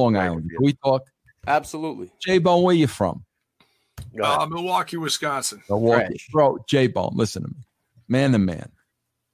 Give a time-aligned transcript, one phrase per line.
[0.00, 0.48] Long Island.
[0.50, 1.02] Can we talk?
[1.48, 2.10] Absolutely.
[2.20, 3.24] J Bone, where you from?
[4.22, 5.60] Uh, Milwaukee, Wisconsin.
[5.68, 6.20] Milwaukee.
[6.30, 7.56] Bro, J Bone, listen to me.
[8.06, 8.70] Man to man.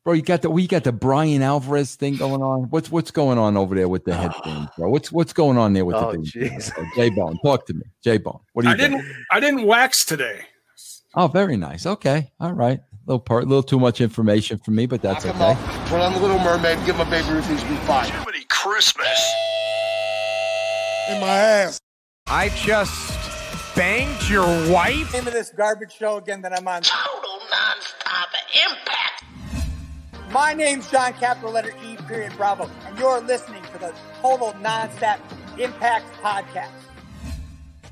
[0.04, 2.64] Bro, you got the we got the Brian Alvarez thing going on.
[2.70, 4.88] What's what's going on over there with the headphones, bro?
[4.88, 6.60] What's what's going on there with Oh, the thing?
[6.96, 7.82] J Bone, talk to me.
[8.02, 8.40] J Bone.
[8.54, 9.02] What do you I think?
[9.02, 9.16] didn't.
[9.30, 10.46] I didn't wax today.
[11.14, 11.84] Oh, very nice.
[11.86, 12.32] Okay.
[12.40, 12.78] All right.
[12.78, 15.56] A little part, a little too much information for me, but that's okay.
[15.86, 18.10] Put on the Little Mermaid, give him a baby Ruth, he's be fine.
[18.10, 19.20] Jiminy Christmas.
[21.10, 21.80] In my ass.
[22.28, 25.12] I just banged your wife.
[25.12, 26.80] Name of this garbage show again that I'm on.
[26.80, 29.24] Total non-stop impact.
[30.32, 35.18] My name's John Capital Letter E period Bravo, and you're listening to the Total Nonstop
[35.58, 36.70] Impact Podcast.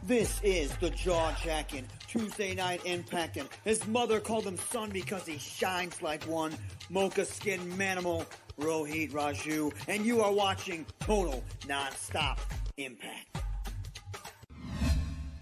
[0.05, 3.47] This is the jaw jacking Tuesday night impacting.
[3.63, 6.55] His mother called him son because he shines like one.
[6.89, 8.27] Mocha skin manimal
[8.59, 12.39] Rohit Raju, and you are watching Total Nonstop
[12.77, 13.39] Impact.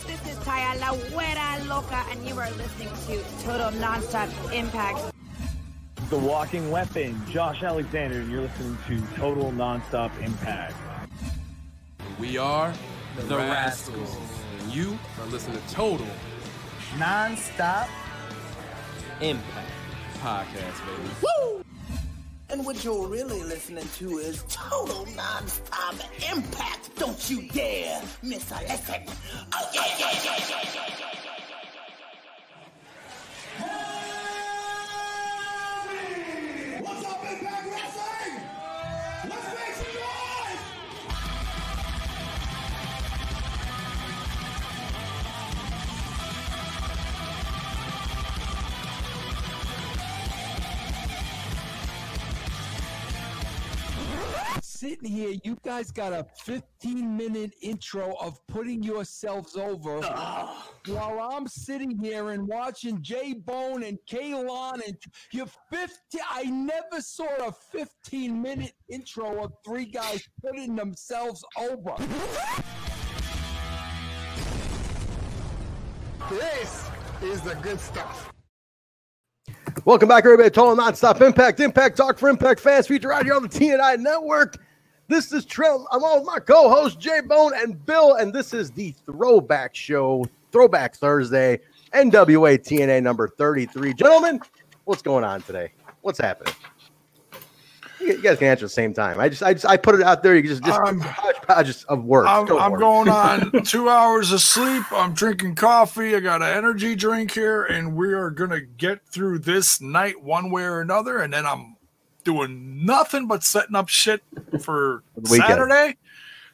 [0.07, 5.15] This is Taya La Güera Loca, and you are listening to Total Nonstop Impact.
[6.09, 10.75] The Walking Weapon, Josh Alexander, and you're listening to Total Nonstop Impact.
[12.19, 12.73] We are
[13.17, 14.17] the, Rascals.
[14.59, 16.07] And you are listening to Total
[16.99, 17.89] Non-stop
[19.21, 19.71] Impact
[20.21, 21.11] Podcast, baby.
[21.23, 21.65] Woo!
[22.51, 25.95] And what you're really listening to is total non-stop
[26.33, 26.91] impact.
[26.97, 29.03] Don't you dare miss a lesson.
[29.55, 31.11] Oh yeah, yeah, yeah, yeah, yeah, yeah.
[33.61, 33.90] What's
[55.01, 61.47] Sitting here, you guys got a 15 minute intro of putting yourselves over while I'm
[61.49, 64.97] sitting here and watching J Bone and Kaylon and
[65.33, 65.95] you're 50.
[66.29, 71.95] I never saw a 15 minute intro of three guys putting themselves over.
[76.29, 76.87] This
[77.23, 78.31] is the good stuff.
[79.87, 80.51] Welcome back, everybody.
[80.51, 83.99] to Total Nonstop Impact, Impact Talk for Impact fans, featured right here on the TNI
[83.99, 84.59] Network.
[85.11, 85.83] This is Trent.
[85.91, 90.25] I'm on with my co-host Jay Bone and Bill, and this is the Throwback Show,
[90.53, 91.59] Throwback Thursday,
[91.93, 93.93] NWA TNA number 33.
[93.95, 94.41] Gentlemen,
[94.85, 95.73] what's going on today?
[96.03, 96.55] What's happening?
[98.01, 99.19] You guys can answer at the same time.
[99.19, 100.37] I just, I just, I put it out there.
[100.37, 102.29] You just, just Um, hodgepodge just of words.
[102.31, 104.85] I'm, Go I'm going on two hours of sleep.
[104.93, 106.15] I'm drinking coffee.
[106.15, 110.53] I got an energy drink here, and we are gonna get through this night one
[110.53, 111.19] way or another.
[111.19, 111.75] And then I'm
[112.25, 114.23] doing nothing but setting up shit
[114.63, 115.03] for.
[115.25, 115.97] Saturday.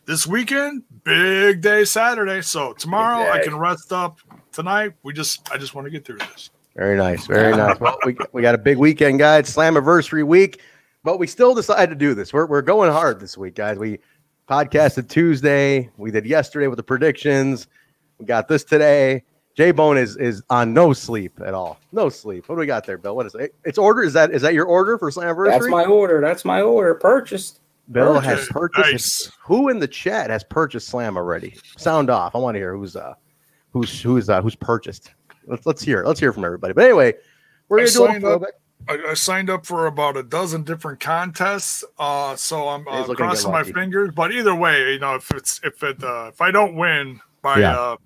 [0.06, 2.40] This weekend, big day Saturday.
[2.40, 4.20] So tomorrow I can rest up.
[4.52, 6.50] Tonight, we just I just want to get through this.
[6.76, 7.26] Very nice.
[7.26, 7.80] Very nice.
[7.80, 9.52] Well, we, we got a big weekend, guys.
[9.52, 10.60] Slammiversary week,
[11.02, 12.32] but we still decided to do this.
[12.32, 13.78] We're, we're going hard this week, guys.
[13.78, 13.98] We
[14.48, 15.90] podcasted Tuesday.
[15.96, 17.66] We did yesterday with the predictions.
[18.18, 19.24] We got this today.
[19.56, 21.78] J Bone is is on no sleep at all.
[21.90, 22.48] No sleep.
[22.48, 23.16] What do we got there, Bill?
[23.16, 23.54] What is it?
[23.64, 24.02] It's order.
[24.02, 25.50] Is that is that your order for Slammiversary?
[25.50, 26.20] That's my order.
[26.20, 26.94] That's my order.
[26.94, 27.60] Purchased.
[27.90, 28.52] Bill has Purchased.
[28.52, 29.30] purchased.
[29.44, 31.56] Who in the chat has purchased Slam already?
[31.78, 32.34] Sound off.
[32.34, 33.14] I want to hear who's uh
[33.72, 35.14] who's who's uh who's purchased.
[35.46, 36.02] Let's let's hear.
[36.02, 36.06] it.
[36.06, 36.74] Let's hear from everybody.
[36.74, 37.14] But anyway,
[37.68, 38.42] we're I gonna do a signed up.
[38.88, 43.08] I, I signed up for about a dozen different contests, uh, so I'm uh, He's
[43.08, 44.10] looking to get crossing my fingers.
[44.14, 47.60] But either way, you know, if it's if it uh, if I don't win by
[47.60, 47.76] Yeah.
[47.78, 47.96] uh,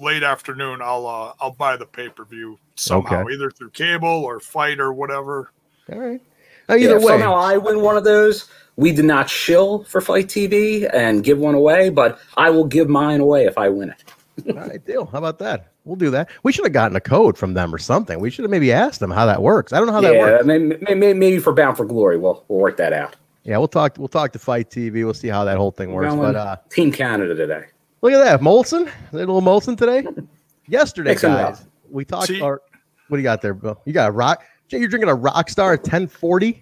[0.00, 3.34] late afternoon, I'll uh, I'll buy the pay per view somehow, Okay.
[3.34, 5.50] either through cable or fight or whatever.
[5.92, 6.20] All right.
[6.68, 10.00] Now, either if way, somehow I win one of those, we did not shill for
[10.00, 13.90] FITE TV and give one away, but I will give mine away if I win
[13.90, 14.04] it.
[14.56, 15.06] all right, deal.
[15.06, 15.66] How about that?
[15.84, 16.28] We'll do that.
[16.42, 18.20] We should have gotten a code from them or something.
[18.20, 19.72] We should have maybe asked them how that works.
[19.72, 20.44] I don't know how that works.
[20.44, 23.16] maybe, maybe, maybe for Bound for Glory, we'll we'll work that out.
[23.44, 23.96] Yeah, we'll talk.
[23.98, 24.92] We'll talk to FITE TV.
[25.04, 26.14] We'll see how that whole thing works.
[26.14, 27.64] But uh, Team Canada today.
[28.02, 28.90] Look at that, Molson.
[29.12, 30.06] A little Molson today?
[30.68, 31.54] Yesterday, Mixing it up.
[31.56, 32.28] guys, we talked.
[32.28, 32.62] See- Or,
[33.08, 33.80] what do you got there, Bill?
[33.84, 34.44] You got a rock.
[34.68, 36.60] Jay, you're drinking a Rockstar at 10:40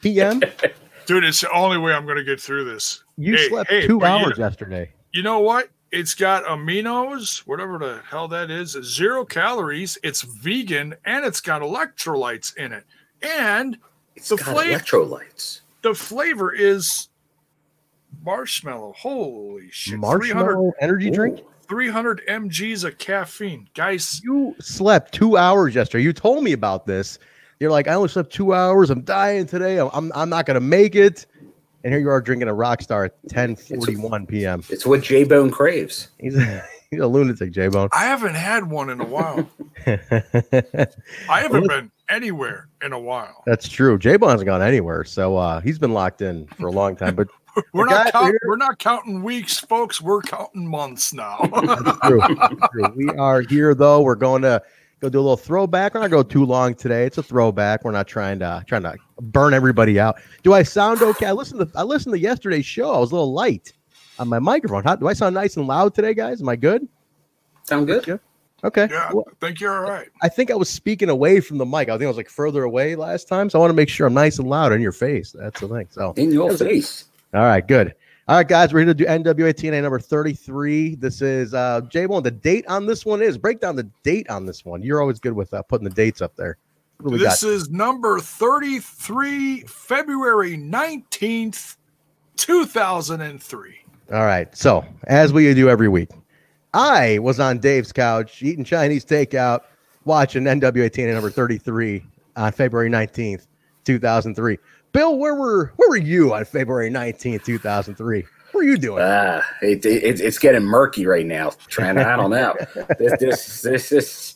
[0.00, 0.40] p.m.
[1.06, 3.02] Dude, it's the only way I'm going to get through this.
[3.18, 4.90] You Hey, slept hey, two hours You, yesterday.
[5.12, 5.68] you know what?
[5.92, 9.98] It's got aminos, whatever the hell that is, zero calories.
[10.04, 12.84] It's vegan and it's got electrolytes in it.
[13.22, 13.76] And
[14.28, 15.60] the Got flavor electrolytes.
[15.82, 17.08] the flavor is
[18.24, 18.94] marshmallow.
[18.96, 19.94] Holy shit.
[20.00, 21.40] 300, Marshmallow energy drink.
[21.68, 23.68] 300 mg's of caffeine.
[23.74, 26.02] Guys, You slept two hours yesterday.
[26.04, 27.18] You told me about this.
[27.60, 28.90] You're like, I only slept two hours.
[28.90, 29.78] I'm dying today.
[29.78, 31.26] I'm I'm, I'm not gonna make it.
[31.84, 34.62] and here you are drinking a Rockstar at 10:41 p.m.
[34.70, 36.08] It's what J Bone craves.
[36.18, 37.88] He's a, he's a lunatic, J Bone.
[37.92, 39.48] I haven't had one in a while.
[39.86, 40.86] I
[41.28, 43.42] haven't been anywhere in a while.
[43.46, 43.98] That's true.
[43.98, 47.14] J Bone hasn't gone anywhere, so uh, he's been locked in for a long time.
[47.14, 47.28] But
[47.72, 50.00] We're not count, here- we're not counting weeks, folks.
[50.00, 51.38] We're counting months now.
[52.04, 52.20] true.
[52.72, 52.92] true.
[52.96, 54.02] We are here though.
[54.02, 54.62] We're going to
[55.00, 55.94] go do a little throwback.
[55.94, 57.06] We're not going to go too long today.
[57.06, 57.84] It's a throwback.
[57.84, 60.16] We're not trying to trying to burn everybody out.
[60.42, 61.26] Do I sound okay?
[61.26, 62.92] I listened to I listened to yesterday's show.
[62.94, 63.72] I was a little light
[64.18, 64.84] on my microphone.
[64.84, 66.40] How, do I sound nice and loud today, guys?
[66.42, 66.86] Am I good?
[67.64, 68.20] Sound good?
[68.62, 68.88] Okay.
[68.90, 70.08] yeah, Well, I think you're all right.
[70.22, 71.88] I think I was speaking away from the mic.
[71.88, 74.06] I think I was like further away last time, so I want to make sure
[74.06, 75.32] I'm nice and loud in your face.
[75.32, 75.88] That's the thing.
[75.90, 77.06] So In your face.
[77.34, 77.94] All right, good.
[78.28, 80.94] All right, guys, we're here to do NWA TNA number 33.
[80.96, 82.22] This is uh J Bone.
[82.22, 84.82] The date on this one is break down the date on this one.
[84.82, 86.56] You're always good with uh, putting the dates up there.
[86.98, 87.48] What do we This got?
[87.50, 91.76] is number 33, February 19th,
[92.36, 93.74] 2003.
[94.12, 94.54] All right.
[94.56, 96.10] So, as we do every week,
[96.74, 99.60] I was on Dave's couch eating Chinese takeout,
[100.04, 102.04] watching NWA TNA number 33
[102.36, 103.46] on February 19th,
[103.84, 104.58] 2003.
[104.92, 108.20] Bill, where were where were you on February 19th, 2003?
[108.22, 109.02] What were you doing?
[109.06, 111.52] Ah, it, it, it's getting murky right now.
[111.68, 112.56] Trying to, I don't know.
[112.98, 114.34] This, this, this, this,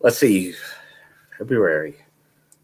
[0.00, 0.54] let's see,
[1.38, 1.96] February.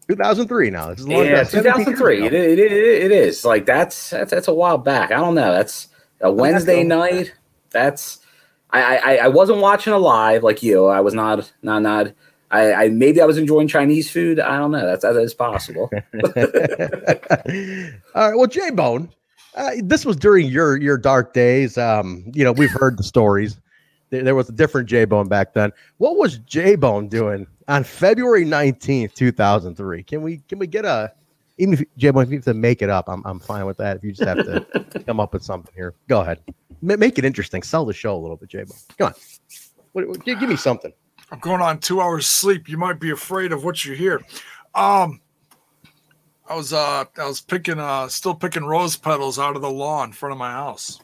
[0.07, 0.89] 2003 now.
[0.91, 1.45] This is a Yeah, time.
[1.45, 2.17] 17 years 2003.
[2.17, 2.25] ago.
[2.27, 5.11] It, it, it, it is like that's, that's that's a while back.
[5.11, 5.51] I don't know.
[5.51, 5.89] That's
[6.21, 7.33] a Wednesday night.
[7.71, 8.19] That's
[8.71, 10.85] I, I I wasn't watching it live like you.
[10.85, 12.13] I was not not not.
[12.51, 14.39] I, I maybe I was enjoying Chinese food.
[14.39, 14.85] I don't know.
[14.85, 15.89] That's that is possible.
[18.15, 18.37] All right.
[18.37, 19.09] Well, J Bone,
[19.55, 21.77] uh, this was during your your dark days.
[21.77, 23.59] Um, you know, we've heard the stories.
[24.09, 25.71] There, there was a different J Bone back then.
[25.97, 30.03] What was J Bone doing on February nineteenth, two thousand three?
[30.03, 31.11] Can we can we get a
[31.57, 33.77] even if J Bone, if you have to make it up, I'm I'm fine with
[33.77, 33.97] that.
[33.97, 36.39] If you just have to come up with something here, go ahead.
[36.81, 37.63] Ma- make it interesting.
[37.63, 38.77] Sell the show a little bit, J Bone.
[38.97, 39.13] Come on.
[39.91, 40.93] What, what- give me something.
[41.31, 42.69] I'm going on two hours sleep.
[42.69, 44.21] You might be afraid of what you hear.
[44.73, 45.21] Um,
[46.49, 50.09] I was uh I was picking uh still picking rose petals out of the lawn
[50.09, 51.01] in front of my house.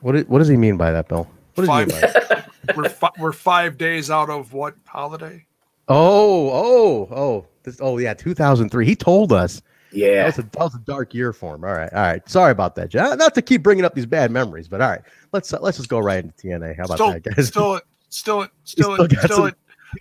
[0.00, 1.28] What what does he mean by that, Bill?
[1.54, 2.50] What does he mean by that?
[2.76, 5.44] we're fi- we're five days out of what holiday?
[5.88, 7.78] Oh, oh, oh, this.
[7.80, 8.84] Oh, yeah, 2003.
[8.84, 9.62] He told us.
[9.92, 10.16] Yeah.
[10.16, 11.64] That was, a, that was a dark year for him.
[11.64, 12.28] All right, all right.
[12.28, 13.18] Sorry about that, John.
[13.18, 15.00] Not to keep bringing up these bad memories, but all right.
[15.32, 16.76] Let's uh, let's just go right into TNA.
[16.76, 17.48] How about Still, that, guys?
[17.48, 19.52] still, still, still, still still, got still, some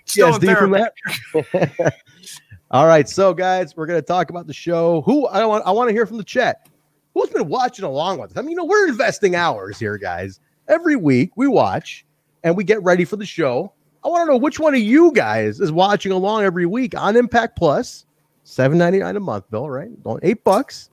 [0.05, 1.69] still in PTSD from therapy.
[1.83, 1.93] that.
[2.71, 5.01] all right, so guys, we're gonna talk about the show.
[5.01, 6.69] Who I want I want to hear from the chat.
[7.13, 8.37] Who's been watching along with us?
[8.37, 10.39] I mean, you know, we're investing hours here, guys.
[10.67, 12.05] Every week we watch
[12.43, 13.73] and we get ready for the show.
[14.05, 17.15] I want to know which one of you guys is watching along every week on
[17.15, 18.05] Impact Plus.
[18.47, 19.69] Seven ninety nine a month, Bill.
[19.69, 19.89] Right,
[20.23, 20.89] eight bucks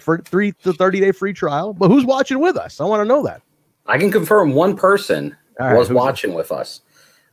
[0.00, 1.72] for three to thirty day free trial.
[1.72, 2.80] But who's watching with us?
[2.80, 3.42] I want to know that.
[3.86, 5.94] I can confirm one person right, was who's that?
[5.94, 6.80] watching with us.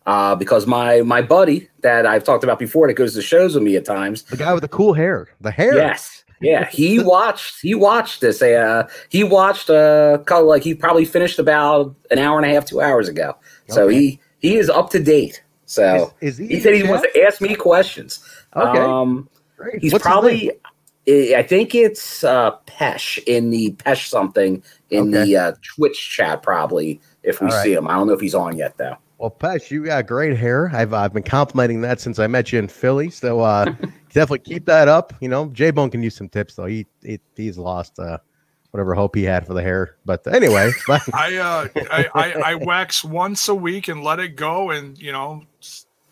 [0.05, 3.63] Uh, because my my buddy that I've talked about before that goes to shows with
[3.63, 4.21] me at times.
[4.21, 5.29] The guy with the cool hair.
[5.41, 5.75] The hair.
[5.75, 6.23] Yes.
[6.39, 8.43] Yeah, he watched he watched this.
[8.43, 12.65] Uh, he watched uh co- like he probably finished about an hour and a half,
[12.65, 13.35] two hours ago.
[13.69, 15.41] So he he is up to date.
[15.65, 18.23] So Is- is he he said he wants to ask me questions.
[18.55, 18.77] Okay.
[18.79, 19.27] Um,
[19.63, 19.81] Great.
[19.81, 20.51] he's What's probably
[21.07, 25.23] I I think it's uh Pesh in the Pesh something in Okay.
[25.23, 27.63] the uh, Twitch chat probably if we All right.
[27.63, 27.87] see him.
[27.87, 28.97] I don't know if he's on yet though.
[29.17, 30.69] Well, Pesh, you got great hair.
[30.73, 33.09] I've I've been complimenting that since I met you in Philly.
[33.09, 33.65] So uh,
[34.13, 35.13] definitely keep that up.
[35.21, 36.65] You know, J Bone can use some tips though.
[36.65, 38.17] He, he he's lost uh,
[38.71, 39.97] whatever hope he had for the hair.
[40.05, 40.71] But anyway,
[41.13, 45.11] I uh I, I I wax once a week and let it go, and you
[45.11, 45.43] know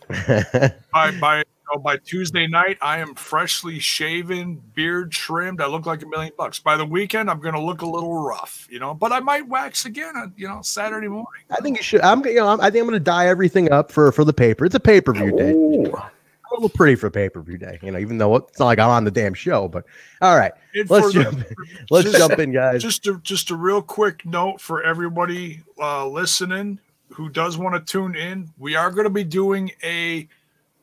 [0.93, 5.61] by by you know, by Tuesday night I am freshly shaven, beard trimmed.
[5.61, 6.59] I look like a million bucks.
[6.59, 8.93] By the weekend I'm going to look a little rough, you know.
[8.93, 11.43] But I might wax again, on, you know, Saturday morning.
[11.49, 12.01] I think you should.
[12.01, 14.33] I'm you know I'm, I think I'm going to dye everything up for for the
[14.33, 14.65] paper.
[14.65, 15.51] It's a pay per view day.
[15.51, 17.97] A little pretty for pay per view day, you know.
[17.99, 19.85] Even though it's not like I'm on the damn show, but
[20.21, 21.43] all right, And let's for the- jump.
[21.89, 22.81] let's just- jump in, guys.
[22.81, 26.79] Just a just a real quick note for everybody uh, listening
[27.13, 28.49] who does want to tune in.
[28.57, 30.27] We are going to be doing a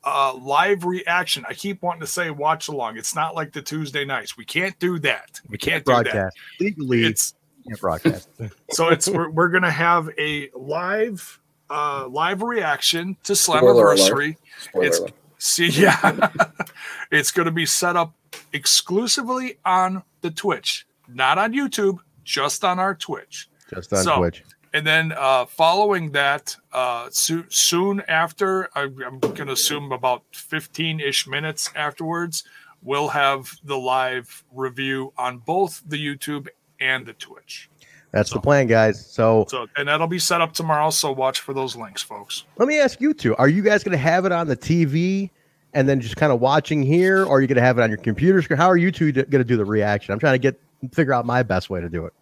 [0.09, 1.45] uh, live reaction.
[1.49, 2.97] I keep wanting to say watch along.
[2.97, 4.37] It's not like the Tuesday nights.
[4.37, 5.41] We can't do that.
[5.49, 6.33] We can't do that.
[6.61, 7.05] legally.
[7.05, 7.35] It's
[7.67, 8.29] can't broadcast.
[8.71, 13.99] so it's we're, we're gonna have a live uh live reaction to Spoiler alert.
[13.99, 14.37] Slammiversary.
[14.75, 15.13] It's alert.
[15.39, 16.31] see yeah.
[17.11, 18.15] it's gonna be set up
[18.53, 23.49] exclusively on the Twitch, not on YouTube, just on our Twitch.
[23.73, 24.43] Just on So, Twitch.
[24.73, 30.23] And then uh, following that, uh, so, soon after, I, I'm going to assume about
[30.33, 32.45] 15 ish minutes afterwards,
[32.83, 36.49] we'll have the live review on both the YouTube
[36.81, 37.71] and the Twitch.
[38.13, 39.05] That's the plan, guys.
[39.07, 40.91] So, So, and that'll be set up tomorrow.
[40.91, 42.45] So watch for those links, folks.
[42.57, 45.31] let me ask you two: Are you guys going to have it on the TV
[45.75, 47.91] and then just kind of watching here, or are you going to have it on
[47.91, 48.57] your computer screen?
[48.57, 50.13] How are you two going to do the reaction?
[50.13, 50.59] I'm trying to get
[50.93, 52.15] figure out my best way to do it.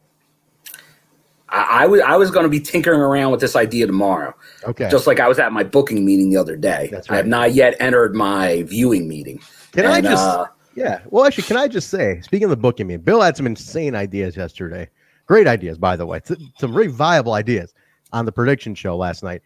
[1.56, 4.34] I, I was I was going to be tinkering around with this idea tomorrow.
[4.64, 4.88] Okay.
[4.90, 6.88] Just like I was at my booking meeting the other day.
[6.90, 7.14] That's right.
[7.14, 9.40] I have not yet entered my viewing meeting.
[9.72, 10.22] Can I just?
[10.22, 11.00] uh, yeah.
[11.06, 13.94] Well, actually, can I just say, speaking of the booking me, Bill had some insane
[13.94, 14.88] ideas yesterday.
[15.26, 16.20] Great ideas, by the way.
[16.58, 17.75] Some really viable ideas
[18.12, 19.42] on the prediction show last night.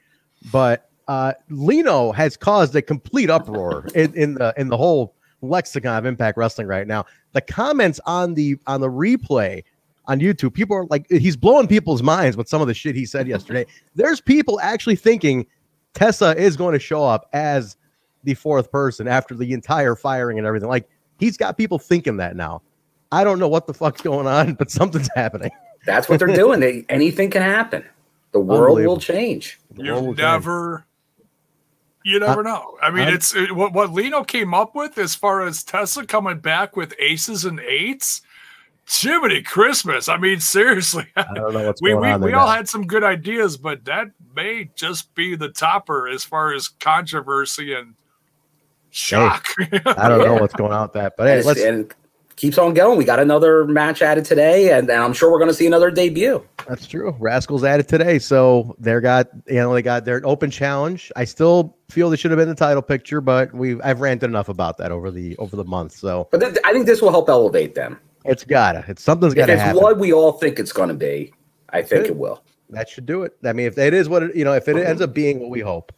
[0.52, 5.98] But uh, Lino has caused a complete uproar in, in the in the whole lexicon
[5.98, 7.06] of Impact Wrestling right now.
[7.32, 9.62] The comments on the on the replay
[10.10, 13.06] on YouTube, people are like, he's blowing people's minds with some of the shit he
[13.06, 13.64] said yesterday.
[13.94, 15.46] There's people actually thinking
[15.94, 17.76] Tessa is going to show up as
[18.24, 20.68] the fourth person after the entire firing and everything.
[20.68, 20.88] Like
[21.20, 22.60] he's got people thinking that now.
[23.12, 25.52] I don't know what the fuck's going on, but something's happening.
[25.86, 26.58] That's what they're doing.
[26.58, 27.84] They, anything can happen.
[28.32, 29.60] The world will change.
[29.76, 30.86] You never,
[32.04, 32.78] you never uh, know.
[32.82, 36.04] I mean, I'm- it's it, what what Lino came up with as far as Tesla
[36.04, 38.22] coming back with aces and eights.
[38.90, 40.08] Jiminy Christmas!
[40.08, 42.68] I mean, seriously, I don't know what's we going we, on there we all had
[42.68, 47.94] some good ideas, but that may just be the topper as far as controversy and
[48.90, 49.46] shock.
[49.86, 51.60] I don't know what's going on with that, but hey, and, let's.
[51.60, 51.96] and it
[52.36, 52.98] keeps on going.
[52.98, 55.92] We got another match added today, and, and I'm sure we're going to see another
[55.92, 56.44] debut.
[56.68, 57.14] That's true.
[57.20, 61.12] Rascals added today, so they're got you know they got their open challenge.
[61.14, 64.48] I still feel they should have been the title picture, but we I've ranted enough
[64.48, 67.28] about that over the over the month, so But th- I think this will help
[67.28, 68.00] elevate them.
[68.24, 68.84] It's gotta.
[68.88, 69.82] It's something's gotta it's happen.
[69.82, 71.32] what we all think it's going to be,
[71.70, 72.10] I think Good.
[72.10, 72.42] it will.
[72.70, 73.36] That should do it.
[73.44, 75.50] I mean, if it is what it, you know, if it ends up being what
[75.50, 75.92] we hope,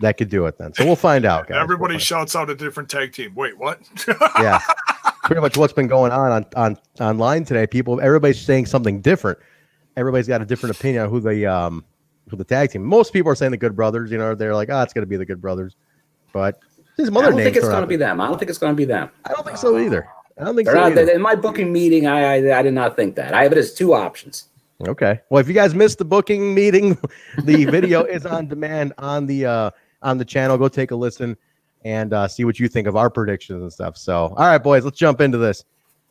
[0.00, 0.58] that could do it.
[0.58, 1.58] Then, so we'll find out, guys.
[1.60, 3.34] Everybody shouts out a different tag team.
[3.34, 3.80] Wait, what?
[4.38, 4.60] yeah,
[5.22, 7.66] pretty much what's been going on on on online today.
[7.66, 9.38] People, everybody's saying something different.
[9.96, 11.84] Everybody's got a different opinion on who the um
[12.28, 12.82] who the tag team.
[12.82, 14.10] Most people are saying the Good Brothers.
[14.10, 15.76] You know, they're like, oh, it's going to be the Good Brothers,
[16.32, 16.60] but
[16.96, 18.20] there's some I don't think it's going out to be them.
[18.20, 19.10] I don't think it's going to be them.
[19.24, 20.08] I don't think so either.
[20.38, 22.96] I don't think They're so not, in my booking meeting, I, I I did not
[22.96, 23.34] think that.
[23.34, 24.48] I have it as two options.
[24.86, 25.20] Okay.
[25.30, 26.98] Well, if you guys missed the booking meeting,
[27.44, 29.70] the video is on demand on the uh
[30.02, 30.58] on the channel.
[30.58, 31.36] Go take a listen
[31.84, 33.96] and uh, see what you think of our predictions and stuff.
[33.96, 35.64] So, all right, boys, let's jump into this.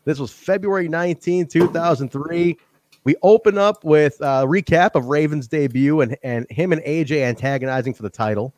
[0.04, 2.58] This was February 19, 2003.
[3.04, 7.94] We open up with a recap of Raven's debut and, and him and AJ antagonizing
[7.94, 8.54] for the title.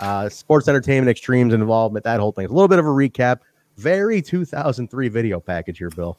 [0.00, 2.46] Uh, sports entertainment extremes involvement, that whole thing.
[2.46, 3.40] A little bit of a recap.
[3.76, 6.16] Very 2003 video package here, Bill.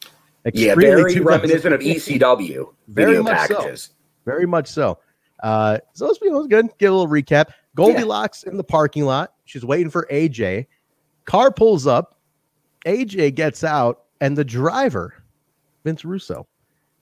[0.54, 1.20] Yeah, very 2003.
[1.20, 3.56] reminiscent of ECW Very video much so.
[3.56, 3.90] packages.
[4.24, 4.98] Very much so.
[5.42, 6.68] Uh, so it was good.
[6.78, 7.50] Get a little recap.
[7.76, 9.34] Goldylocks in the parking lot.
[9.44, 10.66] She's waiting for AJ.
[11.24, 12.18] Car pulls up.
[12.86, 15.14] AJ gets out, and the driver,
[15.84, 16.46] Vince Russo,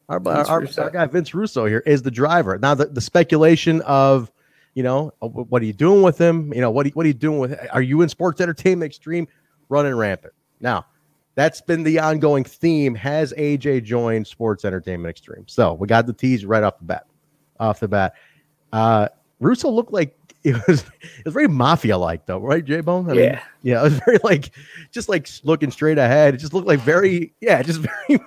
[0.09, 0.83] our, Vince our, Russo.
[0.83, 2.59] our guy Vince Russo here is the driver.
[2.59, 4.33] Now the, the speculation of,
[4.75, 6.53] you know, what are you doing with him?
[6.55, 7.59] You know, what are, what are you doing with?
[7.73, 9.29] Are you in sports entertainment extreme,
[9.69, 10.33] running rampant?
[10.61, 10.87] Now,
[11.35, 12.95] that's been the ongoing theme.
[12.95, 15.45] Has AJ joined sports entertainment extreme?
[15.47, 17.07] So we got the tease right off the bat.
[17.59, 18.15] Off the bat,
[18.73, 19.09] uh,
[19.41, 23.13] Russo looked like it was it was very mafia like though, right, J Bone?
[23.15, 23.43] Yeah.
[23.63, 24.51] yeah, it was very like
[24.93, 26.35] just like looking straight ahead.
[26.35, 28.21] It just looked like very yeah, just very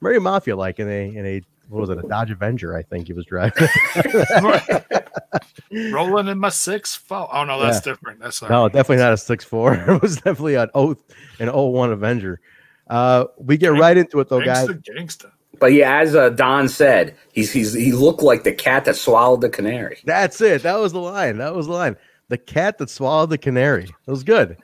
[0.00, 2.76] very mafia like in a in a what was it a Dodge Avenger?
[2.76, 3.68] I think he was driving.
[5.92, 7.28] Rolling in my six foul.
[7.32, 7.92] Oh no, that's Yeah.
[7.92, 8.20] different.
[8.20, 9.74] That's not No, definitely not a six four.
[9.88, 11.02] it was definitely an oath
[11.38, 12.40] an 01 Avenger.
[12.88, 14.68] Uh, we get right into it though, guys.
[14.68, 15.30] gangsta, gangsta.
[15.58, 19.40] But yeah, as uh, Don said, he's, he's he looked like the cat that swallowed
[19.40, 19.98] the canary.
[20.04, 20.62] That's it.
[20.62, 21.38] That was the line.
[21.38, 21.96] That was the line.
[22.28, 23.84] The cat that swallowed the canary.
[23.84, 24.56] It was good.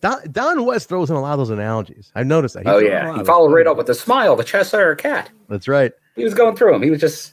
[0.00, 2.10] Don, Don West throws in a lot of those analogies.
[2.16, 2.64] I've noticed that.
[2.64, 4.42] He oh throws in a yeah, lot he followed right up with the smile, the
[4.44, 5.30] Cheshire cat.
[5.48, 5.92] That's right.
[6.16, 6.82] He was going through him.
[6.82, 7.32] He was just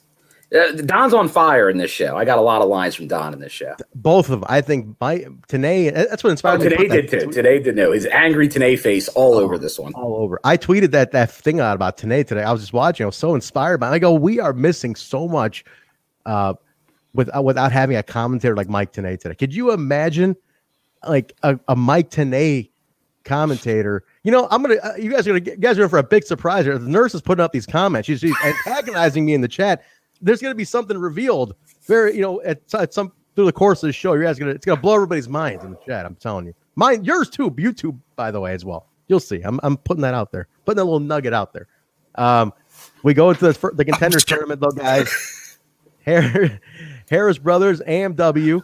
[0.55, 2.15] uh, Don's on fire in this show.
[2.17, 3.75] I got a lot of lines from Don in this show.
[3.93, 4.45] Both of them.
[4.49, 5.93] I think my Tenay.
[5.93, 6.69] That's what Oh, inspired me.
[6.69, 7.31] today put that did too.
[7.31, 9.93] Today did know his angry Tenay face all over this one.
[9.93, 10.39] all over.
[10.43, 12.43] I tweeted that that thing out about Tenay today.
[12.43, 13.03] I was just watching.
[13.03, 13.89] I was so inspired by.
[13.91, 13.95] It.
[13.95, 15.63] I go, we are missing so much,
[16.25, 16.53] uh,
[17.13, 19.35] without without having a commentator like Mike Tenay today.
[19.35, 20.35] Could you imagine,
[21.07, 22.69] like a, a Mike Tenay
[23.23, 24.03] commentator?
[24.23, 24.75] You know, I'm gonna.
[24.75, 25.51] Uh, you guys are gonna.
[25.51, 26.77] You guys are in for a big surprise here.
[26.77, 28.07] The nurse is putting up these comments.
[28.07, 29.83] She's, she's antagonizing me in the chat.
[30.21, 31.55] There's gonna be something revealed.
[31.85, 34.13] Very, you know, at, at some through the course of the show.
[34.13, 34.51] You guys gonna.
[34.51, 36.05] It's gonna blow everybody's minds in the chat.
[36.05, 36.53] I'm telling you.
[36.75, 37.51] Mine, yours too.
[37.51, 38.87] YouTube, by the way, as well.
[39.07, 39.41] You'll see.
[39.41, 40.47] I'm, I'm putting that out there.
[40.65, 41.67] Putting that little nugget out there.
[42.15, 42.53] Um,
[43.03, 45.57] we go into the, the contenders tournament though, guys.
[46.05, 46.59] Har-
[47.09, 48.61] Harris Brothers AMW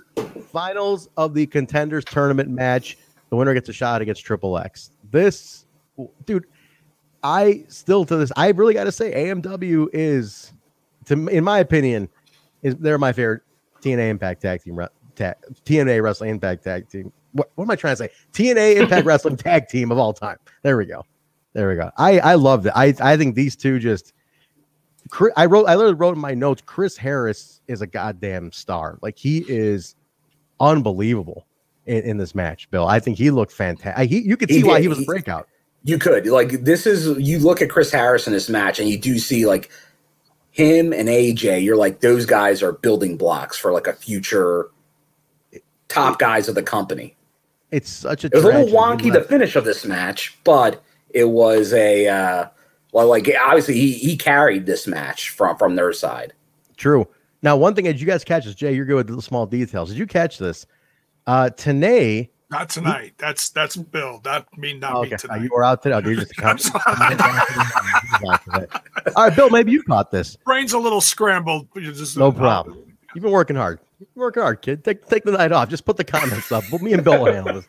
[0.52, 2.98] finals of the contenders tournament match.
[3.30, 4.92] The winner gets a shot against Triple X.
[5.12, 5.66] This
[6.26, 6.46] dude.
[7.24, 10.54] I still to this, I really got to say, AMW is,
[11.06, 12.08] to in my opinion,
[12.62, 13.42] is they're my favorite
[13.82, 14.76] TNA Impact Tag Team,
[15.16, 15.34] ta-
[15.66, 17.12] TNA Wrestling Impact Tag Team.
[17.32, 18.10] What, what am I trying to say?
[18.34, 20.38] TNA Impact Wrestling Tag Team of all time.
[20.62, 21.04] There we go.
[21.54, 21.90] There we go.
[21.98, 22.74] I I love it.
[22.76, 24.14] I I think these two just.
[25.10, 25.66] Chris, I wrote.
[25.66, 26.62] I literally wrote in my notes.
[26.66, 29.00] Chris Harris is a goddamn star.
[29.02, 29.96] Like he is
[30.60, 31.48] unbelievable
[31.86, 32.70] in, in this match.
[32.72, 34.10] Bill, I think he looked fantastic.
[34.10, 35.48] He, you could He see why he was a breakout.
[35.84, 38.98] You could like this is you look at Chris Harris in this match and you
[38.98, 39.70] do see like
[40.50, 41.64] him and AJ.
[41.64, 44.70] You're like those guys are building blocks for like a future
[45.88, 47.16] top guys of the company.
[47.72, 48.28] It's such a.
[48.28, 52.48] It was a little wonky the finish of this match, but it was a uh,
[52.92, 56.34] well, like obviously he he carried this match from from their side.
[56.78, 57.08] True.
[57.42, 58.56] Now, one thing did you guys catch this?
[58.56, 59.90] Jay, you're good with the small details.
[59.90, 60.66] Did you catch this?
[61.28, 62.30] Uh Tenay.
[62.52, 63.14] Not tonight.
[63.18, 64.20] That's that's Bill.
[64.24, 65.42] That mean not me Okay, tonight.
[65.42, 65.96] you were out today.
[65.96, 66.58] Oh, dude, just come.
[69.16, 69.50] All right, Bill.
[69.50, 70.36] Maybe you caught this.
[70.38, 71.68] Brain's a little scrambled.
[71.76, 72.84] just No problem.
[73.14, 73.80] You've been working hard.
[74.16, 74.84] Working hard, kid.
[74.84, 75.70] Take take the night off.
[75.70, 76.64] Just put the comments up.
[76.82, 77.68] Me and Bill will handle this.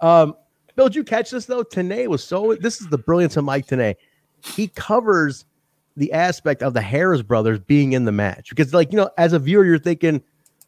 [0.00, 0.34] Um,
[0.76, 1.62] Bill, did you catch this though?
[1.64, 2.54] Tenay was so.
[2.56, 3.94] This is the brilliance of Mike Tenay.
[4.44, 5.44] He covers
[5.96, 9.32] the aspect of the Harris brothers being in the match because, like you know, as
[9.32, 10.22] a viewer, you're thinking,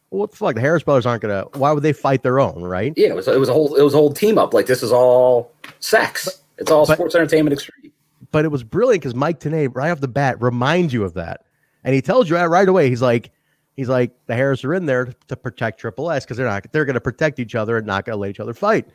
[0.09, 0.55] well, "What the fuck?
[0.55, 1.45] The Harris brothers aren't gonna.
[1.53, 3.83] Why would they fight their own, right?" Yeah, it was it was a whole it
[3.83, 4.53] was a whole team up.
[4.53, 6.41] Like this is all sex.
[6.57, 7.91] It's all but- sports entertainment extreme.
[8.31, 11.45] but it was brilliant because Mike Tenay right off the bat reminds you of that,
[11.83, 12.89] and he tells you right away.
[12.89, 13.31] He's like,
[13.75, 16.85] he's like, the Harris are in there to protect Triple S because they're not they're
[16.85, 18.87] going to protect each other and not going to let each other fight.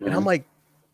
[0.00, 0.26] And I'm mm-hmm.
[0.26, 0.44] like,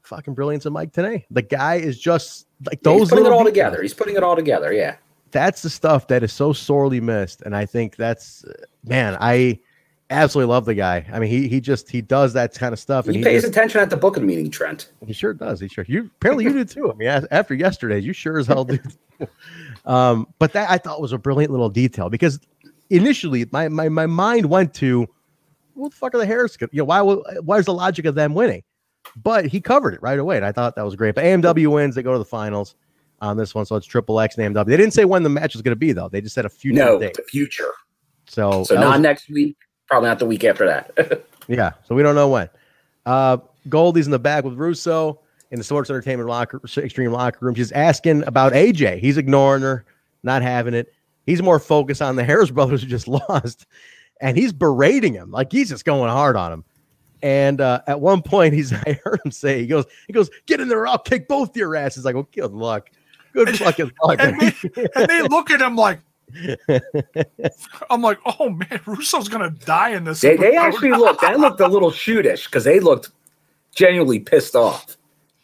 [0.03, 1.25] fucking brilliance of Mike Tenay.
[1.31, 3.01] The guy is just like Yeah, those.
[3.03, 3.83] he's putting it all together.
[3.83, 4.73] He's putting it all together.
[4.73, 4.97] Yeah.
[5.35, 8.45] That's the stuff that is so sorely missed, and I think that's
[8.85, 9.59] man, I
[10.09, 11.05] absolutely love the guy.
[11.13, 13.43] I mean, he he just he does that kind of stuff, and He he, pays
[13.43, 14.91] just- attention at the booking meeting, Trent.
[15.05, 15.59] he sure does.
[15.59, 15.85] He sure.
[15.89, 16.93] You apparently you do too.
[16.93, 18.79] I mean, after yesterday, you sure as hell do.
[19.87, 22.39] um, but that I thought was a brilliant little detail because
[22.91, 25.09] initially my my, my mind went to
[25.75, 26.57] what the fuck are the Harris?
[26.71, 28.63] You know, why is the logic of them winning?
[29.17, 31.17] But he covered it right away, and I thought that was great.
[31.17, 32.77] But AMW wins; they go to the finals
[33.21, 34.67] on this one, so it's Triple X and AMW.
[34.67, 36.51] They didn't say when the match was going to be though; they just said a
[36.51, 37.15] future No, date.
[37.15, 37.73] the future.
[38.27, 39.57] So, So not was- next week.
[39.87, 41.25] Probably not the week after that.
[41.49, 42.49] yeah, so we don't know when.
[43.05, 43.37] Uh,
[43.69, 47.55] Goldie's in the back with Russo in the sports entertainment locker, extreme locker room.
[47.55, 48.99] She's asking about AJ.
[49.01, 49.85] He's ignoring her,
[50.23, 50.93] not having it.
[51.27, 53.67] He's more focused on the Harris brothers who just lost,
[54.23, 56.65] and he's berating him like he's just going hard on him.
[57.23, 60.61] And uh, at one point, he's I heard him say he goes he goes get
[60.61, 62.07] in there, I'll kick both your asses.
[62.07, 62.89] Like, well, good luck,
[63.35, 64.19] good fucking luck.
[64.21, 64.53] and they,
[64.97, 66.01] and they look at him like,
[67.91, 70.21] I'm like, oh man, Russo's gonna die in this.
[70.23, 71.21] they, they actually looked.
[71.21, 73.11] That looked a little shootish because they looked
[73.75, 74.97] genuinely pissed off.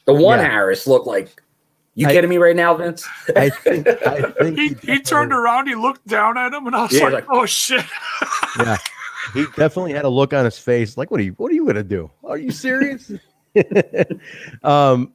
[0.07, 0.49] The one Yeah.
[0.51, 1.43] Harris looked like,
[1.95, 3.07] you I- kidding me right now, Vince?
[3.37, 6.83] I think I think he, he turned around, he looked down at him, and I
[6.83, 7.85] was Yeah, like, like- oh shit.
[8.59, 8.79] yeah,
[9.35, 11.33] he definitely had a look on his face like, "What are you?
[11.33, 12.11] What are you gonna do?
[12.25, 13.13] Are you serious?"
[14.63, 15.13] um,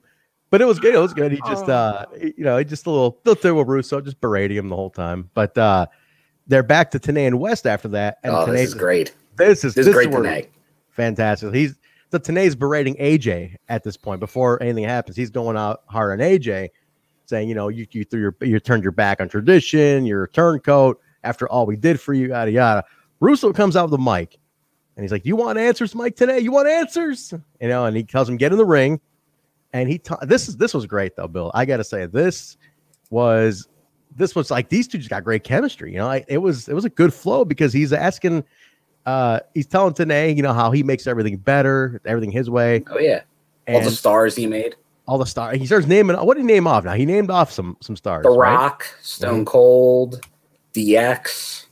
[0.49, 0.93] but it was good.
[0.95, 1.31] It was good.
[1.31, 4.58] He just, uh, you know, he just a little, little thing with Russo, just berating
[4.58, 5.29] him the whole time.
[5.34, 5.88] But uh,
[6.47, 8.19] they're back to Tenay and West after that.
[8.23, 9.13] And oh, Tenay this is great.
[9.38, 10.47] This is This is great where- Tenay.
[10.91, 11.53] Fantastic.
[11.53, 11.75] He's
[12.12, 15.17] so Tenay's berating AJ at this point before anything happens.
[15.17, 16.69] He's going out hard on AJ,
[17.25, 20.29] saying, you know, you you threw your you turned your back on tradition, you're a
[20.29, 22.84] turncoat after all we did for you, yada yada.
[23.19, 24.38] Russo comes out with the mic
[24.95, 26.39] and he's like, You want answers, Mike, today?
[26.39, 27.34] You want answers?
[27.60, 29.01] You know, and he tells him, get in the ring.
[29.75, 31.51] And he ta- this is this was great though, Bill.
[31.53, 32.55] I gotta say, this
[33.09, 33.67] was
[34.15, 35.91] this was like these two just got great chemistry.
[35.91, 38.45] You know, I, it was it was a good flow because he's asking
[39.05, 42.85] uh he's telling Tenay, you know, how he makes everything better, everything his way.
[42.89, 43.23] Oh yeah,
[43.67, 44.77] all the stars he made.
[45.09, 45.57] All the stars.
[45.57, 46.93] He starts naming what did he name off now?
[46.93, 48.23] He named off some some stars.
[48.23, 48.55] The right?
[48.55, 50.25] Rock, Stone Cold,
[50.73, 51.65] DX.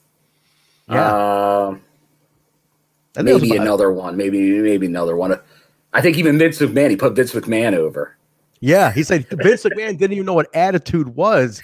[0.90, 1.68] Yeah.
[1.68, 1.82] Um,
[3.16, 4.18] it maybe another one.
[4.18, 5.40] Maybe maybe another one.
[5.94, 6.90] I think even Vince McMahon.
[6.90, 8.18] He put Vince McMahon over.
[8.60, 11.62] Yeah, he said Vince McMahon didn't even know what attitude was.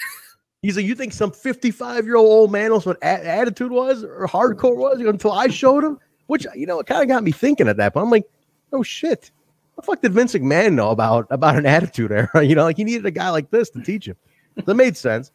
[0.62, 4.04] He's like, you think some 55 year old old man knows what a- attitude was
[4.04, 5.98] or hardcore was until I showed him?
[6.28, 8.04] Which you know, it kind of got me thinking at that point.
[8.04, 8.30] I'm like,
[8.74, 9.32] oh shit,
[9.74, 12.30] what the fuck did Vince McMahon know about about an attitude era?
[12.46, 14.18] You know, like he needed a guy like this to teach him.
[14.66, 15.32] That made sense.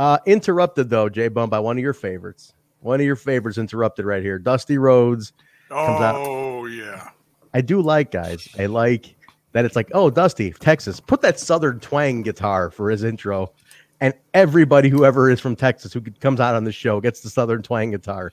[0.00, 2.52] Uh, interrupted though, Jay Bum by one of your favorites.
[2.80, 4.38] One of your favorites interrupted right here.
[4.40, 5.32] Dusty Rhodes
[5.68, 6.16] comes out.
[6.16, 7.10] Oh yeah.
[7.54, 8.48] I do like guys.
[8.58, 9.14] I like
[9.52, 13.52] that it's like, oh, Dusty, Texas, put that Southern twang guitar for his intro.
[14.00, 17.62] And everybody, whoever is from Texas who comes out on the show, gets the Southern
[17.62, 18.32] twang guitar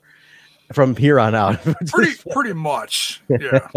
[0.72, 1.62] from here on out.
[1.86, 3.22] Pretty pretty much.
[3.28, 3.68] Yeah.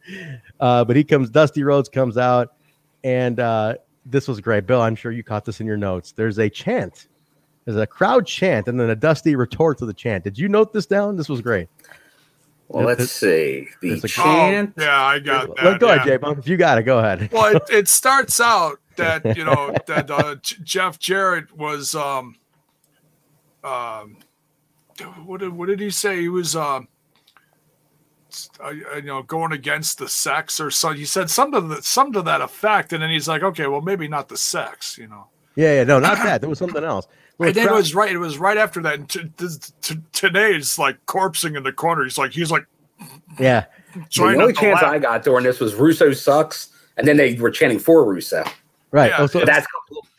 [0.60, 2.54] uh, but he comes, Dusty Rhodes comes out,
[3.02, 3.74] and uh,
[4.06, 4.80] this was great, Bill.
[4.80, 6.12] I'm sure you caught this in your notes.
[6.12, 7.08] There's a chant.
[7.64, 10.22] There's a crowd chant, and then a Dusty retort to the chant.
[10.22, 11.16] Did you note this down?
[11.16, 11.68] This was great.
[12.74, 13.68] Well, let's see.
[13.80, 14.74] The chant.
[14.76, 15.80] Oh, yeah, I got Let- that.
[15.80, 15.94] go yeah.
[15.94, 16.38] ahead, J Bone.
[16.38, 17.30] If you got it, go ahead.
[17.32, 22.36] well, it, it starts out that you know that uh, J- Jeff Jarrett was um
[23.62, 24.16] um
[25.24, 26.20] what did what did he say?
[26.20, 26.88] He was um
[28.64, 30.92] uh, you know going against the sex or so.
[30.92, 34.08] He said something that some to that effect, and then he's like, okay, well maybe
[34.08, 35.28] not the sex, you know.
[35.56, 36.40] Yeah, yeah, no, not that.
[36.40, 37.06] There was something else.
[37.38, 38.12] Well, And then it was right.
[38.12, 38.94] It was right after that.
[38.94, 39.48] And t- t-
[39.82, 42.04] t- Tenay's like corpsing in the corner.
[42.04, 42.66] He's like he's like
[43.38, 43.64] yeah.
[43.94, 44.92] The trying only not chance laugh.
[44.92, 48.44] I got during this was Russo sucks, and then they were chanting for Russo.
[48.90, 49.10] Right.
[49.10, 49.66] Yeah, oh, so But that's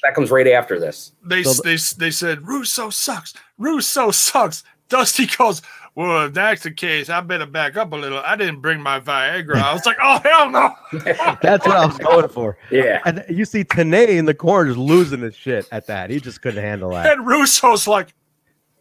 [0.04, 1.14] that comes right after this.
[1.24, 3.34] they So they they said Russo sucks.
[3.58, 4.64] Russo sucks.
[4.90, 5.62] Dusty goes,
[5.96, 8.20] well, if that's the case, I better back up a little.
[8.20, 9.56] I didn't bring my Viagra.
[9.56, 10.76] I was like, oh hell no.
[11.42, 12.58] that's what I was going for.
[12.70, 13.02] Yeah.
[13.06, 16.10] And you see Tenay in the corner just losing his shit at that.
[16.10, 17.18] He just couldn't handle that.
[17.18, 18.14] And Russo's like,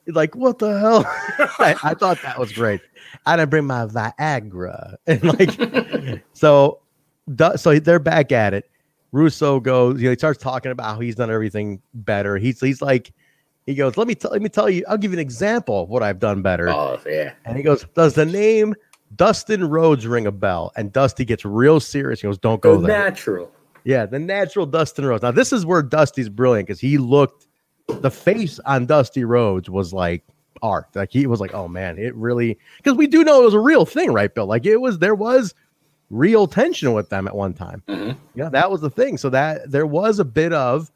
[0.06, 1.04] He's like, what the hell?
[1.58, 2.80] I, I thought that was great.
[3.26, 4.96] I didn't bring my Viagra.
[5.06, 6.80] And like, so,
[7.56, 8.70] so they're back at it.
[9.12, 12.36] Russo goes, you know, he starts talking about how he's done everything better.
[12.36, 13.12] He's he's like,
[13.66, 15.88] he goes, let me tell let me tell you, I'll give you an example of
[15.88, 16.68] what I've done better.
[16.68, 17.32] Oh yeah.
[17.44, 18.74] And he goes, does the name
[19.16, 20.72] Dustin Rhodes ring a bell?
[20.76, 22.20] And Dusty gets real serious.
[22.20, 22.98] He goes, don't go Go there.
[22.98, 23.50] natural.
[23.84, 25.22] Yeah, the natural Dustin Rhodes.
[25.22, 27.46] Now, this is where Dusty's brilliant because he looked,
[27.86, 30.24] the face on Dusty Rhodes was like
[30.62, 30.86] art.
[30.94, 33.60] Like he was like, oh man, it really, because we do know it was a
[33.60, 34.46] real thing, right, Bill?
[34.46, 35.54] Like it was, there was
[36.10, 37.82] real tension with them at one time.
[37.88, 38.18] Mm-hmm.
[38.34, 39.18] Yeah, that was the thing.
[39.18, 40.90] So that there was a bit of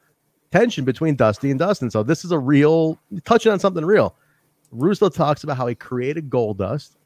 [0.50, 1.90] tension between Dusty and Dustin.
[1.90, 4.14] So this is a real, touching on something real.
[4.70, 6.96] Russo talks about how he created Goldust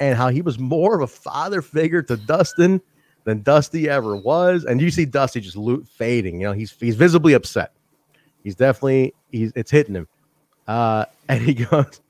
[0.00, 2.80] and how he was more of a father figure to Dustin
[3.24, 4.64] than Dusty ever was.
[4.64, 6.40] And you see Dusty just loot fading.
[6.40, 7.72] You know, he's he's visibly upset.
[8.42, 10.08] He's definitely he's it's hitting him.
[10.66, 12.00] Uh, and he goes,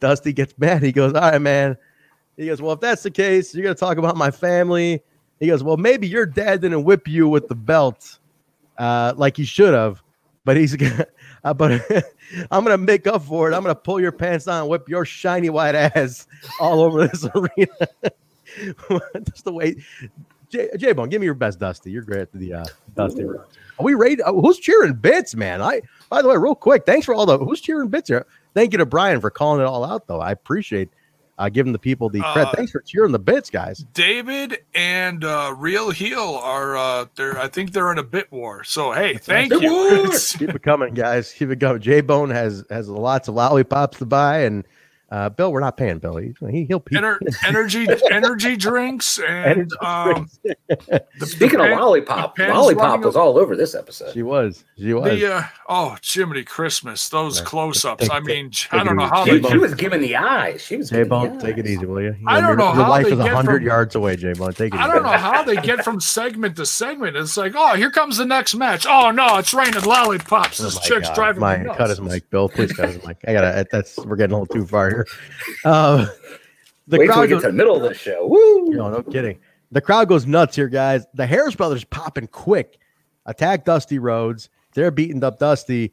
[0.00, 0.82] Dusty gets mad.
[0.82, 1.76] He goes, All right, man.
[2.36, 5.02] He goes, Well, if that's the case, you're gonna talk about my family.
[5.40, 8.18] He goes, Well, maybe your dad didn't whip you with the belt
[8.78, 10.02] uh, like he should have,
[10.48, 11.04] but he's gonna
[11.44, 11.72] uh, but
[12.50, 13.54] I'm gonna make up for it.
[13.54, 16.26] I'm gonna pull your pants down whip your shiny white ass
[16.58, 17.76] all over this arena.
[19.26, 19.76] Just the way
[20.48, 21.90] J J Bone, give me your best Dusty.
[21.90, 22.64] You're great at the uh,
[22.96, 23.24] Dusty.
[23.24, 23.44] Are
[23.78, 24.22] we ready?
[24.22, 25.60] uh, who's cheering bits, man?
[25.60, 28.24] I by the way, real quick, thanks for all the who's cheering bits here.
[28.54, 30.20] Thank you to Brian for calling it all out, though.
[30.20, 30.88] I appreciate
[31.38, 32.48] uh, giving the people the credit.
[32.48, 33.84] Uh, thanks for cheering the bits, guys.
[33.94, 38.64] David and uh, Real Heel are uh, they're I think they're in a bit war.
[38.64, 40.12] So hey, thank Bit you.
[40.38, 41.32] Keep it coming, guys.
[41.32, 41.80] Keep it going.
[41.80, 44.64] J Bone has has lots of lollipops to buy, and
[45.10, 46.16] uh, Bill, we're not paying Bill.
[46.18, 50.28] He, he, he'll he, Ener- energy energy drinks and Energy um,
[50.88, 54.12] the, Speaking the of lollipop, lollipop was a- all over this episode.
[54.12, 54.64] She was.
[54.76, 55.18] She was.
[55.18, 58.10] The uh, oh, Jiminy Christmas, those close-ups.
[58.10, 60.60] I mean, take I don't know how She, they she was giving the eyes.
[60.62, 62.14] She was J giving Bone, the take it easy, will you?
[62.26, 64.52] I don't your, know Your how life they is get hundred yards away, J Bone.
[64.52, 64.92] Take it I easy.
[64.92, 67.16] don't know how they get from segment to segment.
[67.16, 68.84] It's like, oh, here comes the next match.
[68.86, 70.60] Oh no, it's raining lollipops.
[70.60, 71.14] Oh This my chick's God.
[71.14, 71.78] driving my, me nuts.
[71.78, 72.50] cut his mic, Bill.
[72.50, 73.16] Please cut his mic.
[73.26, 73.66] I gotta.
[73.72, 75.60] That's we're getting a little too far here.
[75.64, 76.06] Uh,
[76.86, 78.26] the Wait till crowd we get goes, to the middle of the show.
[78.26, 78.66] Woo!
[78.70, 79.38] no, no kidding.
[79.72, 81.06] The crowd goes nuts here, guys.
[81.14, 82.78] The Harris brothers popping quick,
[83.26, 84.48] attack Dusty Rhodes.
[84.74, 85.92] They're beating up Dusty,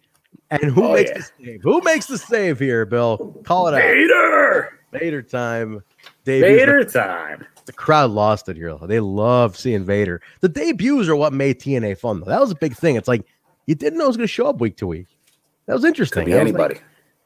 [0.52, 1.18] and who Oh, makes yeah.
[1.18, 1.62] the save?
[1.64, 3.18] Who makes the save here, Bill?
[3.46, 3.82] Call it out.
[3.82, 4.80] Vader!
[4.94, 5.84] Vader time.
[6.24, 7.46] Dave Vader time.
[7.66, 8.78] the crowd lost it here.
[8.84, 10.22] They love seeing Vader.
[10.40, 12.28] The debuts are what made TNA fun, though.
[12.28, 12.96] That was a big thing.
[12.96, 13.26] It's like
[13.66, 15.08] you didn't know it was going to show up week to week.
[15.66, 16.22] That was interesting.
[16.24, 16.76] Could be was like, anybody.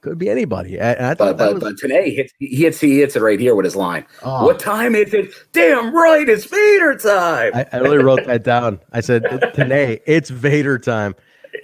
[0.01, 0.79] Could be anybody.
[0.79, 3.21] And I thought But, that but, was but Tenay hits, he hits he hits it
[3.21, 4.05] right here with his line.
[4.23, 4.45] Oh.
[4.45, 5.33] What time is it?
[5.51, 7.51] Damn right, it's Vader time.
[7.53, 8.79] I, I really wrote that down.
[8.93, 11.15] I said today it's Vader time.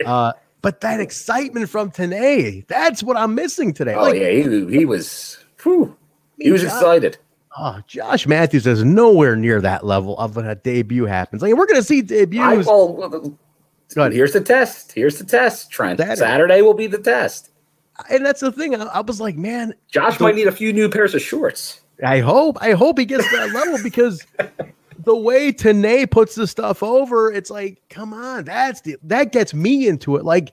[0.06, 3.94] Uh, but that excitement from Tenay, that's what I'm missing today.
[3.94, 5.96] oh Like, yeah, he, he was whew,
[6.38, 7.18] he was Josh- excited.
[7.58, 11.42] Oh, Josh Matthews is nowhere near that level of when a debut happens.
[11.42, 12.68] Like we're gonna see I, debuts.
[12.68, 13.38] well,
[13.94, 14.12] Go ahead.
[14.12, 14.92] here's the test.
[14.92, 16.00] Here's the test, Trent.
[16.00, 16.16] Saturday.
[16.20, 17.52] Saturday, will be the test.
[18.10, 18.76] And that's the thing.
[18.76, 21.82] I, I was like, man, Josh might need a few new pairs of shorts.
[22.06, 24.26] I hope, I hope he gets that level because
[25.00, 29.54] the way Tenay puts the stuff over, it's like, come on, that's the that gets
[29.54, 30.26] me into it.
[30.26, 30.52] Like,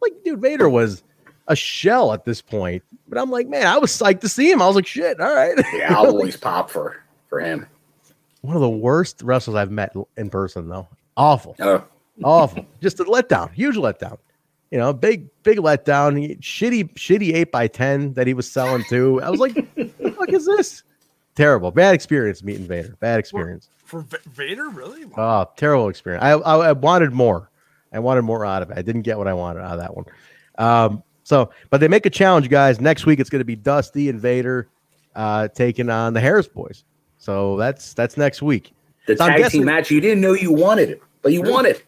[0.00, 1.02] like, dude, Vader was
[1.48, 4.62] a shell at this point, but I'm like, man, I was psyched to see him.
[4.62, 5.54] I was like, shit, all right.
[5.74, 7.66] Yeah, I'll always pop for for him.
[8.40, 10.88] One of the worst wrestlers I've met in person, though.
[11.16, 11.84] Awful, Oh,
[12.24, 12.64] awful.
[12.80, 14.16] Just a letdown, huge letdown.
[14.70, 16.18] You know, big, big letdown.
[16.18, 19.22] He- shitty, shitty eight by ten that he was selling to.
[19.22, 20.82] I was like, the fuck is this?
[21.34, 22.96] Terrible, bad experience meeting Vader.
[23.00, 23.68] Bad experience.
[23.84, 25.04] For Va- Vader, really?
[25.06, 25.42] Wow.
[25.48, 26.22] Oh, terrible experience.
[26.24, 27.48] I, I I wanted more.
[27.92, 28.76] I wanted more out of it.
[28.76, 30.04] I didn't get what I wanted out of that one.
[30.58, 32.80] Um, so, but they make a challenge, guys.
[32.80, 34.68] Next week it's going to be Dusty and Vader
[35.14, 36.84] uh, taking on the Harris Boys.
[37.18, 38.72] So that's that's next week.
[39.06, 41.76] The So tag guessing- team match, you didn't know you wanted it, but you wanted
[41.76, 41.84] it.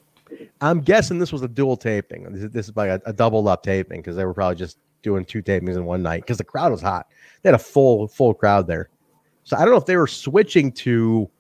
[0.61, 2.31] I'm guessing this was a dual taping.
[2.33, 4.79] This is, this is like a, a double up taping because they were probably just
[5.03, 7.07] doing two tapings in one night because the crowd was hot.
[7.43, 8.91] They had a full full crowd there.
[9.45, 11.31] So I don't know if they were switching to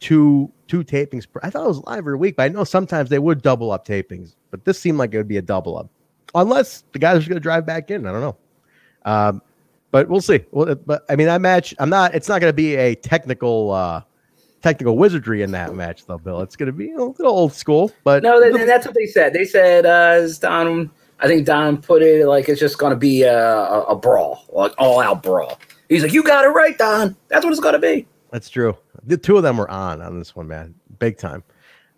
[0.00, 1.26] two two tapings.
[1.42, 3.86] I thought it was live every week, but I know sometimes they would double up
[3.86, 4.34] tapings.
[4.50, 5.88] But this seemed like it would be a double up,
[6.34, 8.06] unless the guys are going to drive back in.
[8.06, 8.36] I don't know.
[9.04, 9.42] Um,
[9.90, 10.44] but we'll see.
[10.50, 11.74] Well, but I mean that match.
[11.78, 12.14] I'm not.
[12.14, 13.70] It's not going to be a technical.
[13.70, 14.02] uh
[14.60, 16.40] Technical wizardry in that match, though, Bill.
[16.40, 19.32] It's going to be a little old school, but No, that, that's what they said.
[19.32, 20.90] They said, uh, as Don,
[21.20, 24.44] I think Don put it like it's just going to be a, a, a brawl,
[24.50, 25.58] like all out brawl.
[25.88, 27.16] He's like, you got it right, Don.
[27.28, 28.06] That's what it's going to be.
[28.30, 28.76] That's true.
[29.04, 31.42] The two of them were on on this one, man, big time.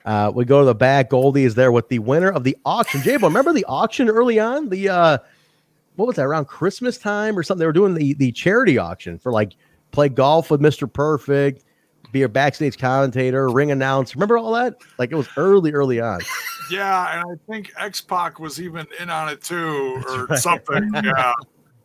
[0.05, 1.11] Uh, we go to the back.
[1.11, 3.01] Goldie is there with the winner of the auction.
[3.01, 4.69] Jabo, remember the auction early on?
[4.69, 5.19] The uh,
[5.97, 7.61] what was that around Christmas time or something?
[7.61, 9.55] They were doing the the charity auction for like
[9.91, 11.65] play golf with Mister Perfect,
[12.13, 14.17] be a backstage commentator, ring announcer.
[14.17, 14.77] Remember all that?
[14.99, 16.21] Like it was early, early on.
[16.71, 20.39] Yeah, and I think X Pac was even in on it too, or right.
[20.39, 20.91] something.
[20.95, 21.33] Yeah.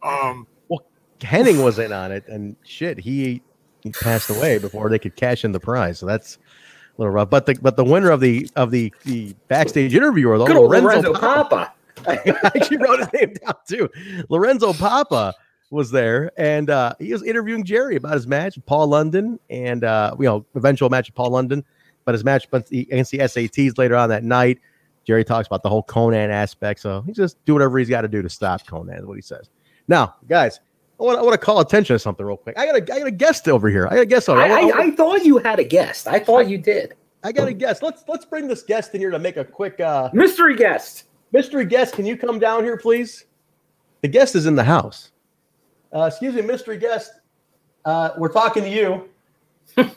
[0.03, 0.85] Um, well,
[1.19, 3.41] Hennig was in on it, and shit, he,
[3.81, 5.97] he passed away before they could cash in the prize.
[5.97, 7.29] So that's a little rough.
[7.29, 10.87] But the but the winner of the of the the backstage interviewer, though, Good Lorenzo,
[10.87, 11.49] Lorenzo Papa.
[11.49, 11.73] Papa.
[12.07, 13.89] I actually wrote his name down too.
[14.29, 15.33] Lorenzo Papa
[15.69, 19.83] was there, and uh, he was interviewing Jerry about his match with Paul London, and
[19.83, 21.63] uh, you know, eventual match with Paul London,
[22.05, 24.59] but his match against the SATs later on that night.
[25.05, 28.07] Jerry talks about the whole Konnan aspect, so he just do whatever he's got to
[28.07, 28.99] do to stop Konnan.
[28.99, 29.49] Is what he says.
[29.87, 30.59] Now, guys,
[30.99, 32.57] I want, I want to call attention to something real quick.
[32.57, 33.87] I got a I got a guest over here.
[33.87, 34.41] I got a guest over.
[34.41, 36.07] I, I, I, I thought you had a guest.
[36.07, 36.95] I thought you did.
[37.23, 37.83] I got a guest.
[37.83, 41.05] Let's let's bring this guest in here to make a quick uh, mystery guest.
[41.31, 43.25] Mystery guest, can you come down here, please?
[44.01, 45.11] The guest is in the house.
[45.95, 47.13] Uh, excuse me, mystery guest.
[47.85, 49.07] Uh, we're talking to you.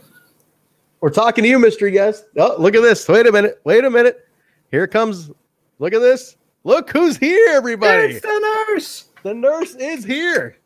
[1.01, 2.27] we're talking to you, mystery guest.
[2.37, 3.09] Oh, look at this.
[3.09, 3.61] Wait a minute.
[3.65, 4.29] Wait a minute.
[4.71, 5.33] Here comes.
[5.81, 6.37] Look at this.
[6.63, 8.15] Look who's here, everybody.
[8.15, 9.07] It's the nurse.
[9.25, 10.57] The nurse is here.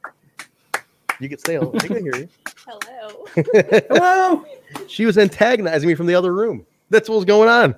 [1.18, 1.56] You can stay.
[1.56, 2.28] I can hear you.
[2.66, 3.26] Hello.
[3.88, 4.44] Hello.
[4.86, 6.66] She was antagonizing me from the other room.
[6.90, 7.74] That's what was going on.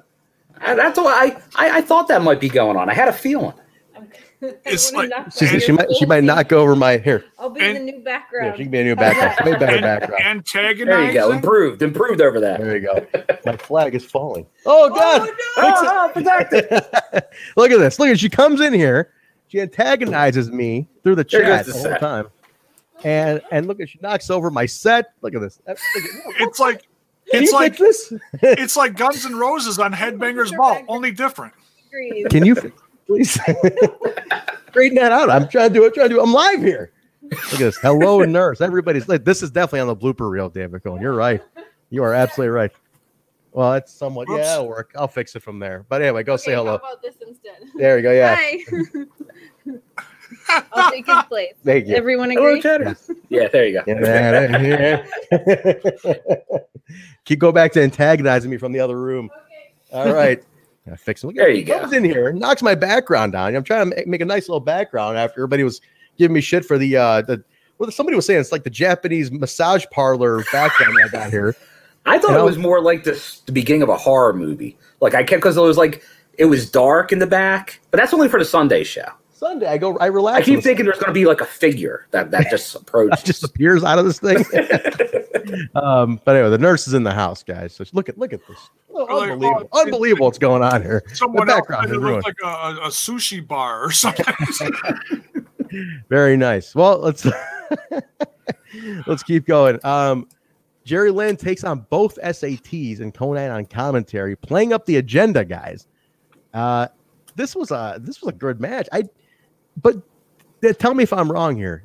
[0.60, 2.88] Uh, That's why I, I, I thought that might be going on.
[2.88, 3.54] I had a feeling.
[4.64, 7.24] it's like She, she might she might knock over my here.
[7.38, 8.46] I'll be in the new background.
[8.46, 9.50] Yeah, she can be a new background.
[9.50, 10.22] Way better background.
[10.24, 10.86] antagonizing.
[10.86, 11.32] There you go.
[11.32, 11.82] Improved.
[11.82, 12.60] Improved over that.
[12.60, 13.06] There you go.
[13.44, 14.46] My flag is falling.
[14.66, 15.28] Oh God!
[15.58, 16.64] Oh, ah, protected.
[17.56, 17.98] Look at this.
[17.98, 19.12] Look at she comes in here.
[19.48, 22.26] She antagonizes me through the chat goes the the whole time.
[23.04, 25.12] And and look at she knocks over my set.
[25.20, 25.60] Look at this.
[25.66, 26.86] Look at- It's like
[27.30, 28.12] Can it's you like this?
[28.42, 31.52] it's like Guns N' Roses on Headbangers Ball, only different.
[32.30, 33.30] Can you fix- please
[34.70, 35.30] straighten that out?
[35.30, 35.94] I'm trying to do it.
[35.94, 36.20] Trying to do.
[36.20, 36.92] I'm live here.
[37.22, 37.78] Look at this.
[37.78, 38.60] Hello, nurse.
[38.60, 41.00] Everybody's like, this is definitely on the blooper reel, David Cohen.
[41.00, 41.42] You're right.
[41.90, 42.70] You are absolutely right.
[43.52, 44.28] Well, that's somewhat.
[44.28, 44.38] Oops.
[44.38, 44.92] Yeah, it'll work.
[44.96, 45.86] I'll fix it from there.
[45.88, 46.72] But anyway, go say hello.
[46.72, 47.62] How about this instead?
[47.76, 48.12] There you go.
[48.12, 48.34] Yeah.
[48.34, 48.58] Hi.
[50.72, 51.54] I'll take his place.
[51.64, 51.94] Thank you.
[51.94, 52.60] Everyone Hello, agree?
[52.60, 52.96] Cheddar.
[53.28, 53.84] Yeah, there you go.
[53.86, 56.58] Yeah, yeah.
[57.24, 59.30] Keep go back to antagonizing me from the other room.
[59.92, 60.42] All right.
[60.90, 61.28] I fix it.
[61.28, 61.80] Look, There he you go.
[61.80, 63.54] comes in here, knocks my background down.
[63.56, 65.80] I'm trying to make, a nice little background after everybody was
[66.18, 67.42] giving me shit for the uh the
[67.78, 71.56] well somebody was saying it's like the Japanese massage parlor background I got here.
[72.06, 74.76] I thought You it was more like this, the beginning of a horror movie.
[75.00, 76.02] Like I kept because it was like
[76.36, 79.06] it was dark in the back, but that's only for the Sunday show.
[79.32, 80.42] Sunday, I go, I relax.
[80.42, 83.22] I keep thinking there's going to be like a figure that that just approaches.
[83.22, 84.44] just appears out of this thing.
[85.74, 87.74] um, but anyway, the nurse is in the house, guys.
[87.74, 88.58] So look at look at this.
[88.94, 91.02] Oh, Like, unbelievable, oh, unbelievable what's going on here.
[91.12, 92.24] Someone the background is it ruined.
[92.24, 94.24] look like a, a, a sushi bar or something.
[96.08, 96.74] Very nice.
[96.74, 97.26] Well, let's
[99.06, 99.84] let's keep going.
[99.84, 100.28] Um,
[100.84, 105.86] Jerry Lynn takes on both SATs and Konnan on commentary, playing up the agenda, guys.
[106.52, 106.88] Uh,
[107.36, 108.88] this was a this was a good match.
[108.92, 109.04] I,
[109.80, 109.96] but
[110.62, 111.84] uh, tell me if I'm wrong here.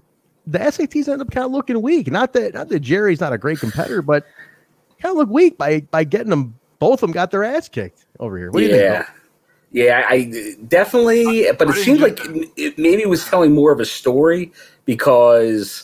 [0.51, 2.09] The SATs end up kind of looking weak.
[2.11, 4.25] Not that not that Jerry's not a great competitor, but
[5.01, 6.55] kind of look weak by by getting them.
[6.79, 8.51] Both of them got their ass kicked over here.
[8.51, 8.81] What do you think?
[8.81, 9.05] yeah,
[9.71, 11.47] yeah, I definitely.
[11.57, 12.19] But it seems like
[12.55, 14.51] it maybe was telling more of a story
[14.85, 15.83] because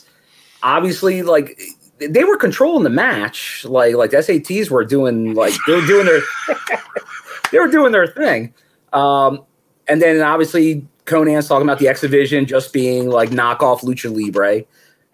[0.62, 1.60] obviously, like
[1.98, 3.64] they were controlling the match.
[3.64, 6.20] Like like the SATs were doing like they were doing their
[7.52, 8.54] they were doing their thing.
[8.92, 9.44] Um,
[9.86, 14.62] and then obviously Konnan's talking about the X Division just being like knockoff Lucha Libre,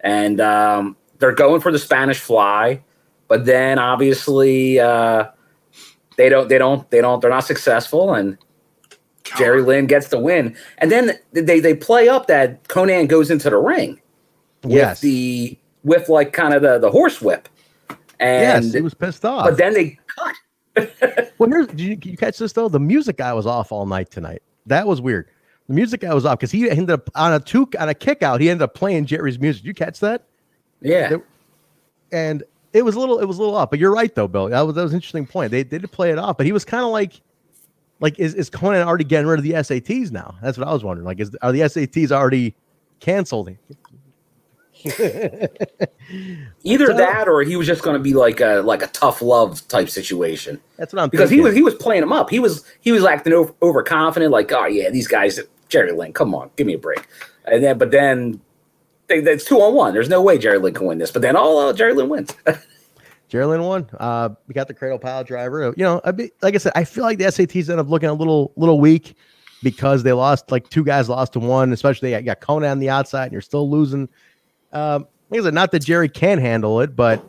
[0.01, 2.81] and um, they're going for the Spanish Fly,
[3.27, 5.25] but then obviously uh,
[6.17, 8.37] they don't they don't they don't they're not successful, and
[9.37, 13.49] Jerry Lynn gets the win, and then they they play up that Konnan goes into
[13.49, 14.01] the ring
[14.63, 15.01] with Yes.
[15.01, 17.47] the with like kind of the the horse whip,
[18.19, 19.45] and yes, he was pissed off.
[19.45, 19.99] but then they
[21.37, 22.67] well, here's did you, you catch this though?
[22.67, 24.41] The music guy was off all night tonight.
[24.65, 25.27] That was weird.
[25.67, 28.21] The music guy was off because he ended up on a two on a kick
[28.21, 28.41] out.
[28.41, 29.63] He ended up playing Jerry's music.
[29.63, 30.23] You catch that?
[30.81, 31.17] yeah.
[32.11, 33.69] And it was a little it was a little off.
[33.69, 34.49] But you're right though, Bill.
[34.49, 35.51] That was that was an interesting point.
[35.51, 37.21] They, they did play it off, but he was kind of like
[38.01, 40.35] like is, is Konnan already getting rid of the SATs now?
[40.41, 41.05] That's what I was wondering.
[41.05, 42.53] Like, is are the SATs already
[42.99, 43.49] canceled?
[46.63, 49.21] Either So- that, or he was just going to be like a like a tough
[49.21, 50.59] love type situation.
[50.77, 52.29] That's what I'm because he was he was playing him up.
[52.29, 55.39] He was he was acting over, overconfident, like oh yeah, these guys,
[55.73, 57.07] Jerry Lynn, come on, give me a break.
[57.45, 58.39] And then but then
[59.07, 59.91] they, that's two on one.
[59.91, 61.09] There's no way Jerry Lynn can win this.
[61.09, 62.31] But then oh, uh, Jerry Lynn wins.
[63.27, 63.89] Jerry Lynn won.
[63.99, 65.73] Uh, we got the cradle pile driver.
[65.75, 68.09] You know, I be, like I said, I feel like the SATs end up looking
[68.09, 69.17] a little little weak
[69.63, 72.91] because they lost like two guys lost to one, especially you got Konnan on the
[72.91, 74.07] outside and you're still losing.
[74.73, 77.27] Um, like I said, not that Jerry can handle it, but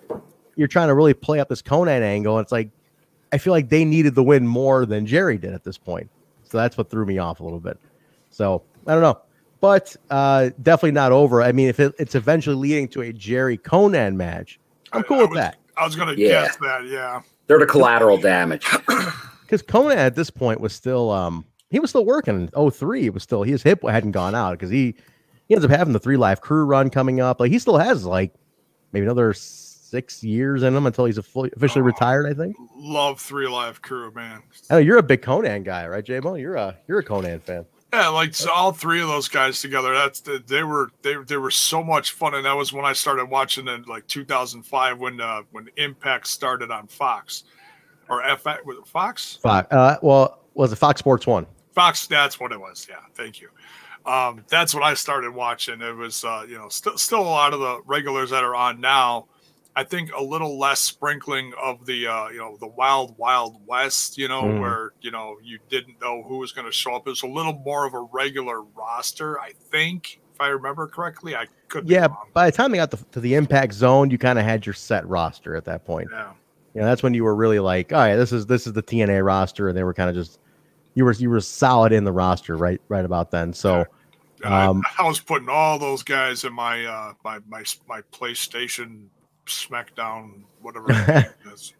[0.56, 2.36] you're trying to really play up this Konnan angle.
[2.36, 2.68] And it's like
[3.32, 6.10] I feel like they needed the win more than Jerry did at this point.
[6.44, 7.78] So that's what threw me off a little bit.
[8.34, 9.20] So I don't know.
[9.60, 11.40] But uh, definitely not over.
[11.40, 14.60] I mean, if it, it's eventually leading to a Jerry Konnan match,
[14.92, 15.56] I'm cool with that.
[15.76, 16.28] I was gonna Yeah.
[16.44, 16.84] guess that.
[16.86, 17.22] Yeah.
[17.46, 18.66] They're the collateral damage.
[19.42, 23.14] because Konnan at this point was still um he was still working in 03 it
[23.14, 24.94] was still his hip hadn't gone out because he
[25.48, 28.32] he ends up having the 3Live Kru run coming up like he still has like
[28.92, 33.18] maybe another six years in him until he's a fully, officially retired i think Love
[33.18, 34.42] 3Live Kru, man.
[34.70, 37.66] i know you're a big Konnan guy right j-mo you're a you're a Konnan fan
[37.94, 39.94] Yeah, like so all three of those guys together.
[39.94, 43.26] That's they were they they were so much fun, and that was when I started
[43.26, 47.44] watching in like 2005 when uh, when Impact started on Fox
[48.08, 49.38] or FX was it Fox?
[49.42, 52.86] Fox, uh well was it fox sports one Fox, that's what it was.
[52.88, 53.48] Yeah, thank you.
[54.06, 55.80] Um, that's when I started watching.
[55.80, 58.80] It was, uh, you know, still still a lot of the regulars that are on
[58.80, 59.26] now.
[59.76, 64.16] I think a little less sprinkling of the, uh, you know, the wild, wild west.
[64.18, 64.60] You know, Mm.
[64.60, 67.06] where you know you didn't know who was going to show up.
[67.06, 71.34] It was a little more of a regular roster, I think, if I remember correctly.
[71.34, 71.88] I could.
[71.88, 74.64] yeah by the time they got the, to the impact zone you kind of had
[74.64, 76.30] your set roster at that point Yeah.
[76.72, 78.82] you know that's when you were really like all right this is this is the
[78.82, 80.38] tna roster and they were kind of just
[80.94, 83.84] you were you were solid in the roster right right about then so
[84.44, 89.06] um I, I was putting all those guys in my uh, my my my PlayStation
[89.46, 90.86] SmackDown, whatever.
[91.08, 91.72] it is.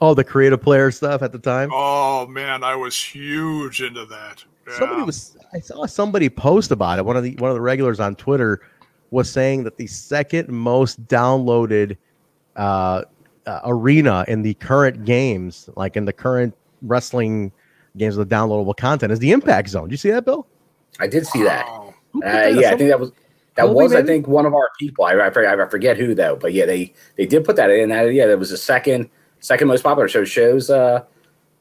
[0.00, 4.44] oh the creative player stuff at the time Oh man, I was huge into that.
[4.78, 7.98] somebody was i saw somebody post about it one of the one of the regulars
[7.98, 8.60] on twitter
[9.10, 11.96] was saying that the second most downloaded
[12.54, 13.02] uh,
[13.46, 17.50] uh arena in the current games like in the current wrestling
[17.96, 20.46] games with downloadable content is the impact zone do you see that bill
[21.00, 21.64] I did see that.
[21.68, 22.54] Oh, Uh, that?
[22.54, 23.10] yeah, I think that was
[23.60, 25.04] that Colby, was I think one of our people.
[25.04, 27.88] I, I forget I forget who though, but yeah, they they did put that in.
[27.90, 29.08] That yeah, that was the second
[29.40, 30.08] second most popular.
[30.08, 31.04] So it shows uh,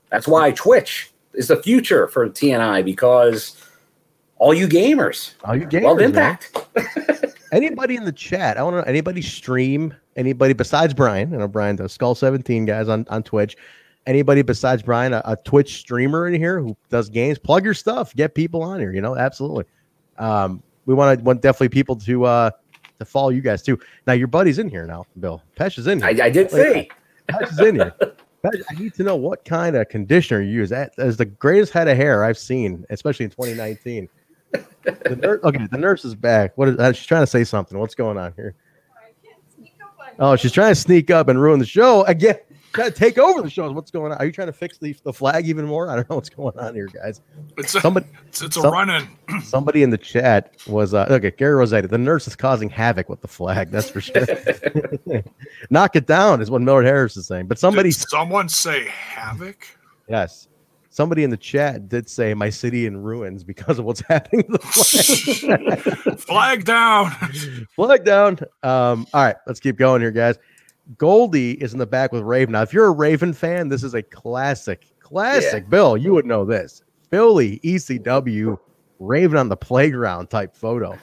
[0.09, 3.55] that's why Twitch is the future for TNA because
[4.37, 5.99] all you gamers, all you gamers love.
[6.01, 6.57] Impact.
[7.51, 11.47] anybody in the chat i want to know anybody stream anybody besides brian you know
[11.47, 13.57] brian does skull 17 guys on, on twitch
[14.05, 18.13] anybody besides brian a, a twitch streamer in here who does games plug your stuff
[18.15, 19.65] get people on here you know absolutely
[20.17, 22.49] um we want to want definitely people to uh
[22.97, 25.99] to follow you guys too now your buddy's in here now bill pesh is in
[26.01, 26.89] here I did see.
[27.29, 27.95] pesh is in here
[28.43, 31.71] Pesh, i need to know what kind of conditioner you use that is the greatest
[31.71, 34.09] head of hair i've seen especially in 2019
[34.51, 36.57] the nurse, okay, the nurse is back.
[36.57, 37.77] What is uh, she's trying to say something?
[37.77, 38.55] What's going on here?
[40.17, 42.39] Oh, she's trying to sneak up and ruin the show again.
[42.73, 43.71] Trying to take over the show.
[43.71, 44.17] What's going on?
[44.19, 45.89] Are you trying to fix the, the flag even more?
[45.89, 47.21] I don't know what's going on here, guys.
[47.57, 49.41] It's a, Somebody, it's, it's a some- run in.
[49.43, 51.31] somebody in the chat was uh, okay.
[51.31, 53.71] Gary Rossetti, the nurse is causing havoc with the flag.
[53.71, 54.25] That's for sure.
[55.69, 57.47] Knock it down is what Millard Harris is saying.
[57.47, 59.65] But somebody, Did someone say havoc?
[60.07, 60.47] yes,
[60.91, 64.51] somebody in the chat did say my city in ruins because of what's happening to
[64.53, 66.19] the flag.
[66.19, 67.11] Flag down.
[67.75, 68.39] Flag down.
[68.61, 70.37] Um, all right, let's keep going here, guys.
[70.97, 72.53] Goldie is in the back with Raven.
[72.53, 75.69] Now, if you're a Raven fan, this is a classic, classic.
[75.69, 76.83] Bill, you would know this.
[77.11, 78.57] Philly ECW
[78.99, 80.97] Raven on the playground type photo,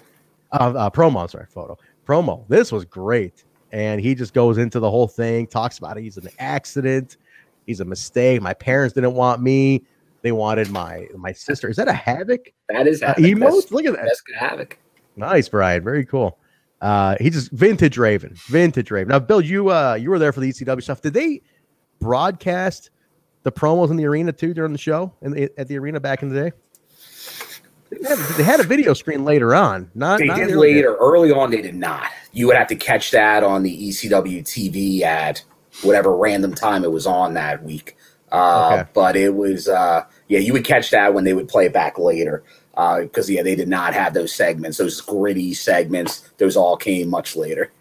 [0.53, 1.23] uh, uh, promo.
[1.23, 1.77] I'm sorry, photo
[2.07, 2.45] promo.
[2.49, 6.29] This was great, and he just goes into the whole thing, talks about he's an
[6.39, 7.17] accident,
[7.67, 8.41] he's a mistake.
[8.43, 9.83] My parents didn't want me;
[10.23, 11.69] they wanted my my sister.
[11.69, 12.53] Is that a havoc?
[12.69, 13.25] That is Uh, havoc.
[13.25, 13.71] emotes?
[13.73, 14.05] Look at that.
[14.05, 14.79] That's good havoc.
[15.17, 15.83] Nice, Brian.
[15.83, 16.39] Very cool.
[16.81, 19.09] Uh, he just vintage Raven, vintage Raven.
[19.09, 21.01] Now, Bill, you uh, you were there for the ECW stuff.
[21.01, 21.41] Did they
[22.01, 22.91] broadcast
[23.45, 26.23] the promos in the arena too during the show and the, at the arena back
[26.23, 26.53] in the day?
[27.91, 29.91] They had, they had a video screen later on.
[29.95, 30.97] Not They not did later.
[30.97, 32.09] Early on, they did not.
[32.33, 35.43] You would have to catch that on the ECW TV at
[35.83, 37.97] whatever random time it was on that week.
[38.33, 38.91] Uh, Okay.
[38.93, 41.97] But it was, uh, yeah, you would catch that when they would play it back
[41.99, 42.43] later.
[42.77, 46.31] Because, yeah, they did not have those segments, those gritty segments.
[46.37, 47.73] Those all came much later.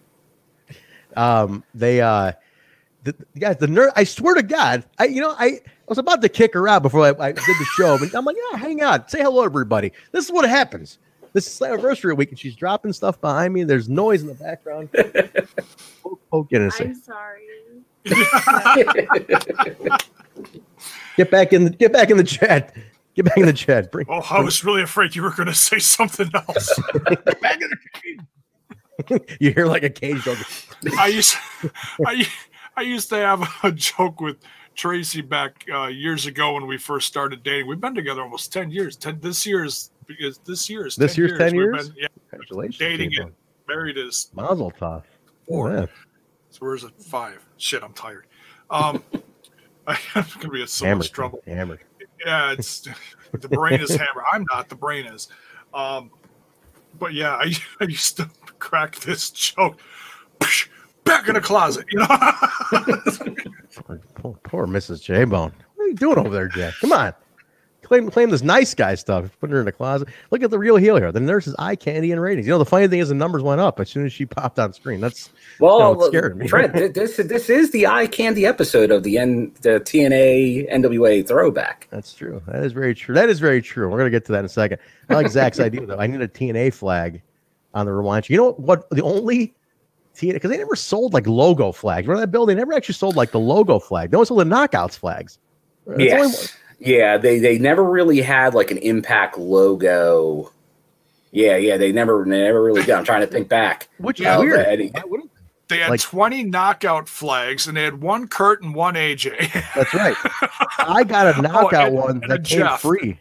[1.15, 2.31] um they uh
[3.03, 5.99] the, the guys the nerd i swear to god i you know i I was
[5.99, 8.57] about to kick her out before I, I did the show, but I'm like, yeah,
[8.57, 9.91] hang on, say hello, everybody.
[10.11, 10.97] This is what happens.
[11.33, 13.63] This is anniversary week, and she's dropping stuff behind me.
[13.65, 14.89] There's noise in the background.
[16.01, 17.43] poke, poke in I'm sorry.
[21.17, 22.75] get back in the get back in the chat.
[23.15, 23.91] Get back in the chat.
[23.91, 26.79] Bring, Oh, I was really afraid you were going to say something else.
[27.09, 29.37] Get back in the cage.
[29.39, 30.37] you hear like a cage dog.
[30.97, 31.35] I used,
[32.05, 32.27] I,
[32.75, 34.37] I used to have a joke with
[34.75, 37.67] Tracy back uh, years ago when we first started dating.
[37.67, 38.95] We've been together almost ten years.
[38.97, 41.89] Ten this year's because this year is This 10 year's 10 years?
[41.89, 43.27] Been, yeah, Congratulations, dating J-Bone.
[43.27, 43.35] and
[43.67, 45.03] married is Mazel tov.
[45.47, 45.71] Four.
[45.71, 45.85] Yeah.
[46.49, 47.43] so where's it five?
[47.57, 48.27] Shit, I'm tired.
[48.69, 49.01] Um,
[49.87, 51.41] I'm gonna be in so Hammered, much trouble.
[51.47, 51.79] hammered.
[52.23, 52.87] Yeah, it's
[53.31, 54.23] the brain is hammered.
[54.31, 54.69] I'm not.
[54.69, 55.27] The brain is.
[55.73, 56.11] Um,
[56.99, 59.79] but yeah, I, I used to crack this joke.
[61.03, 62.07] Back in the closet, you know.
[64.15, 65.03] Poor, poor Mrs.
[65.03, 65.51] J Bone.
[65.75, 66.73] What are you doing over there, Jack?
[66.79, 67.13] Come on.
[67.85, 69.29] Claim, claim this nice guy stuff.
[69.39, 70.07] Put her in the closet.
[70.31, 71.11] Look at the real heel here.
[71.11, 72.47] The nurse's eye candy and ratings.
[72.47, 74.57] You know, the funny thing is the numbers went up as soon as she popped
[74.57, 74.99] on screen.
[74.99, 75.29] That's
[75.59, 76.47] Well, no, it scared me.
[76.47, 81.87] Trent, this this is the eye candy episode of the N, the TNA NWA throwback.
[81.91, 82.41] That's true.
[82.47, 83.13] That is very true.
[83.13, 83.87] That is very true.
[83.87, 84.79] We're gonna get to that in a second.
[85.09, 85.99] I like Zach's idea though.
[85.99, 87.21] I need a TNA flag
[87.75, 88.27] on the rewind.
[88.29, 88.89] You know what?
[88.89, 89.53] the only
[90.15, 92.07] TNA because they never sold like logo flags.
[92.07, 92.47] Remember that bill?
[92.47, 94.09] They never actually sold like the logo flag.
[94.09, 95.37] They only sold the knockouts flags.
[95.85, 96.57] That's Yes.
[96.85, 100.51] Yeah, they they never really had like an impact logo.
[101.31, 102.91] Yeah, yeah, they never they never really did.
[102.95, 103.89] I'm trying to think back.
[103.97, 104.59] Which is of weird.
[104.65, 104.91] any-
[105.67, 109.51] They had Like- 20 knockout flags and they had one Kurt and one AJ.
[109.73, 110.15] That's right.
[110.77, 112.81] I got a knockout Oh, and- one and that came Jeff.
[112.81, 113.19] free.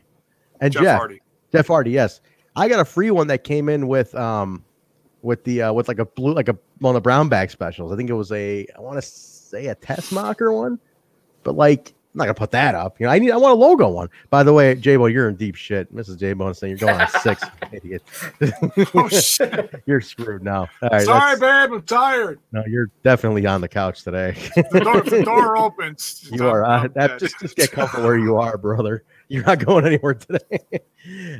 [0.60, 1.22] And Jeff Jeff, Hardy.
[1.52, 2.20] Jeff Hardy, yes.
[2.54, 4.62] I got a free one that came in with um
[5.22, 7.92] with the uh with like a blue like a one of the brown bag specials.
[7.92, 10.78] I think it was a I want to say a test marker one,
[11.42, 13.00] but like I'm not gonna put that up.
[13.00, 14.08] You know, I need I want a logo one.
[14.30, 15.92] By the way, J Bo, you're in deep shit.
[15.92, 16.16] Mrs.
[16.16, 17.42] J Bo is saying you're going on six,
[17.72, 18.04] idiot.
[18.94, 19.82] oh shit.
[19.86, 20.68] you're screwed now.
[20.80, 22.38] All right, Sorry, babe, I'm tired.
[22.52, 24.36] no, you're definitely on the couch today.
[24.54, 26.28] The door, the door opens.
[26.32, 29.02] You are uh, that, just just get comfortable where you are, brother.
[29.26, 30.60] You're not going anywhere today.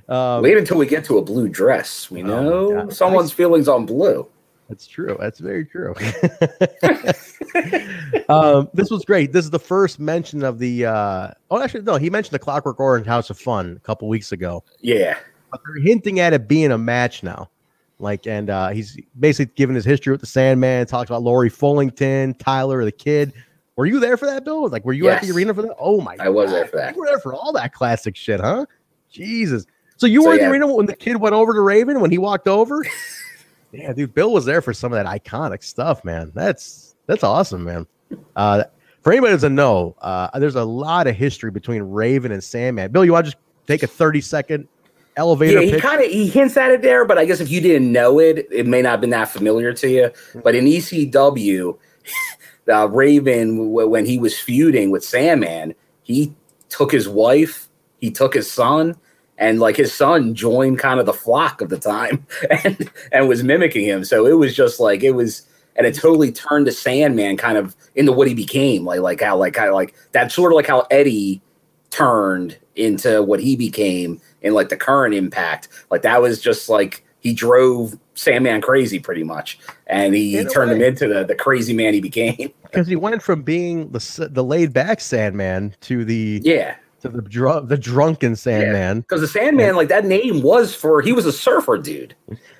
[0.08, 2.10] um, Wait until we get to a blue dress.
[2.10, 4.26] We know someone's feelings on blue.
[4.68, 5.16] That's true.
[5.20, 5.94] That's very true.
[8.28, 9.32] um, this was great.
[9.32, 10.86] This is the first mention of the.
[10.86, 11.96] Uh, oh, actually, no.
[11.96, 14.64] He mentioned the Clockwork Orange House of Fun a couple weeks ago.
[14.80, 15.18] Yeah.
[15.50, 17.50] But they're hinting at it being a match now.
[17.98, 20.86] Like, and uh, he's basically given his history with the Sandman.
[20.86, 23.32] Talks about Lori Fullington, Tyler, the Kid.
[23.76, 24.68] Were you there for that, Bill?
[24.68, 25.74] Like, were you at the arena for that?
[25.78, 26.16] Oh my!
[26.16, 26.94] God, I was there for that.
[26.94, 28.66] You were there for all that classic shit, huh?
[29.10, 29.66] Jesus.
[29.96, 30.46] So you So, were in yeah.
[30.46, 32.84] the arena when the kid went over to Raven when he walked over?
[33.74, 36.32] yeah, dude, Bill was there for some of that iconic stuff, man.
[36.34, 37.86] That's that's awesome, man.
[38.36, 38.64] Uh
[39.02, 42.92] for anybody that doesn't know, uh there's a lot of history between Raven and Sandman.
[42.92, 44.68] Bill, you want to just take a 30 second
[45.16, 47.60] elevator Yeah, he kind of he hints at it there, but I guess if you
[47.60, 50.10] didn't know it, it may not have been that familiar to you.
[50.42, 51.78] But in ECW,
[52.68, 56.34] uh, Raven, w- when he was feuding with Sandman, he
[56.68, 57.68] took his wife,
[57.98, 58.96] he took his son,
[59.38, 62.26] and like his son joined kind of the flock of the time
[62.64, 64.04] and and was mimicking him.
[64.04, 65.46] So it was just like it was.
[65.76, 69.36] And it totally turned to Sandman kind of into what he became, like like how
[69.36, 71.42] like kind of like that's sort of like how Eddie
[71.90, 75.68] turned into what he became in like the current impact.
[75.90, 80.70] Like that was just like he drove Sandman crazy pretty much, and he In turned
[80.70, 82.52] him into the the crazy man he became.
[82.62, 86.76] because he went from being the the laid back Sandman to the Yeah.
[87.04, 89.00] To the dr- the drunken Sandman.
[89.00, 92.14] Because the Sandman, like that name was for he was a surfer dude.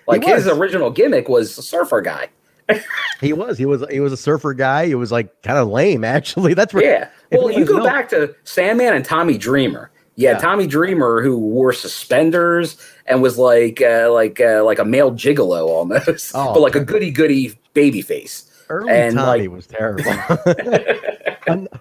[0.07, 2.29] Like his original gimmick was a surfer guy.
[3.21, 4.87] He was he was he was a surfer guy.
[4.87, 6.53] He was like kind of lame actually.
[6.55, 7.09] That's where Yeah.
[7.33, 9.91] Well, you go know- back to Sandman and Tommy Dreamer.
[10.17, 10.39] Yeah, Yeah.
[10.39, 12.77] Tommy Dreamer who wore suspenders
[13.07, 16.85] and was like uh, like uh, like a male gigolo almost, Oh, but like a
[16.85, 18.51] goody goody baby face.
[18.69, 20.05] Early and Tommy like was terrible.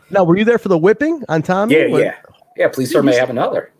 [0.09, 1.75] Now, were you there for the whipping on Tommy?
[1.75, 2.15] yeah, When- yeah,
[2.57, 2.67] yeah.
[2.69, 3.71] Please, sir, may have another.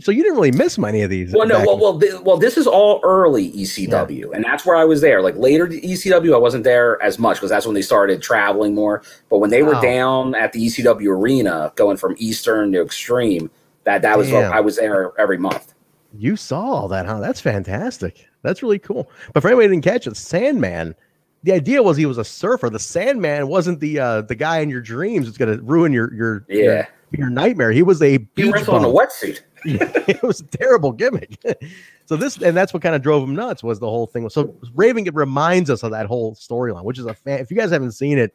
[0.00, 1.32] So you didn't really miss many of these.
[1.32, 4.84] Well, no, well, well, thi- well, this is all early ECW, and that's where I
[4.84, 5.22] was there.
[5.22, 8.74] Like later to ECW, I wasn't there as much because that's when they started traveling
[8.74, 9.02] more.
[9.30, 13.50] But when they were down at the ECW arena, going from Eastern to Extreme,
[13.84, 14.30] that that was.
[14.32, 15.72] I was there every month.
[16.16, 17.20] You saw all that, huh?
[17.20, 18.28] That's fantastic.
[18.42, 19.10] That's really cool.
[19.32, 20.94] But for anybody who didn't catch it, Sandman.
[21.42, 22.70] The idea was he was a surfer.
[22.70, 25.26] The Sandman wasn't the uh, the guy in your dreams.
[25.28, 26.62] It's gonna ruin your your Yeah.
[26.62, 26.88] your,
[27.18, 27.70] your nightmare.
[27.72, 29.40] He was a He beach wrestled in a wetsuit.
[29.64, 31.38] it was a terrible gimmick.
[32.06, 34.28] so this and that's what kind of drove him nuts was the whole thing.
[34.28, 37.40] So Raven it reminds us of that whole storyline, which is a fan.
[37.40, 38.34] If you guys haven't seen it,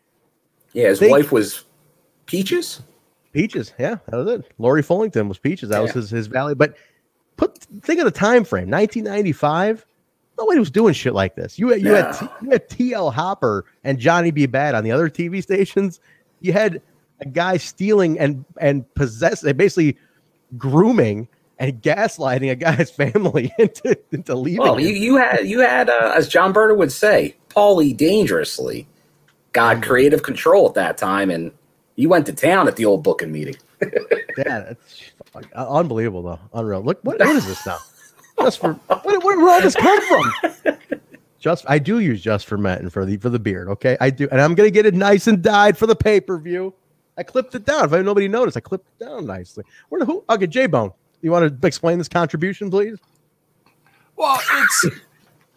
[0.74, 1.66] Yeah, his Think- wife was
[2.26, 2.82] Peaches.
[3.32, 4.52] Peaches, yeah, that was it.
[4.58, 5.70] Lori Fullington was Peaches.
[5.70, 6.56] That was his his valley.
[6.56, 6.76] But
[7.38, 9.86] put think of the time frame, 1995.
[10.38, 11.60] Nobody was doing shit like this.
[11.60, 14.46] You had you had you had TL Hopper and Johnny B.
[14.48, 16.00] Bad on the other TV stations.
[16.40, 16.82] You had
[17.22, 19.98] a guy stealing and and possessing, basically
[20.58, 21.28] grooming
[21.60, 24.62] and gaslighting a guy's family into into leaving.
[24.62, 24.88] Well, him.
[24.88, 28.88] you, you had you had uh, as John Berta would say, Paulie dangerously
[29.52, 31.52] got creative control at that time, and
[31.96, 33.56] he went to town at the old booking meeting.
[34.38, 36.40] Yeah, that's uh, unbelievable though.
[36.54, 36.82] Unreal.
[36.82, 37.78] Look, what, what is this now?
[38.42, 40.78] Just for what, where, where all this come from?
[41.40, 43.70] Just I do use just for Menton for the for the beard.
[43.70, 46.38] Okay, I do, and I'm gonna get it nice and dyed for the pay per
[46.38, 46.74] view.
[47.20, 47.84] I clipped it down.
[47.84, 49.66] If nobody noticed, I clipped it down nicely.
[49.90, 50.24] Where the who?
[50.30, 50.94] Okay, J Bone.
[51.22, 52.98] You want to explain this contribution, please?
[54.16, 54.86] Well, it's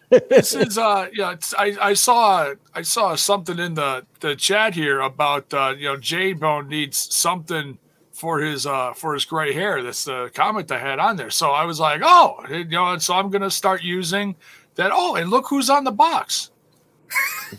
[0.29, 4.75] this is uh yeah it's, I I saw I saw something in the the chat
[4.75, 7.79] here about uh you know J Bone needs something
[8.11, 9.81] for his uh for his gray hair.
[9.81, 11.29] That's the comment I had on there.
[11.29, 14.35] So I was like, oh, you know, and so I'm gonna start using
[14.75, 14.91] that.
[14.93, 16.51] Oh, and look who's on the box.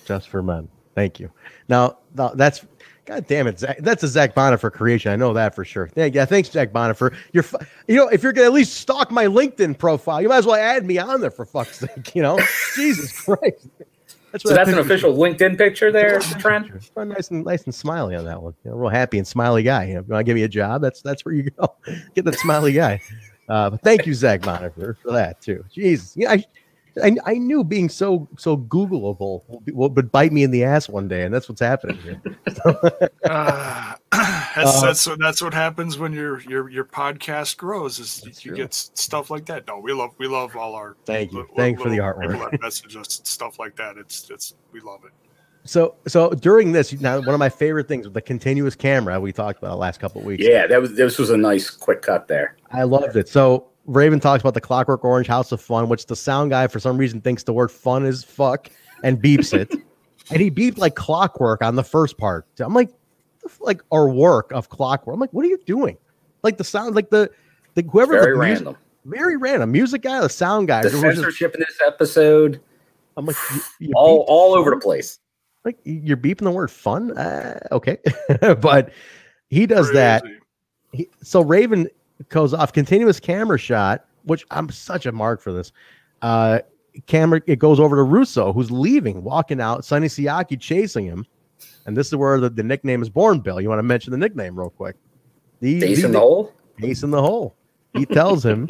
[0.04, 0.68] Just for men.
[0.94, 1.30] Thank you.
[1.68, 2.66] Now, now that's
[3.06, 5.12] God damn it, Zach, that's a Zach Bonifer creation.
[5.12, 5.90] I know that for sure.
[5.94, 7.14] Yeah, yeah thanks, Zach Bonifer.
[7.32, 7.44] You're,
[7.86, 10.54] you know, if you're gonna at least stalk my LinkedIn profile, you might as well
[10.56, 12.14] add me on there for fuck's sake.
[12.14, 12.38] You know,
[12.76, 13.68] Jesus Christ.
[14.32, 16.68] That's So that's an official LinkedIn picture there, Trent.
[16.96, 18.54] Nice and nice and smiley on that one.
[18.64, 19.84] You know, real happy and smiley guy.
[19.84, 21.74] You know, if you want to give me a job, that's that's where you go.
[22.14, 23.00] Get that smiley guy.
[23.48, 25.64] Uh, but thank you, Zach Monitor, for that too.
[25.70, 26.44] Jesus, yeah, I,
[27.02, 31.08] I, I knew being so so Googleable would, would bite me in the ass one
[31.08, 32.20] day, and that's what's happening here.
[33.24, 37.98] Uh, that's, Uh, that's what that's what happens when your your your podcast grows.
[37.98, 38.56] Is you true.
[38.56, 39.66] get stuff like that.
[39.66, 41.38] No, we love we love all our Thank you.
[41.38, 42.32] li- li- Thank you for the artwork.
[42.32, 43.96] people that message us and stuff like that.
[43.96, 45.12] It's it's we love it.
[45.64, 49.32] So so during this, now one of my favorite things with the continuous camera we
[49.32, 50.44] talked about the last couple of weeks.
[50.46, 52.56] Yeah, that was this was a nice quick cut there.
[52.70, 53.28] I loved it.
[53.28, 56.80] So Raven talks about the Clockwork Orange House of Fun, which the sound guy for
[56.80, 58.70] some reason thinks the word fun is fuck
[59.02, 59.70] and beeps it.
[60.30, 62.46] and he beeped like clockwork on the first part.
[62.60, 62.90] I'm like,
[63.60, 65.14] like our work of clockwork.
[65.14, 65.98] I'm like, what are you doing?
[66.42, 67.30] Like the sound, like the
[67.74, 68.76] the whoever Very the music- random.
[69.04, 70.82] very random music guy, the sound guy.
[70.82, 72.60] The there was just- censorship in this episode,
[73.16, 75.18] I'm like, you, you all all over the place.
[75.64, 77.16] Like you're beeping the word fun.
[77.16, 77.98] Uh, okay,
[78.60, 78.90] but
[79.48, 80.22] he does that.
[80.92, 81.88] He, so Raven
[82.28, 85.72] goes off continuous camera shot, which I'm such a mark for this.
[86.22, 86.60] Uh,
[87.06, 89.84] camera it goes over to Russo, who's leaving, walking out.
[89.84, 91.26] Sonny Siaki chasing him,
[91.86, 93.40] and this is where the, the nickname is born.
[93.40, 94.96] Bill, you want to mention the nickname real quick?
[95.60, 96.52] The, Ace in the hole.
[96.82, 97.54] Ace in the hole.
[97.94, 98.68] He tells him,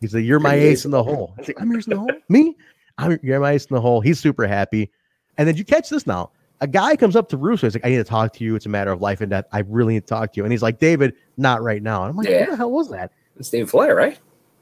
[0.00, 2.10] he said, "You're my ace in the hole." He's like, "I'm ace in the hole."
[2.28, 2.56] Me?
[2.98, 4.00] I'm you're my ace in the hole.
[4.00, 4.90] He's super happy.
[5.38, 6.30] And then you catch this now.
[6.62, 7.66] A guy comes up to Russo.
[7.66, 8.54] He's like, "I need to talk to you.
[8.54, 9.44] It's a matter of life and death.
[9.52, 12.10] I really need to talk to you." And he's like, "David, not right now." And
[12.10, 12.40] I'm like, Yeah.
[12.42, 14.18] "What the hell was that?" It's David Flair, right?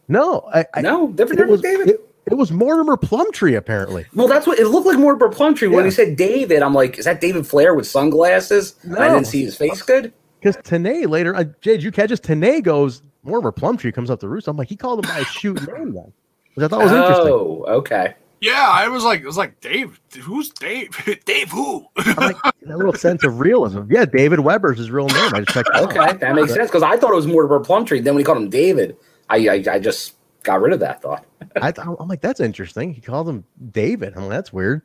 [0.09, 1.90] No, I, I No, different it was David.
[1.90, 4.07] It, it was Mortimer Plumtree apparently.
[4.14, 4.98] Well, that's what it looked like.
[4.98, 5.68] Mortimer Plumtree.
[5.68, 5.84] When Yeah.
[5.84, 8.74] he said David, I'm like, is that David Flair with sunglasses?
[8.84, 8.98] No.
[8.98, 10.12] I didn't see his face good.
[10.40, 12.18] Because Tenay later, uh, Jay, did you catch this?
[12.20, 14.51] Tenay goes, Mortimer Plumtree comes up to Russo.
[14.51, 16.12] I'm like, he called him by a shoot name then,
[16.55, 17.26] which I thought was interesting.
[17.28, 18.14] Oh, okay.
[18.41, 20.01] Yeah, I was like, it was like Dave.
[20.22, 20.88] Who's Dave?
[21.26, 21.84] Dave who?
[22.16, 23.82] Like, that little sense of realism.
[23.91, 25.34] Yeah, David Weber's his real name.
[25.34, 25.68] I just checked.
[25.68, 25.95] it out.
[25.97, 28.01] Okay, that makes sense because I thought it was Mortimer Plumtree.
[28.01, 28.97] Then when he called him David,
[29.28, 31.26] I I, I just got rid of that thought.
[31.61, 32.95] I th- I'm like, that's interesting.
[32.95, 34.14] He called him David.
[34.16, 34.82] I'm like, that's weird.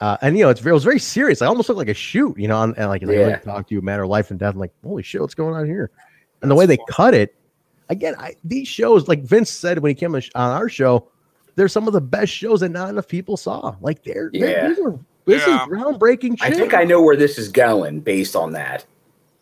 [0.00, 1.40] Uh, and you know, it's it was very serious.
[1.40, 3.26] I almost looked like a shoot, you know, and, and like, they Yeah.
[3.28, 4.52] like talk to you, matter of life and death.
[4.52, 5.90] I'm like, holy shit, what's going on here?
[6.42, 7.34] And the way they cut it,
[7.88, 11.08] again, I, these shows, like Vince said when he came on our show,
[11.58, 13.74] they're some of the best shows that not enough people saw.
[13.80, 14.68] Like they're, they're- Yeah.
[14.68, 15.62] these are, this Yeah.
[15.64, 18.86] is groundbreaking I think I know where this is going based on that.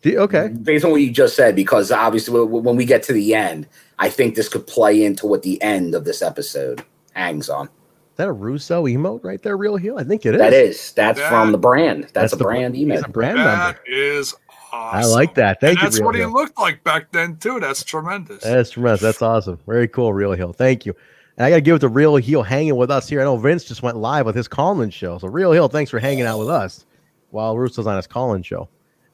[0.00, 0.48] Do- okay.
[0.48, 3.34] Based on what you just said, because obviously w- w- when we get to the
[3.34, 3.66] end,
[3.98, 7.66] I think this could play into what the end of this episode hangs on.
[7.66, 7.70] Is
[8.16, 9.98] that a Russo emote right there, real heel?
[9.98, 10.40] I think it is.
[10.40, 12.08] That is that's That- from the brand.
[12.14, 13.04] That's, a the- brand he's email.
[13.04, 13.50] a brand member.
[13.50, 14.34] That is
[14.72, 15.00] awesome.
[15.00, 15.60] I like that.
[15.60, 15.84] Thank and you.
[15.84, 16.28] That's Real what Heel.
[16.28, 17.60] he looked like back then too.
[17.60, 18.42] That's tremendous.
[18.42, 19.02] That's tremendous.
[19.02, 19.58] That's awesome.
[19.66, 20.54] Very cool, Real Heel.
[20.54, 20.94] Thank you.
[21.36, 23.20] And I got to give it to Real Heel hanging with us here.
[23.20, 25.18] I know Vince just went live with his call-in show.
[25.18, 26.86] So Real Heel, thanks for hanging out with us
[27.30, 28.68] while Russo's on his call-in show.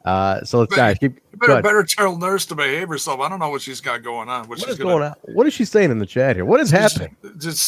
[0.04, 1.14] Uh, so let's guys keep.
[1.14, 3.20] You better better tell nurse to behave herself.
[3.20, 4.48] I don't know what she's got going on.
[4.48, 5.14] What, What is gonna, going on?
[5.34, 6.44] What is she saying in the chat here?
[6.44, 7.16] What is She's- happening?
[7.38, 7.60] Just,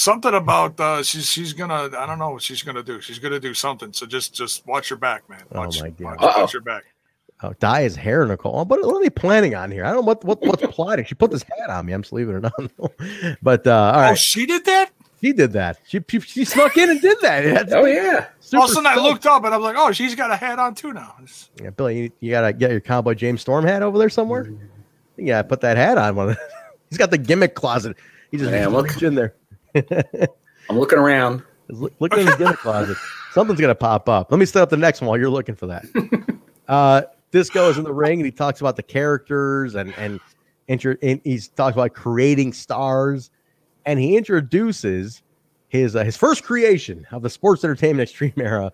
[0.00, 1.90] something about uh, she's she's gonna.
[1.94, 3.02] I don't know what she's gonna do.
[3.02, 3.92] She's gonna do something.
[3.92, 5.42] So just just watch your back, man.
[5.52, 6.18] Oh Watch, my God.
[6.18, 6.84] watch, watch your back.
[7.44, 8.64] Oh, dye his hair, Nicole.
[8.64, 9.84] But What, what are they planning on here?
[9.84, 11.04] I don't know what, what what's plotting.
[11.06, 11.92] She put this hat on me.
[11.92, 12.70] I'm just leaving it on.
[13.42, 14.12] but uh, all right.
[14.12, 14.90] Oh, she did that.
[15.20, 15.78] She did that.
[15.86, 17.44] She, she, she snuck in and did that.
[17.44, 18.26] That's- Oh yeah.
[18.40, 20.36] super All of a sudden, I looked up and I'm like, oh, she's got a
[20.36, 21.14] hat on too now.
[21.60, 24.52] Yeah, Billy, you, you gotta get your cowboy James Storm hat over there somewhere.
[25.16, 26.14] You gotta put that hat on.
[26.16, 26.42] One, of the-
[26.90, 27.96] he's got the gimmick closet.
[28.30, 29.02] He just Man, reach look.
[29.02, 29.34] in there.
[30.68, 31.42] I'm looking around.
[31.68, 32.96] Look, look in his gimmick closet.
[33.32, 34.30] Something's gonna pop up.
[34.30, 35.84] Let me set up the next one while you're looking for that.
[36.68, 37.02] uh,
[37.32, 40.20] Disco is in the ring and he talks about the characters and and,
[40.68, 43.30] intro, and he's talks about creating stars,
[43.84, 45.22] and he introduces
[45.68, 48.70] his uh, his first creation of the sports entertainment extreme era,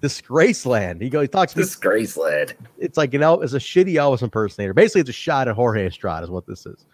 [0.00, 1.00] Disgraceland.
[1.02, 2.52] He goes, he talks Disgraceland.
[2.78, 4.74] It's like an El, it's a shitty Elvis impersonator.
[4.74, 6.86] Basically, it's a shot at Jorge Estrada, is what this is.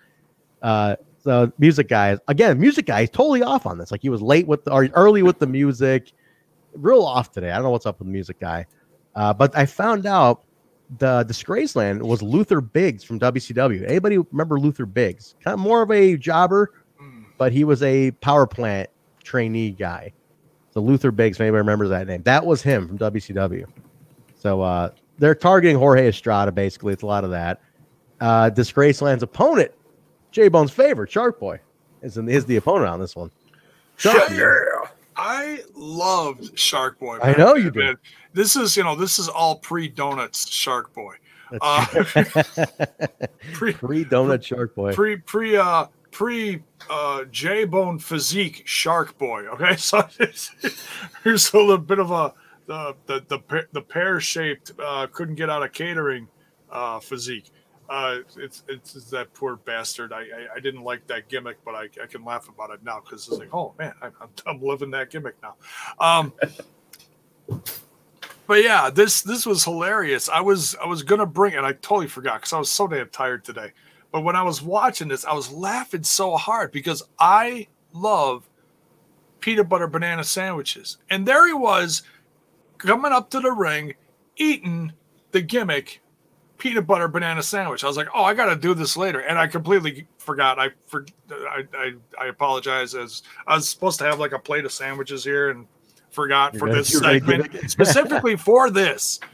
[0.62, 3.90] Uh, so music guy, again, music guy is totally off on this.
[3.90, 6.12] Like he was late with the, or early with the music,
[6.74, 7.50] real off today.
[7.50, 8.66] I don't know what's up with the music guy,
[9.16, 10.44] uh, but I found out
[10.98, 13.86] the disgrace land was Luther Biggs from WCW.
[13.88, 15.36] Anybody remember Luther Biggs?
[15.42, 16.72] Kind of more of a jobber,
[17.38, 18.90] but he was a power plant
[19.22, 20.12] trainee guy.
[20.72, 23.66] So Luther Biggs, anybody remembers that name, that was him from WCW.
[24.38, 26.50] So uh, they're targeting Jorge Estrada.
[26.50, 27.60] Basically, it's a lot of that.
[28.20, 29.72] Uh, Disgraceland's opponent,
[30.30, 31.60] J Bone's favorite, Shark Boy,
[32.02, 33.30] is in, is the opponent on this one.
[33.96, 34.30] Shark
[35.16, 37.18] I loved Shark Boy.
[37.22, 37.96] I know you did.
[38.32, 41.16] This is you know this is all pre donuts Shark Boy.
[41.60, 41.86] Uh,
[43.52, 44.92] pre donut Shark Boy.
[44.92, 49.46] pre pre uh pre uh J Bone physique Shark Boy.
[49.46, 50.06] Okay, so
[51.24, 52.32] here's a little bit of a
[52.66, 56.28] the the the, the pear shaped uh, couldn't get out of catering
[56.70, 57.50] uh, physique.
[57.90, 60.12] Uh, it's, it's it's that poor bastard.
[60.12, 63.00] I, I I didn't like that gimmick, but I, I can laugh about it now
[63.00, 64.12] because it's like, oh man, I'm,
[64.46, 65.56] I'm, living that gimmick now.
[65.98, 66.32] Um,
[68.46, 70.28] but yeah, this this was hilarious.
[70.28, 71.56] I was I was gonna bring it.
[71.56, 73.72] And I totally forgot because I was so damn tired today.
[74.12, 78.48] But when I was watching this, I was laughing so hard because I love
[79.40, 82.04] peanut butter banana sandwiches, and there he was
[82.78, 83.94] coming up to the ring,
[84.36, 84.92] eating
[85.32, 86.00] the gimmick
[86.60, 87.82] peanut butter banana sandwich.
[87.82, 90.58] I was like, oh, I got to do this later, and I completely forgot.
[90.60, 92.94] I for I, I I apologize.
[92.94, 95.66] As I was supposed to have like a plate of sandwiches here and
[96.12, 99.18] forgot You're for gonna- this segment specifically for this.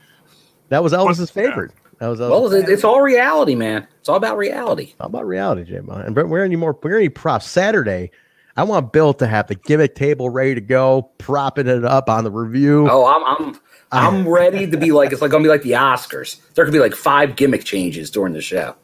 [0.69, 1.71] That was Elvis's favorite.
[2.01, 3.87] That was Elvis's Well, it- it's all reality, man.
[4.01, 4.95] It's all about reality.
[4.99, 8.11] How about reality, J And Brent, we're any more we're any props Saturday.
[8.57, 12.25] I want Bill to have the gimmick table ready to go, propping it up on
[12.25, 12.89] the review.
[12.91, 13.61] Oh, I'm I'm
[13.97, 16.39] I'm ready to be like it's like gonna be like the Oscars.
[16.55, 18.75] There could be like five gimmick changes during the show.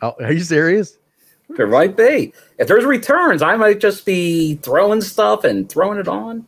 [0.00, 0.98] Oh, are you serious?
[1.50, 2.32] There might be.
[2.58, 6.46] If there's returns, I might just be throwing stuff and throwing it on.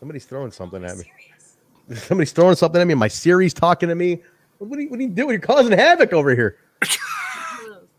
[0.00, 1.10] Somebody's throwing something at me.
[1.94, 2.94] Somebody's throwing something at me.
[2.94, 4.20] My Siri's talking to me.
[4.58, 5.30] What are you, what are you doing?
[5.30, 6.58] You're causing havoc over here.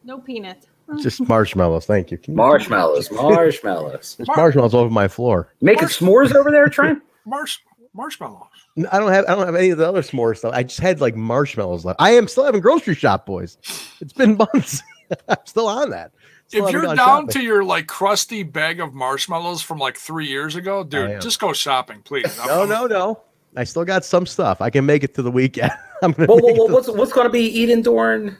[0.03, 0.65] No peanut.
[1.01, 1.85] Just marshmallows.
[1.85, 2.19] Thank you.
[2.27, 4.15] You- Marshmallows, marshmallows.
[4.17, 5.51] There's marshmallows all over my floor.
[5.61, 7.01] Making s'mores over there, Trent?
[7.25, 7.57] Marsh
[7.95, 8.47] marshmallows.
[8.77, 10.53] N- I don't have I don't have any of the other s'more stuff.
[10.53, 12.01] I just had like marshmallows left.
[12.01, 13.57] I am still having grocery shop boys.
[14.01, 14.81] It's been months.
[15.27, 16.11] I'm still on that.
[16.47, 17.27] Still if you're down shopping.
[17.29, 21.53] to your like crusty bag of marshmallows from like three years ago, dude, just go
[21.53, 22.37] shopping, please.
[22.45, 23.21] No, I'm- no, no.
[23.57, 24.59] I still got some stuff.
[24.59, 25.71] I can make it to the weekend.
[26.03, 28.35] I'm gonna Well, well, well what's what's gonna be eating during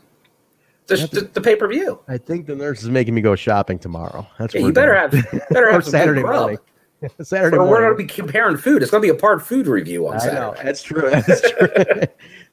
[0.88, 2.00] the, the, the pay per view?
[2.10, 4.28] I think the nurse is making me go shopping tomorrow.
[4.38, 5.24] That's Yeah, you better doing.
[5.24, 6.58] have better have some Saturday morning.
[7.22, 8.82] Saturday We're, we're gonna be comparing food.
[8.82, 10.40] It's gonna be a part food review on I Saturday.
[10.40, 11.10] know that's true.
[11.28, 12.04] That's true.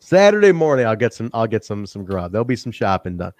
[0.01, 1.30] Saturday morning, I'll get some.
[1.32, 2.32] I'll get some some grub.
[2.32, 3.32] There'll be some shopping done.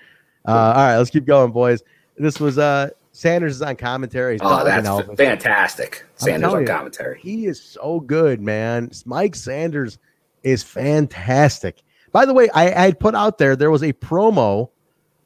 [0.47, 1.83] Uh, all right, let's keep going, boys.
[2.17, 4.35] This was uh Sanders is on commentary.
[4.35, 5.17] He's Oh, that's Elvis.
[5.17, 6.05] fantastic.
[6.21, 7.21] I'm Sanders telling on you, commentary.
[7.21, 8.91] He is so good, man.
[9.05, 9.99] Mike Sanders
[10.45, 11.83] is fantastic.
[12.13, 14.71] By the way, I, I had put out there there was a promo.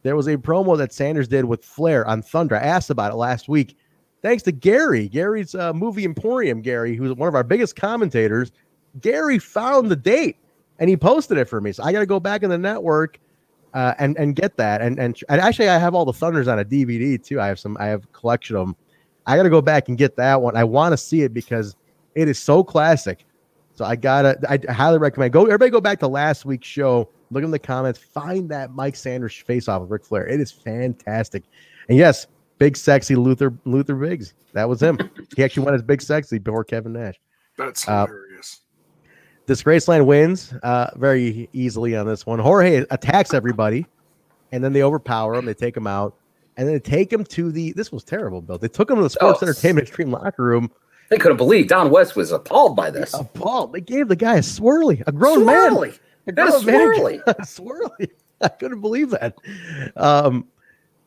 [0.03, 2.57] There was a promo that Sanders did with Flair on Thunder.
[2.57, 3.77] I asked about it last week.
[4.27, 6.61] Thanks to Gary, Gary's uh, movie Emporium.
[6.61, 8.51] Gary, who's one of our biggest commentators.
[9.01, 10.37] Gary found the date
[10.81, 11.71] and he posted it for me.
[11.71, 13.21] So I got to go back in the network
[13.73, 14.83] uh, and and get that.
[14.83, 17.41] And, and and actually, I have all the Thunders on a DVD too.
[17.41, 17.77] I have some.
[17.79, 18.77] I have a collection of them.
[19.27, 20.57] I got to go back and get that one.
[20.57, 21.77] I want to see it because
[22.17, 23.25] it is so classic.
[23.77, 24.41] So I gotta.
[24.49, 25.35] I highly recommend.
[25.35, 25.71] Go everybody.
[25.71, 27.99] Go back to last week's show Look in the comments.
[27.99, 30.27] Find that Mike Sanders face off with Ric Flair.
[30.27, 31.45] It is fantastic.
[31.89, 32.27] And yes,
[32.59, 34.35] big sexy Luther Luther Biggs.
[34.53, 34.99] That was him.
[35.37, 37.15] he actually won as big sexy before Kevin Nash.
[37.59, 38.61] That's Uh, hilarious.
[39.47, 42.39] Disgraceland wins uh, very easily on this one.
[42.41, 43.87] Jorge attacks everybody,
[44.53, 45.45] and then they overpower him.
[45.45, 46.17] They take him out,
[46.57, 47.73] and then they take him to the.
[47.73, 48.59] This was terrible, Bill.
[48.59, 49.47] They took him to the Sports Oh.
[49.47, 50.71] Entertainment Extreme locker room.
[51.11, 53.15] They couldn't believe Don West was appalled by this.
[53.15, 53.73] Appalled.
[53.73, 55.81] They gave the guy a swirly, a grown Swirly.
[55.91, 55.95] man.
[56.27, 56.89] A That is grown man.
[56.89, 57.23] swirly.
[57.29, 58.09] A swirly.
[58.41, 59.37] I couldn't believe that.
[59.95, 60.49] Um,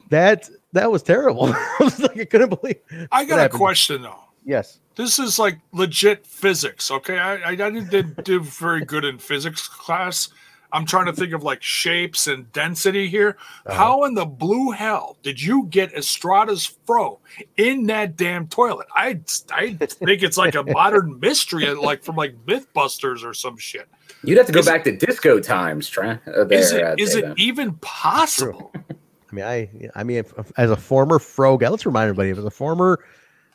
[0.09, 1.45] that that was terrible.
[1.53, 2.77] I was like, I couldn't believe.
[3.11, 3.59] I got a happened.
[3.59, 4.19] question though.
[4.45, 4.79] Yes.
[4.95, 7.17] This is like legit physics, okay?
[7.19, 10.29] I, I didn't do very good in physics class.
[10.71, 13.37] I'm trying to think of like shapes and density here.
[13.65, 13.75] Uh-huh.
[13.75, 17.19] How in the blue hell did you get Estrada's fro
[17.57, 18.87] in that damn toilet?
[18.95, 19.19] I
[19.51, 23.87] I think it's like a modern mystery, like from like MythBusters or some shit.
[24.23, 26.21] You'd have to go Is- back to disco times, Trent.
[26.27, 28.71] Uh, there, Is it uh, is it even possible?
[29.31, 30.23] I mean, I I mean,
[30.57, 32.99] as a former fro guy, let's remind everybody, as a former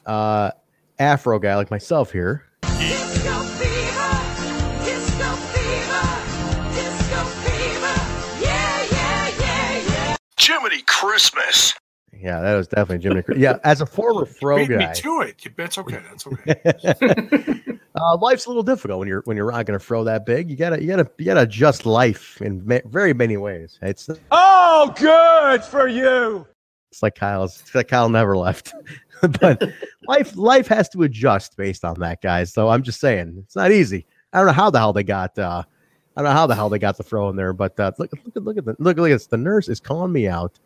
[0.06, 0.50] uh,
[0.98, 2.44] Afro guy like myself here,
[10.38, 11.74] Jiminy Christmas.
[12.12, 13.22] yeah, that was definitely Jimmy.
[13.40, 15.36] Yeah, as a former fro Beat me guy, to it.
[15.58, 16.00] It's okay.
[16.08, 17.62] That's okay.
[17.96, 20.50] uh, life's a little difficult when you're when you're rocking a fro that big.
[20.50, 23.78] You gotta you gotta you gotta adjust life in ma- very many ways.
[23.82, 26.46] It's Oh, good for you.
[26.90, 28.72] it's like Kyle's it's like Kyle never left,
[29.40, 29.62] but
[30.08, 32.52] life life has to adjust based on that, guys.
[32.52, 34.06] So I'm just saying it's not easy.
[34.32, 35.38] I don't know how the hell they got.
[35.38, 35.62] uh
[36.16, 38.10] I don't know how the hell they got the throw in there, but uh, look,
[38.12, 39.26] look, at look at the look, look at this.
[39.26, 40.60] The nurse is calling me out.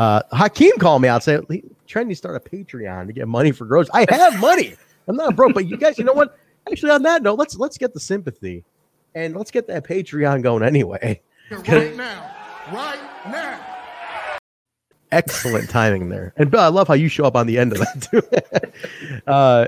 [0.00, 1.46] Uh, Hakeem called me out, saying,
[1.86, 4.74] "Trying to start a Patreon to get money for groceries." I have money.
[5.06, 6.36] I'm not broke, but you guys, you know what?
[6.70, 8.64] Actually, on that note, let's let's get the sympathy,
[9.14, 11.20] and let's get that Patreon going anyway.
[11.50, 12.32] Right now.
[12.72, 13.60] Right now.
[15.10, 17.78] Excellent timing there, and Bill, I love how you show up on the end of
[17.78, 18.72] that
[19.22, 19.22] too.
[19.26, 19.66] uh,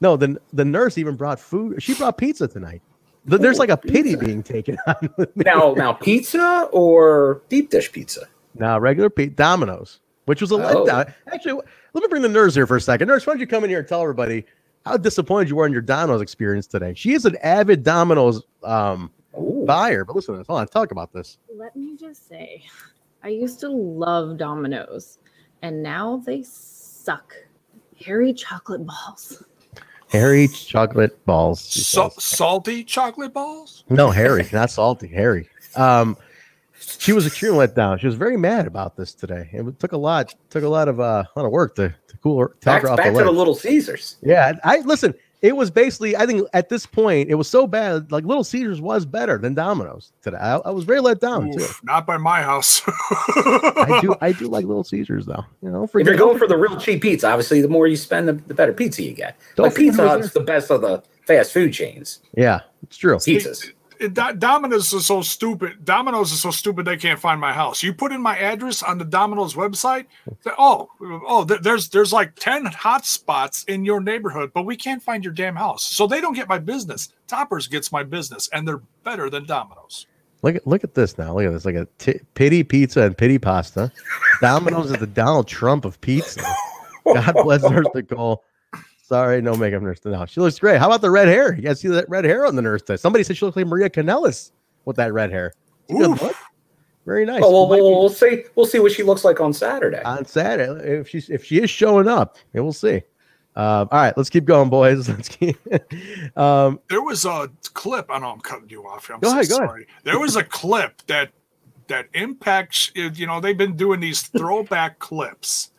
[0.00, 1.82] no, the the nurse even brought food.
[1.82, 2.82] She brought pizza tonight.
[3.24, 5.08] There's like a pity being taken on.
[5.34, 8.28] now now pizza or deep dish pizza?
[8.54, 10.84] Now, regular Pete Domino's, which was a Oh.
[10.84, 11.12] letdown.
[11.32, 11.62] Actually,
[11.94, 13.08] let me bring the nurse here for a second.
[13.08, 14.44] Nurse, why don't you come in here and tell everybody
[14.84, 16.92] how disappointed you were in your Domino's experience today?
[16.94, 19.10] She is an avid Domino's um,
[19.64, 20.04] buyer.
[20.04, 20.46] But listen to this.
[20.46, 21.38] Hold on, talk about this.
[21.56, 22.64] Let me just say,
[23.22, 25.18] I used to love Domino's,
[25.62, 27.34] and now they suck.
[28.04, 29.42] Hairy chocolate balls.
[30.08, 31.66] Hairy chocolate balls.
[31.70, 33.84] she Sa- salty chocolate balls?
[33.88, 35.08] No, hairy, not salty.
[35.08, 35.48] Hairy.
[35.76, 36.16] Um,
[36.78, 37.98] she was extremely let down.
[37.98, 39.48] She was very mad about this today.
[39.52, 41.94] It took a lot, took a lot of uh, a lot of work to
[42.24, 43.30] to cool her, talk Back, off back the to the.
[43.32, 44.16] Little Caesars.
[44.22, 45.14] Yeah, I listen.
[45.42, 48.10] It was basically, I think, at this point, it was so bad.
[48.10, 50.38] Like Little Caesars was better than Domino's today.
[50.38, 51.66] I, I was very let down too.
[51.82, 52.80] Not by my house.
[52.86, 55.44] I do, I do like Little Caesars though.
[55.62, 58.26] You know, If you're going for the real cheap pizza, obviously the more you spend,
[58.26, 59.36] the, the better pizza you get.
[59.56, 62.20] Don't like Pizza forget- Hut's the best of the fast food chains.
[62.34, 63.16] yeah, it's true.
[63.16, 63.70] Pizzas.
[64.04, 65.84] It- Do- Domino's is so stupid.
[65.84, 67.82] Domino's is so stupid they can't find my house.
[67.82, 70.06] You put in my address on the Domino's website.
[70.58, 70.88] oh,
[71.26, 75.32] oh, there's there's like ten hot spots in your neighborhood, but we can't find your
[75.34, 75.84] damn house.
[75.86, 77.08] So they don't get my business.
[77.26, 80.06] Toppers gets my business, and they're better than Domino's.
[80.42, 81.34] Look at look at this now.
[81.34, 81.64] Look at this.
[81.64, 83.90] Like a t- pity pizza and pity pasta.
[84.40, 86.42] Domino's is the Donald Trump of pizza.
[87.06, 88.44] God bless Nurse Nicole.
[89.14, 90.04] Sorry, no makeup nurse.
[90.04, 90.78] No, she looks great.
[90.78, 91.54] How about the red hair?
[91.54, 92.96] You guys see that red hair on the nurse today?
[92.96, 94.50] Somebody said she looks like Maria Kanellis
[94.86, 95.52] with that red hair.
[95.88, 96.34] Good look.
[97.06, 97.40] Very nice.
[97.42, 98.42] Well, Might be- we'll, we'll see.
[98.56, 100.02] We'll see what she looks like on Saturday.
[100.02, 103.02] on Saturday if she's if she is showing up, yeah, we'll see.
[103.56, 105.08] Um, all right, let's keep going, boys.
[105.10, 105.56] Let's keep.
[106.36, 108.06] um, There was a clip.
[108.10, 109.08] I know I'm cutting you off.
[109.10, 109.68] I'm Go so ahead, go ahead.
[109.68, 109.86] sorry.
[110.02, 111.30] There was a clip that
[111.86, 112.90] that impacts.
[112.96, 115.70] You know, they've been doing these throwback clips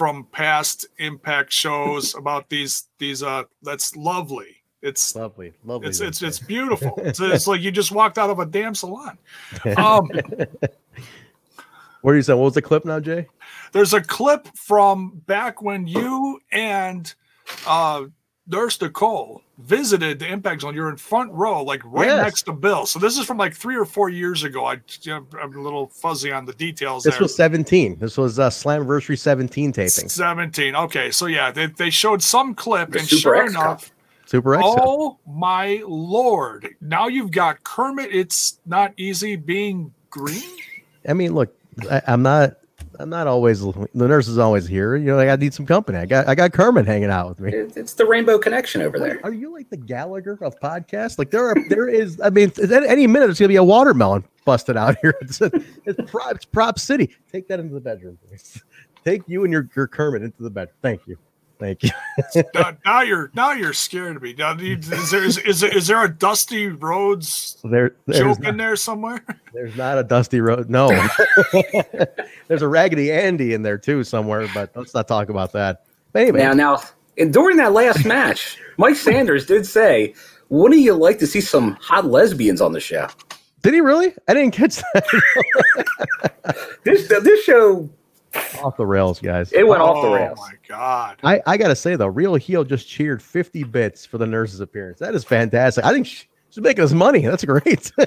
[0.00, 3.22] from past Impact shows about these these.
[3.22, 4.62] Uh, that's lovely.
[4.80, 5.90] It's lovely, lovely.
[5.90, 6.94] It's it's it's beautiful.
[7.04, 9.18] It's, it's like you just walked out of a damn salon.
[9.76, 10.08] Um,
[12.00, 12.38] what are you saying?
[12.38, 13.26] What was the clip now, Jay?
[13.72, 17.14] there's a clip from back when you and
[17.66, 18.04] uh,
[18.50, 20.74] Nurse Nicole visited the Impact Zone.
[20.74, 22.22] You're in front row, like right Yes.
[22.24, 22.86] next to Bill.
[22.86, 24.64] So this is from like three or four years ago.
[24.66, 24.80] I,
[25.40, 27.22] I'm a little fuzzy on the details This there.
[27.22, 27.98] was 17.
[27.98, 30.08] This was uh, Slamversary 17 taping.
[30.08, 30.74] 17.
[30.74, 33.82] Okay, so yeah, they, they showed some clip, The and Super sure X enough, Cup.
[34.26, 34.62] Super X.
[34.62, 34.74] Cup.
[34.78, 36.68] oh my lord!
[36.80, 38.10] Now you've got Kermit.
[38.12, 40.42] It's not easy being green.
[41.08, 41.52] I mean, look,
[41.90, 42.56] I, I'm not.
[43.00, 44.96] I'm not always the nurse is always here.
[44.96, 45.98] You know, I need some company.
[45.98, 47.52] I got I got Kermit hanging out with me.
[47.52, 49.20] It's the Rainbow Connection over there.
[49.24, 51.18] Are you like the Gallagher of podcasts?
[51.18, 52.20] Like there are there is.
[52.20, 55.14] I mean, any minute there's gonna be a watermelon busted out here.
[55.22, 57.14] It's, it's, prop, it's prop city.
[57.30, 58.62] Take that into the bedroom, please.
[59.04, 60.76] Take you and your your Kermit into the bedroom.
[60.82, 61.16] Thank you,
[61.60, 61.90] thank you.
[62.54, 64.34] now, now you're now you're scared of me.
[64.36, 68.50] Now, is there is, is, there, is there a Dusty Roads there there's joke not,
[68.50, 69.24] in there somewhere?
[69.52, 70.68] there's not a dusty road.
[70.68, 70.88] No,
[72.48, 74.48] there's a Raggedy Andy in there too somewhere.
[74.52, 75.84] But let's not talk about that.
[76.12, 76.82] But anyway, Now, now,
[77.18, 80.14] and during that last match, Mike Sanders did say,
[80.48, 83.06] "Wouldn't you like to see some hot lesbians on the show?"
[83.62, 84.14] did he really?
[84.26, 86.64] I didn't catch that.
[86.84, 87.90] This this show
[88.62, 89.52] off the rails, guys.
[89.52, 90.38] it went off the Oh rails.
[90.38, 91.16] my god!
[91.24, 94.98] I, I gotta say though, Real Heel just cheered 50 bits for the nurse's appearance.
[95.00, 95.84] That is fantastic.
[95.84, 97.20] I think she, she's making us money.
[97.20, 97.90] That's great.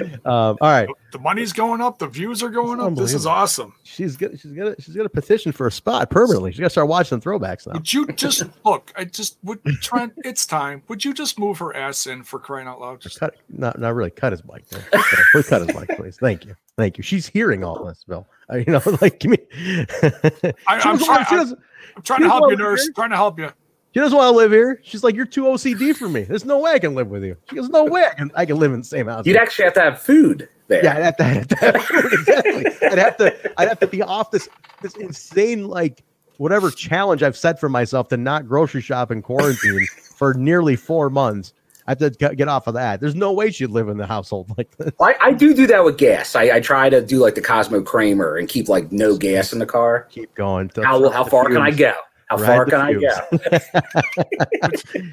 [0.00, 1.98] um, all right, The money's going up.
[1.98, 2.94] The views are going up.
[2.94, 3.74] This is awesome.
[3.82, 6.52] she's gonna she's gonna she's gonna petition for a spot permanently.
[6.52, 7.74] She's gonna start watching throwbacks now.
[7.74, 8.92] Would you just look?
[8.96, 10.12] I just would Trent.
[10.18, 10.82] It's time.
[10.88, 13.00] Would you just move her ass in for crying out loud?
[13.00, 14.10] Just Cut, not not really.
[14.10, 14.64] Cut his mic.
[14.72, 16.16] Okay, please cut his mic, please.
[16.16, 17.02] Thank you, thank you.
[17.02, 18.26] She's hearing all this, Bill.
[18.50, 19.38] Uh, you know, like give me.
[19.52, 21.56] I, I'm, doesn't trying, I'm,
[21.96, 22.88] I'm trying to help you, nurse.
[22.94, 23.50] Trying to help you.
[23.92, 24.80] She doesn't want to live here.
[24.84, 26.22] She's like, you're too OCD for me.
[26.22, 27.36] There's no way I can live with you.
[27.48, 29.26] She goes, no way I can, I can live in the same house.
[29.26, 30.84] You'd actually have to have food there.
[30.84, 32.66] Yeah, I'd have to, I'd have to have food, exactly.
[32.88, 34.48] I'd have to, I'd have to be off this,
[34.80, 36.04] this insane like
[36.36, 39.86] whatever challenge I've set for myself to not grocery shop in quarantine
[40.16, 41.52] for nearly four months.
[41.86, 43.00] I have to get get off of that.
[43.00, 44.92] There's no way she'd live in the household like this.
[45.00, 46.36] I, I do do that with gas.
[46.36, 49.58] I, I try to do like the Cosmo Kramer and keep like no gas in
[49.58, 50.06] the car.
[50.10, 50.70] Keep going.
[50.76, 51.92] How how far can I go?
[52.30, 54.68] How Ride far the can I
[55.00, 55.08] go?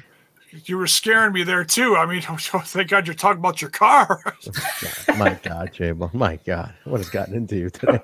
[0.64, 1.94] You were scaring me there too.
[1.94, 4.22] I mean, thank God you're talking about your car.
[5.18, 6.12] My God, Jabo.
[6.14, 8.00] My God, what has gotten into you today?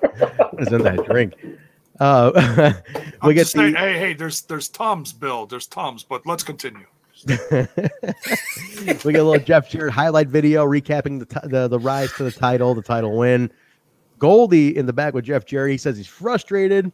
[0.51, 1.33] What is in that drink?
[1.99, 2.73] Uh,
[3.21, 5.47] I'm we get just saying, the, hey, hey, there's there's Tom's bill.
[5.47, 6.85] There's Tom's, but let's continue.
[7.27, 12.23] we get a little Jeff Jarrett highlight video recapping the, ti- the the rise to
[12.23, 13.51] the title, the title win.
[14.19, 15.71] Goldie in the back with Jeff Jarrett.
[15.71, 16.91] He says he's frustrated.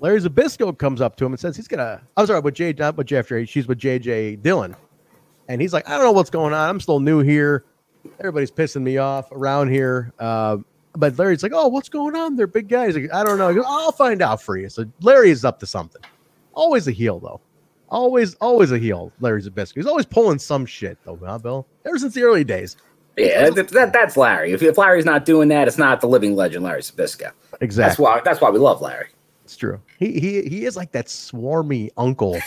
[0.00, 2.02] Larry Zbyszko comes up to him and says he's gonna.
[2.16, 3.48] I'm sorry, with Jay, not with Jeff Jarrett.
[3.48, 4.76] She's with JJ Dillon,
[5.48, 6.68] and he's like, I don't know what's going on.
[6.68, 7.64] I'm still new here.
[8.18, 10.12] Everybody's pissing me off around here.
[10.18, 10.58] Uh,
[10.96, 12.36] but Larry's like, oh, what's going on?
[12.36, 12.94] They're big guys.
[12.94, 13.52] Like, I don't know.
[13.54, 14.68] Goes, I'll find out for you.
[14.68, 16.02] So Larry is up to something.
[16.52, 17.40] Always a heel though.
[17.88, 19.12] Always, always a heel.
[19.20, 19.74] Larry Zbyszko.
[19.74, 21.66] He's always pulling some shit though, huh, Bill?
[21.84, 22.76] Ever since the early days.
[23.16, 24.52] Yeah, that, that, that's Larry.
[24.52, 27.30] If, if Larry's not doing that, it's not the living legend Larry Zbyszko.
[27.60, 27.88] Exactly.
[27.88, 29.08] That's why that's why we love Larry.
[29.44, 29.80] It's true.
[29.98, 32.38] He he he is like that swarmy uncle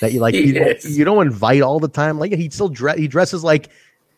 [0.00, 0.34] that you like.
[0.46, 2.18] You, don't, you don't invite all the time.
[2.18, 2.98] Like he still dress.
[2.98, 3.68] He dresses like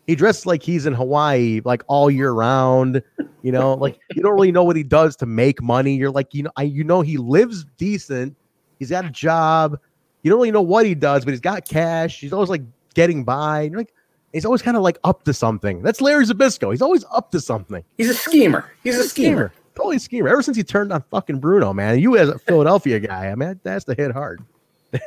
[0.07, 3.03] he dresses like he's in Hawaii like all year round.
[3.43, 5.97] You know, like you don't really know what he does to make money.
[5.97, 8.36] You're like you know I you know he lives decent.
[8.78, 9.78] He's got a job.
[10.22, 12.20] You don't really know what he does, but he's got cash.
[12.20, 12.62] He's always like
[12.95, 13.62] getting by.
[13.62, 13.93] You're like
[14.32, 15.82] he's always kind of like up to something.
[15.82, 16.70] That's Larry Zbyszko.
[16.70, 17.82] He's always up to something.
[17.97, 18.70] He's a schemer.
[18.84, 19.53] He's a schemer.
[19.79, 20.29] Totally schemer.
[20.29, 22.01] Ever since he turned on fucking Bruno, man.
[22.01, 24.43] You as a Philadelphia guy, I mean, that's the hit hard.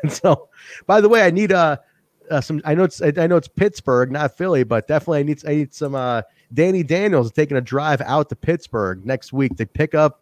[0.01, 0.47] And so,
[0.87, 1.75] by the way, I need uh,
[2.29, 2.61] uh some.
[2.63, 5.73] I know it's I know it's Pittsburgh, not Philly, but definitely I need I need
[5.73, 5.95] some.
[5.95, 6.21] uh
[6.53, 10.21] Danny Daniels is taking a drive out to Pittsburgh next week to pick up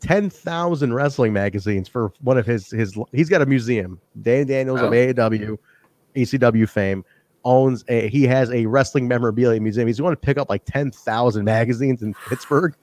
[0.00, 2.96] ten thousand wrestling magazines for one of his his.
[3.12, 4.00] He's got a museum.
[4.22, 4.96] Danny Daniels of Oh.
[4.96, 5.58] AAW,
[6.16, 7.04] ECW fame
[7.44, 8.08] owns a.
[8.08, 9.86] He has a wrestling memorabilia museum.
[9.86, 12.74] He's going to pick up like ten thousand magazines in Pittsburgh,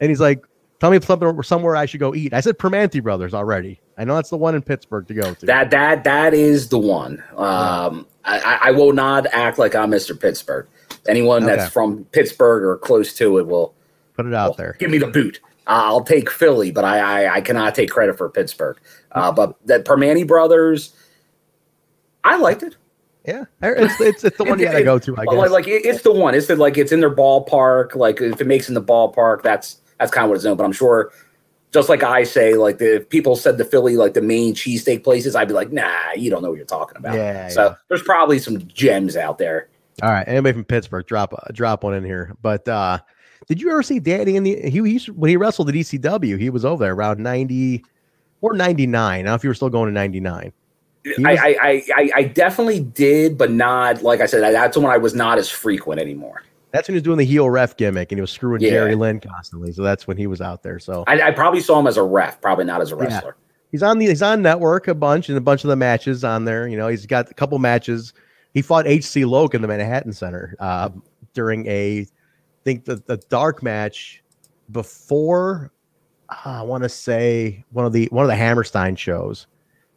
[0.00, 0.44] and he's like,
[0.80, 3.80] "Tell me something somewhere I should go eat." I said Primanti Brothers already.
[3.98, 5.46] I know that's the one in Pittsburgh to go to.
[5.46, 7.22] That that that is the one.
[7.36, 10.18] Um, I, I- will not act like I'm Mr.
[10.20, 10.66] Pittsburgh.
[11.08, 11.54] Anyone Okay.
[11.56, 13.74] that's from Pittsburgh or close to it will
[14.14, 14.76] Put it out there.
[14.80, 15.40] give me the boot.
[15.68, 18.76] I'll take Philly, but I I, I cannot take credit for Pittsburgh.
[19.12, 20.94] Uh, but that Primanti Brothers,
[22.24, 22.76] I liked it.
[23.26, 25.16] Yeah, it's it's, it's the one you got to go to.
[25.16, 25.50] I Like- guess.
[25.50, 26.34] Like, it- it's the one.
[26.34, 27.94] It's the, like it's in their ballpark.
[27.96, 30.56] Like if it makes in the ballpark, that's that's kind of what it's known.
[30.56, 31.12] But I'm sure,
[31.72, 35.04] just like I say, like the if people said the Philly like the main cheesesteak
[35.04, 37.14] places, I'd be like, nah, you don't know what you're talking about.
[37.14, 37.74] Yeah, So yeah.
[37.88, 39.68] there's probably some gems out there.
[40.02, 42.34] All right, anybody from Pittsburgh, drop a drop one in here.
[42.42, 42.98] But uh
[43.48, 46.38] did you ever see Danny in the he, he used- when he wrestled at ECW?
[46.38, 47.84] He was over there around ninety
[48.40, 49.20] or ninety nine.
[49.20, 50.52] I don't know if you were still going to ninety nine.
[51.24, 54.40] I, I, I, I I definitely did, but not like I said.
[54.52, 56.42] That's when I was not as frequent anymore.
[56.72, 58.70] That's when he was doing the heel ref gimmick and he was screwing Yeah.
[58.70, 59.72] Jerry Lynn constantly.
[59.72, 60.78] So that's when he was out there.
[60.78, 63.02] So I, I probably saw him as a ref, probably not as a Yeah.
[63.02, 63.36] wrestler.
[63.72, 66.44] he's on the he's on network a bunch and a bunch of the matches on
[66.44, 66.68] there.
[66.68, 68.12] You know, he's got a couple matches.
[68.52, 70.90] He fought HC Loc in the Manhattan Center uh,
[71.34, 72.06] during a I
[72.64, 74.22] think the, the dark match
[74.72, 75.72] before
[76.44, 79.46] I want to say one of the one of the Hammerstein shows,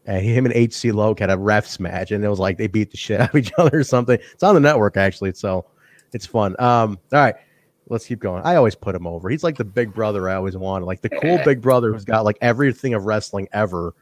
[0.05, 2.91] and him and HC Loc had a refs match, and it was like they beat
[2.91, 4.20] the shit out of each other or something.
[4.34, 5.65] It's on the network actually, so
[6.14, 6.55] it's fun.
[6.60, 7.36] Um, all right,
[7.89, 8.41] let's keep going.
[8.43, 9.30] I always put him over.
[9.30, 12.26] He's like the big brother I always wanted, like the cool big brother who's got
[12.26, 13.93] like everything of wrestling ever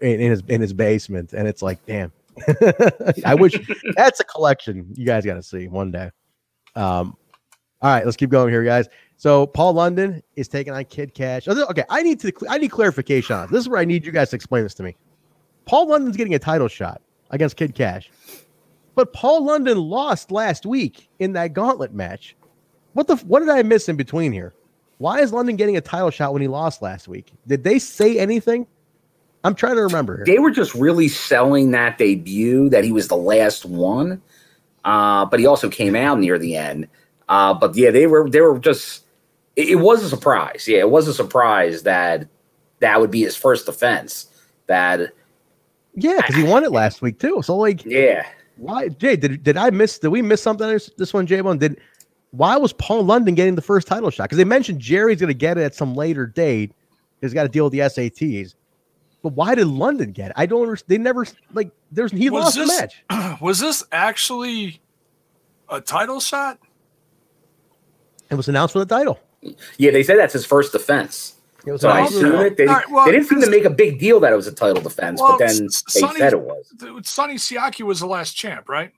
[0.00, 2.12] in, in his in his basement, and it's like, damn.
[3.26, 3.58] I wish
[3.96, 6.10] that's a collection you guys got to see one day.
[6.74, 7.16] Um,
[7.82, 8.88] all right, let's keep going here, guys.
[9.16, 11.48] So Paul London is taking on Kid Cash.
[11.48, 13.50] Oh, Okay, I need to I need clarification on this.
[13.50, 14.96] This is where I need you guys to explain this to me.
[15.66, 18.10] Paul London's getting a title shot against Kid Cash,
[18.94, 22.36] but Paul London lost last week in that gauntlet match.
[22.92, 24.52] What the what did I miss in between here?
[24.98, 27.32] Why is London getting a title shot when he lost last week?
[27.46, 28.66] Did they say anything?
[29.44, 30.16] I'm trying to remember.
[30.16, 30.24] Here.
[30.26, 34.20] They were just really selling that debut that he was the last one,
[34.84, 36.88] uh, but he also came out near the end.
[37.28, 39.04] Uh, but yeah, they were they were just.
[39.56, 40.66] It, it was a surprise.
[40.68, 42.28] Yeah, it was a surprise that
[42.80, 44.26] that would be his first defense.
[44.66, 45.12] That
[45.94, 47.40] Yeah, because he won it last week too.
[47.42, 48.26] So like, yeah.
[48.60, 49.16] Why, Jay?
[49.16, 49.98] Did did I miss?
[49.98, 50.68] Did we miss something?
[50.68, 51.40] This, this one, Jay.
[51.40, 51.56] Bone.
[51.56, 51.80] Did
[52.32, 54.24] why was Paul London getting the first title shot?
[54.24, 56.72] Because they mentioned Jerry's going to get it at some later date.
[57.22, 58.54] He's got to deal with the SATs.
[59.22, 60.32] But why did London get it?
[60.36, 60.90] I don't understand.
[60.90, 61.70] They never like.
[61.90, 63.40] There's he Was lost this, the match.
[63.40, 64.82] Was this actually
[65.70, 66.58] a title shot?
[68.30, 69.18] It was announced for the title.
[69.78, 71.34] Yeah, they said that's his first defense.
[71.70, 72.56] It was so I assume it.
[72.56, 74.48] They, All right, well, they didn't seem to make a big deal that it was
[74.48, 76.72] a title defense, Well, but then S- they Sonny- said it was.
[77.04, 78.90] Sonny Siaki was the last champ, right?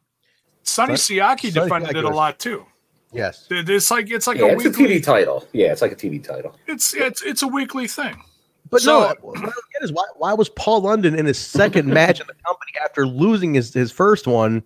[0.62, 2.64] Sonny Son- Siaki Sonny defended Siaki it a lot too.
[3.12, 4.98] Yes, It's like it's like yeah, a it's a weekly.
[5.00, 5.46] TV title.
[5.52, 6.56] Yeah, it's like a TV title.
[6.66, 8.16] It's it's it's a weekly thing.
[8.70, 11.38] But So- no, what I don't get is why why was Paul London in his
[11.38, 14.62] second match in the company after losing his, his first one,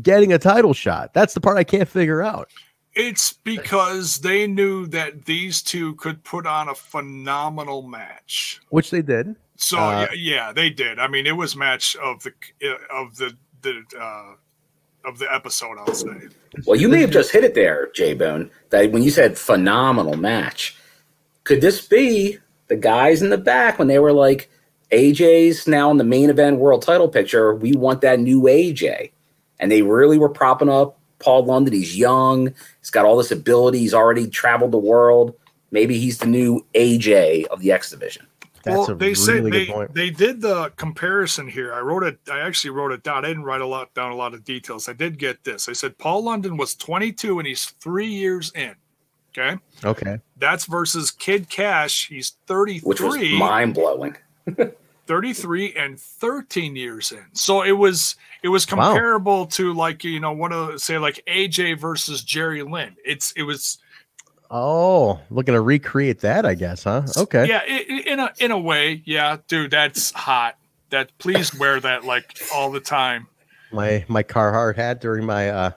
[0.00, 1.12] getting a title shot?
[1.12, 2.48] That's the part I can't figure out.
[2.94, 8.60] It's because they knew that these two could put on a phenomenal match.
[8.68, 9.34] Which they did.
[9.56, 10.98] So Uh, yeah, yeah, they did.
[10.98, 12.32] I mean, it was match of the
[12.90, 14.34] of the the uh,
[15.08, 15.76] of the episode.
[15.78, 16.28] I'll say.
[16.66, 18.50] Well, you may have just hit it there, J Bone.
[18.70, 20.76] That when you said phenomenal match,
[21.44, 22.38] could this be
[22.68, 24.50] the guys in the back when they were like,
[24.90, 27.54] AJ's now in the main event world title picture?
[27.54, 29.10] We want that new AJ,
[29.58, 31.72] and they really were propping up Paul London.
[31.72, 32.54] He's young.
[32.80, 33.78] He's got all this ability.
[33.78, 35.34] He's already traveled the world.
[35.70, 38.26] Maybe he's the new AJ of the X division.
[38.62, 39.94] That's well, a they really said good they, point.
[39.94, 41.74] they did the comparison here.
[41.74, 42.18] I wrote it.
[42.30, 43.24] I actually wrote it down.
[43.24, 44.88] I didn't write a lot down a lot of details.
[44.88, 45.68] I did get this.
[45.68, 48.74] I said Paul London was 22 and he's three years in.
[49.36, 50.20] Okay, Okay.
[50.36, 52.08] that's versus Kid Cash.
[52.08, 52.88] He's 33.
[52.88, 54.16] Which was mind blowing.
[55.06, 57.24] 33 and 13 years in.
[57.32, 58.92] So it was it was Wow.
[58.92, 62.96] comparable to like you know one of say like AJ versus Jerry Lynn.
[63.04, 63.78] It's it was
[64.50, 67.02] Oh, looking to recreate that, I guess, huh?
[67.16, 67.48] Okay.
[67.48, 70.56] yeah in a in a way yeah dude that's hot.
[70.90, 73.26] That please wear that like all the time.
[73.72, 75.70] My my Carhartt hat during my uh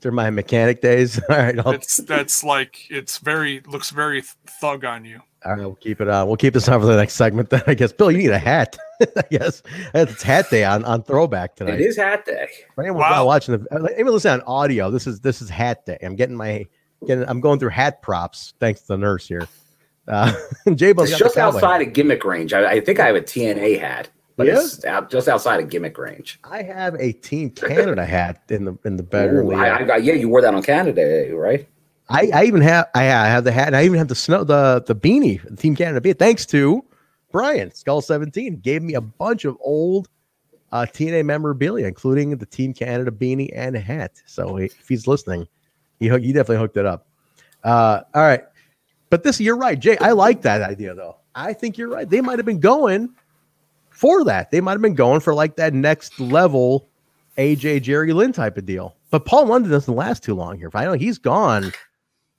[0.00, 1.18] during my mechanic days.
[1.30, 4.22] All right, I'll, It's that's like it's very looks very
[4.60, 5.20] thug on you.
[5.44, 6.26] All right, we'll keep it on.
[6.26, 7.92] We'll keep this on for the next segment then, I guess.
[7.92, 8.78] Bill, you need a hat.
[9.16, 11.80] I guess it's hat day on, on throwback tonight.
[11.80, 12.48] It is hat day.
[12.74, 15.50] For anyone who's not watching the uh, even listen on audio, this is this is
[15.50, 15.98] hat day.
[16.02, 16.66] I'm getting my
[17.06, 19.46] getting I'm going through hat props thanks to the nurse here.
[20.08, 20.32] Uh
[20.74, 22.52] J Buzz It's just outside of gimmick range.
[22.52, 24.60] I, I think I have a TNA hat, but Yeah?
[24.60, 26.38] it's out, just outside of gimmick range.
[26.44, 29.48] I have a Team Canada hat in the in the bedroom.
[29.48, 31.68] Ooh, I, I got, yeah, you wore that on Canada right?
[32.08, 34.82] I, I even have I have the hat and I even have the snow the
[34.86, 36.18] the beanie the Team Canada beanie.
[36.18, 36.84] Thanks to
[37.32, 40.08] Brian Skull Seventeen gave me a bunch of old
[40.72, 44.20] uh, TNA memorabilia, including the Team Canada beanie and hat.
[44.26, 45.48] So he- if he's listening,
[45.98, 47.06] he he definitely hooked it up.
[47.62, 48.44] Uh, all right,
[49.08, 49.96] but this you're right, Jay.
[49.98, 51.16] I like that idea though.
[51.34, 52.08] I think you're right.
[52.08, 53.08] They might have been going
[53.90, 54.50] for that.
[54.50, 56.88] They might have been going for like that next level
[57.38, 58.94] AJ Jerry Lynn type of deal.
[59.10, 60.68] But Paul London doesn't last too long here.
[60.68, 61.72] If I know he's gone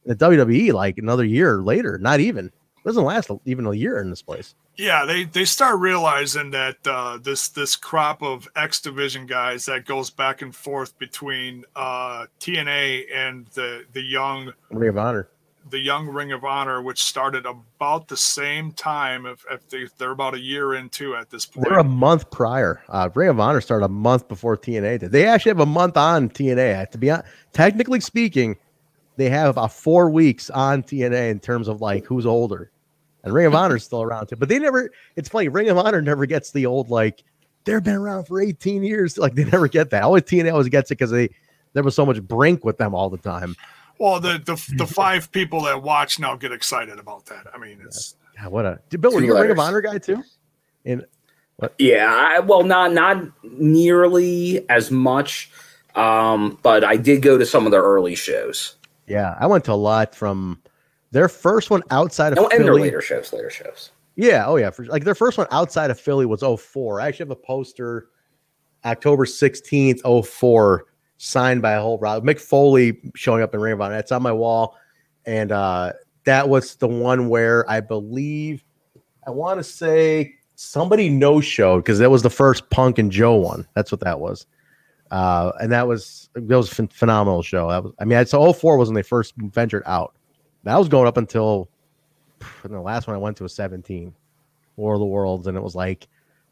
[0.05, 2.51] the WWE like another year later, not even
[2.85, 4.53] doesn't last even a year in this place.
[4.77, 9.85] Yeah, they they start realizing that uh, this this crop of X division guys that
[9.85, 15.29] goes back and forth between uh, TNA and the the young Ring of Honor.
[15.71, 19.25] the young Ring of Honor, which started about the same time.
[19.25, 21.67] If, if they, they're about a year into at this point.
[21.67, 22.83] They're a month prior.
[22.89, 25.11] Uh, Ring of Honor started a month before TNA did.
[25.11, 26.91] They actually have a month on TNA.
[26.91, 28.57] To be honest, technically speaking,
[29.17, 32.71] they have about four weeks on TNA in terms of like who's older.
[33.23, 34.35] And Ring of Honor is still around too.
[34.35, 37.23] But they never, it's funny, Ring of Honor never gets the old like
[37.63, 39.17] they've been around for 18 years.
[39.25, 40.03] Like they never get that.
[40.03, 41.29] Always TNA always gets it because they
[41.73, 43.55] there was so much brink with them all the time.
[43.99, 47.47] Well, the, the the five people that watch now get excited about that.
[47.53, 49.59] I mean, it's yeah, what a did Bill, were Two you a Ring of.
[49.59, 50.23] Honor guy too?
[50.83, 51.03] In
[51.79, 55.49] Yeah, I, well, not not nearly as much,
[55.95, 58.75] um, but I did go to some of their early shows
[59.07, 60.61] yeah, I went to a lot from
[61.11, 62.81] their first one outside of and, and their Philly.
[62.81, 63.31] later shows.
[63.31, 63.91] Later shows.
[64.15, 67.01] Yeah, oh yeah, for, like their first one outside of Philly was 04.
[67.01, 68.07] I actually have a poster
[68.85, 70.85] October 16th, 04,
[71.17, 73.95] signed by a whole Rob Mick Foley showing up in Ring of Honor.
[73.95, 74.77] That's on my wall.
[75.25, 75.93] And uh
[76.25, 78.63] that was the one where I believe
[79.27, 83.35] I want to say somebody no showed because that was the first Punk and Joe
[83.35, 83.67] one.
[83.75, 84.45] That's what that was.
[85.15, 87.69] Uh, and that was that was a phenomenal show.
[87.69, 90.13] That was, I mean, so 04 was when they first ventured out.
[90.63, 91.69] That was going up until
[92.65, 94.13] the last one I went to was 17,
[94.75, 96.09] War of the Worlds, and it was like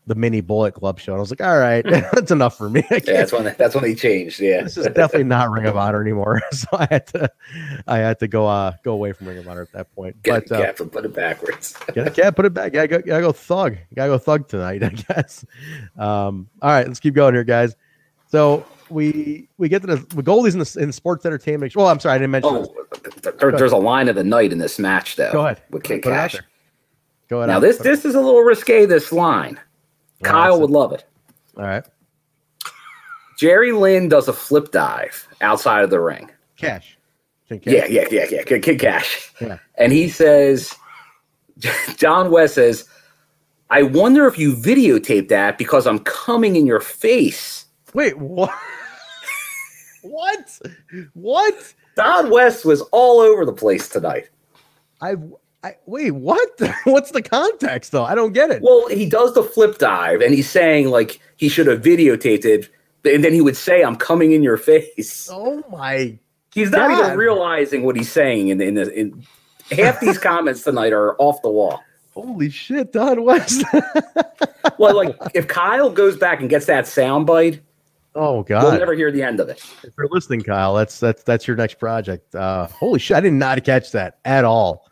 [0.07, 1.11] the mini Bullet Club show.
[1.11, 1.83] And I was like, all right,
[2.13, 2.85] that's enough for me.
[2.89, 4.39] Yeah, that's when that's when they changed.
[4.39, 6.41] Yeah, this is definitely not Ring of Honor anymore.
[6.51, 7.29] so I had to,
[7.85, 10.23] I had to go, uh, go away from Ring of Honor at that point.
[10.23, 11.75] Get, but uh, put it backwards.
[11.97, 12.73] yeah, yeah, put it back.
[12.73, 13.75] Yeah, gotta, gotta go thug.
[13.93, 15.43] Gotta go thug tonight, I guess.
[15.97, 17.75] Um, all right, let's keep going here, guys.
[18.33, 21.75] So we we get to the, the goalies in the in sports entertainment.
[21.75, 22.49] Well, I'm sorry, I didn't mention.
[22.51, 25.31] Oh, there, there's a line of the night in this match, though.
[25.31, 25.61] Go ahead.
[25.69, 26.37] with Kid Put Cash.
[27.27, 27.49] Go ahead.
[27.49, 28.87] Now this Put this is a little risque.
[28.87, 29.59] This line,
[30.23, 31.05] Kyle would love it.
[31.57, 31.83] All right,
[33.37, 36.31] Jerry Lynn does a flip dive outside of the ring.
[36.57, 36.97] cash.
[37.47, 37.89] Think Yeah, cash.
[37.91, 38.43] yeah, yeah, yeah.
[38.45, 39.31] Kid, Kid Cash.
[39.39, 39.59] Yeah.
[39.75, 40.73] And he says,
[41.97, 42.89] Don West says,
[43.69, 47.62] I wonder if you videotaped that because I'm coming in your face.
[47.93, 48.53] Wait, what?
[50.01, 50.59] what?
[51.13, 51.73] What?
[51.95, 54.29] Don West was all over the place tonight.
[55.01, 55.15] I,
[55.63, 56.11] I wait.
[56.11, 56.49] What?
[56.85, 58.05] What's the context though?
[58.05, 58.61] I don't get it.
[58.61, 62.69] Well, he does the flip dive and he's saying like he should have videotaped it,
[63.05, 65.29] and then he would say, I'm coming in your face.
[65.31, 66.17] Oh my
[66.53, 67.05] He's not God.
[67.05, 69.25] even realizing what he's saying in, in, the, in
[69.71, 71.81] half these comments tonight are off the wall.
[72.13, 73.63] Holy shit, Don West.
[74.79, 77.27] Well, like if Kyle goes back and gets that sound
[78.13, 78.63] bite, God!
[78.63, 79.63] we'll never hear the end of it.
[79.83, 82.33] If you're listening, Kyle, that's that's that's your next project.
[82.35, 84.89] Uh, holy shit, I did not catch that at all,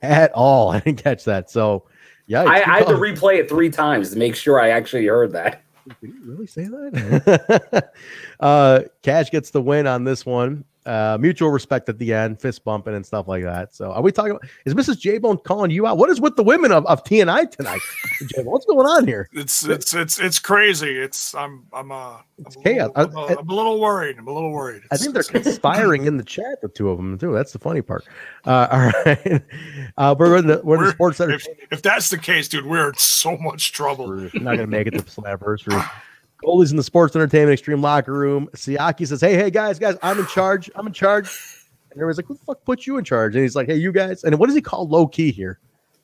[0.00, 0.70] at all.
[0.72, 1.50] I didn't catch that.
[1.50, 1.84] So,
[2.26, 5.32] yeah, I, I had to replay it three times to make sure I actually heard
[5.32, 5.62] that.
[6.00, 7.90] Did you really say that?
[8.40, 10.64] uh, Cash gets the win on this one.
[10.84, 13.72] Uh, mutual respect at the end, fist bumping and stuff like that.
[13.72, 14.42] So, are we talking about?
[14.66, 14.98] Is Mrs.
[14.98, 15.96] J Bone calling you out?
[15.96, 17.80] What is with the women of, of TNI tonight?
[18.26, 19.28] J-Bone, what's going on here?
[19.32, 20.90] It's it's it's it's crazy.
[20.98, 22.90] It's I'm I'm uh It's I'm, chaos.
[22.96, 24.18] a little, I- I'm, a, I'm a little worried.
[24.18, 24.82] I'm a little worried.
[24.90, 27.32] I think they're conspiring in the chat, the two of them too.
[27.32, 28.04] That's the funny part.
[28.44, 29.42] Uh, all right,
[29.98, 31.34] uh, we're in the we're in the We're- sports center.
[31.34, 34.08] if, if that's the case, dude, we're in so much trouble.
[34.08, 35.76] We're not gonna make it to the anniversary.
[36.42, 38.48] Goalies in the sports entertainment extreme locker room.
[38.54, 40.70] Siaki says, "Hey, hey, guys, guys, I'm in charge.
[40.74, 41.28] I'm in charge."
[41.90, 43.92] And everyone's like, "Who the fuck put you in charge?" And he's like, "Hey, you
[43.92, 45.58] guys." And what does he call Low Ki here?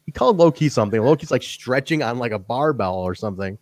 [0.07, 1.01] He called Low Ki something.
[1.03, 3.59] Low Ki's like stretching on like a barbell or something,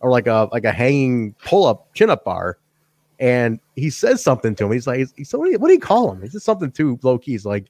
[0.00, 2.58] or like a like a hanging pull up chin up bar.
[3.20, 4.72] And he says something to him.
[4.72, 6.22] He's like, he's, so what, do you, what do you call him?
[6.22, 7.66] He says something to Low Ki's like,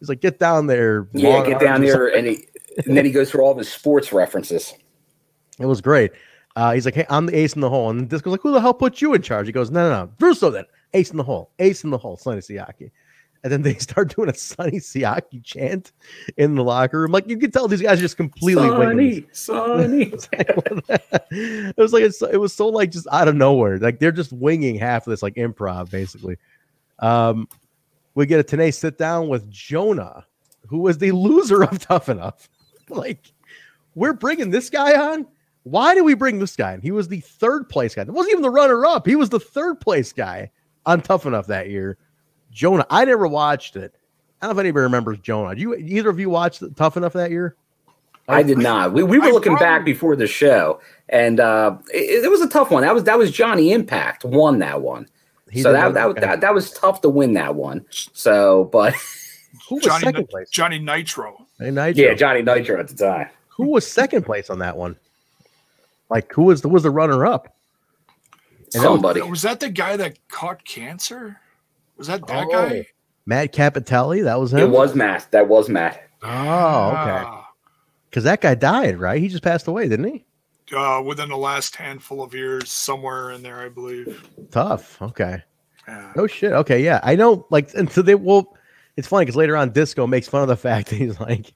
[0.00, 1.06] he's like, get down there.
[1.12, 2.44] Yeah, get down there, and, he,
[2.84, 4.74] and then he goes through all of his sports references.
[5.60, 6.10] It was great.
[6.56, 8.60] Uh, he's like, "Hey, I'm the ace in the hole," and Disco's like, "Who the
[8.60, 11.22] hell put you in charge?" He goes, "No, no, no, Russo then, ace in the
[11.22, 12.90] hole, ace in the hole, Sonny Siaki."
[13.42, 15.92] And then they start doing a Sonny Siaki chant
[16.36, 17.12] in the locker room.
[17.12, 20.10] Like you could tell these guys are just completely winging Sonny.
[20.18, 20.82] Sonny.
[21.30, 23.78] it was like it's, it was so like just out of nowhere.
[23.78, 26.36] Like they're just winging half of this like improv basically.
[26.98, 27.48] Um,
[28.14, 30.26] we get a Tenay sit down with Jonah,
[30.66, 32.48] who was the loser of Tough Enough.
[32.88, 33.32] Like
[33.94, 35.26] we're bringing this guy on.
[35.64, 36.72] Why did we bring this guy?
[36.74, 36.80] in?
[36.80, 38.02] He was the third place guy.
[38.02, 39.06] It wasn't even the runner up.
[39.06, 40.50] He was the third place guy
[40.86, 41.98] on Tough Enough that year.
[42.50, 43.94] Jonah, I never watched it.
[44.40, 45.54] I don't know if anybody remembers Jonah.
[45.54, 47.56] Do you either of you watched Tough Enough that year?
[48.28, 48.92] I did not.
[48.92, 52.40] We, we were I looking probably- back before the show, and uh, it, it was
[52.40, 52.82] a tough one.
[52.82, 55.08] That was that was Johnny Impact won that one.
[55.50, 57.84] He so did that, that, that that was tough to win that one.
[57.90, 58.94] So, but
[59.68, 60.48] Who was Johnny second place?
[60.48, 61.44] Johnny Nitro.
[61.58, 62.04] Hey, Nitro.
[62.04, 63.28] yeah, Johnny Nitro at the time.
[63.48, 64.96] Who was second place on that one?
[66.10, 67.54] Like who was the was the runner up?
[68.74, 69.22] And that was Somebody.
[69.22, 71.38] Was that the guy that caught cancer?
[71.96, 72.86] Was that that Oh, guy?
[73.26, 74.24] Matt Cappotelli.
[74.24, 74.60] That was him.
[74.60, 75.28] It was Matt.
[75.30, 76.08] That was Matt.
[76.22, 77.22] Oh, okay.
[77.26, 77.48] Ah,
[78.08, 79.20] Because that guy died, right?
[79.20, 80.24] He just passed away, didn't he?
[80.74, 84.28] Uh, within the last handful of years, somewhere in there, I believe.
[84.50, 85.00] Tough.
[85.02, 85.42] Okay.
[85.88, 86.12] Yeah.
[86.16, 86.52] Oh shit.
[86.52, 86.82] Okay.
[86.84, 87.00] Yeah.
[87.02, 87.46] I know.
[87.50, 88.56] Like, and so they will.
[88.96, 91.52] It's funny because later on, Disco makes fun of the fact that he's like,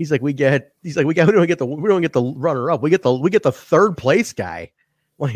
[0.00, 2.14] he's like, we get, he's like, we got, we don't get the, we don't get
[2.14, 2.80] the runner up.
[2.80, 4.72] We get the, we get the third place guy.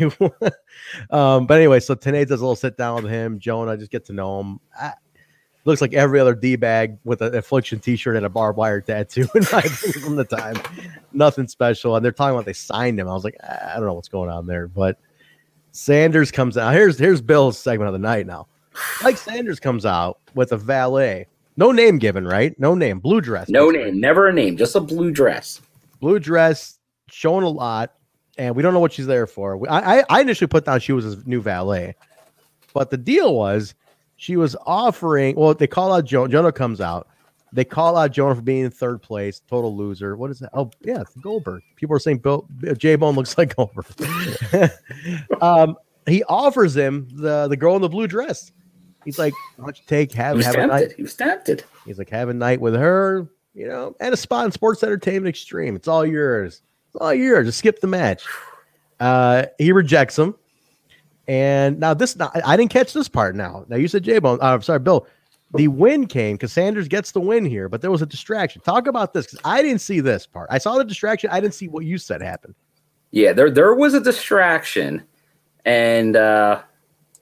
[1.11, 3.37] Um, but anyway, so Tenay does a little sit down with him.
[3.37, 4.59] Jonah just get to know him.
[4.77, 4.93] I,
[5.65, 9.27] looks like every other d bag with an affliction T-shirt and a barbed wire tattoo.
[9.35, 10.55] In my from the time,
[11.13, 11.95] nothing special.
[11.95, 13.07] And they're talking about they signed him.
[13.07, 14.99] I was like, "Ah, I don't know what's going on there, but
[15.71, 16.73] Sanders comes out.
[16.73, 18.47] Here's here's Bill's segment of the night now.
[19.03, 21.27] Mike Sanders comes out with a valet.
[21.57, 22.57] No name given, right?
[22.59, 22.99] No name.
[22.99, 23.49] Blue dress.
[23.49, 25.61] No name, never a name, just a blue dress.
[26.01, 26.79] Blue dress,
[27.09, 27.93] showing a lot,
[28.37, 29.69] and we don't know what she's there for.
[29.69, 31.95] I, I, I initially put down she was his new valet,
[32.73, 33.73] but the deal was
[34.17, 35.35] she was offering.
[35.35, 36.29] Well, they call out Jonah.
[36.29, 37.07] Jonah comes out.
[37.53, 40.17] They call out Jonah for being in third place, total loser.
[40.17, 40.49] What is that?
[40.53, 41.63] Oh, yeah, Goldberg.
[41.77, 42.45] People are saying Bill
[42.77, 43.85] J Bone looks like Goldberg.
[45.41, 48.51] um, he offers him the the girl in the blue dress.
[49.05, 50.95] He's like, "Why don't you take have have a night?" tempted.
[50.97, 51.63] He was tempted.
[51.85, 55.27] He's like, "Have a night with her, you know, and a spot in Sports Entertainment
[55.27, 55.75] Extreme.
[55.75, 56.61] It's all yours.
[56.87, 57.47] It's all yours.
[57.47, 58.25] Just skip the match."
[58.99, 60.35] Uh, he rejects him,
[61.27, 63.35] and now this I didn't catch this part.
[63.35, 64.39] Now, now you said J Bone.
[64.41, 65.07] Uh, I'm sorry, Bill.
[65.53, 68.61] The win came because Sanders gets the win here, but there was a distraction.
[68.61, 70.47] Talk about this because I didn't see this part.
[70.51, 71.29] I saw the distraction.
[71.29, 72.55] I didn't see what you said happened.
[73.11, 75.03] Yeah, there there was a distraction,
[75.63, 76.61] and uh,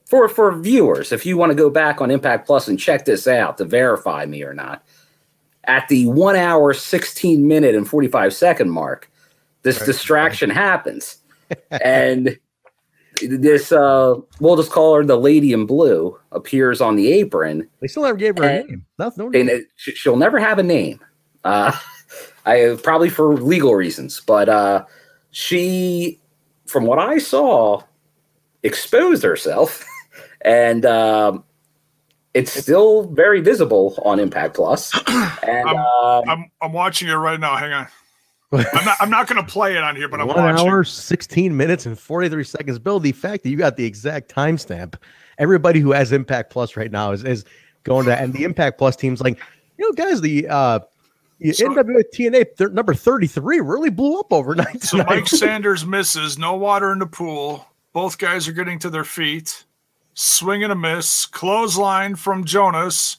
[0.06, 3.26] for for viewers, if you want to go back on Impact Plus and check this
[3.26, 4.84] out to verify me or not,
[5.64, 9.10] at the one hour, sixteen minute, and forty five second mark,
[9.62, 11.18] this distraction happens,
[11.70, 12.38] and
[13.22, 17.68] this uh, we'll just call her the lady in blue appears on the apron.
[17.80, 18.86] They still never gave her a And- name.
[18.98, 19.24] Nothing.
[19.32, 19.56] No and name.
[19.56, 21.00] it, she'll never have a name.
[21.44, 21.72] Uh,
[22.46, 24.84] I probably for legal reasons, but uh,
[25.30, 26.20] she,
[26.66, 27.82] from what I saw,
[28.62, 29.82] exposed herself,
[30.44, 31.44] and um,
[32.34, 34.92] it's still very visible on Impact Plus.
[35.46, 37.54] And uh, I'm I'm watching it right now.
[37.56, 37.86] Hang on.
[38.52, 40.66] I'm not I'm not gonna play it on here, but I'm One watching.
[40.66, 42.78] hour, 16 minutes, and 43 seconds.
[42.78, 44.94] Bill, the fact that you got the exact timestamp,
[45.38, 47.44] everybody who has Impact Plus right now is, is
[47.82, 49.38] going to, and the Impact Plus team's like,
[49.76, 50.78] you know, guys, the uh,
[51.40, 54.82] the NWA TNA th- number 33 really blew up overnight.
[54.82, 54.98] So.
[55.04, 57.66] Mike Sanders misses, no water in the pool.
[57.92, 59.64] Both guys are getting to their feet.
[60.14, 61.26] Swing and a miss.
[61.26, 63.18] Clothesline from Jonas.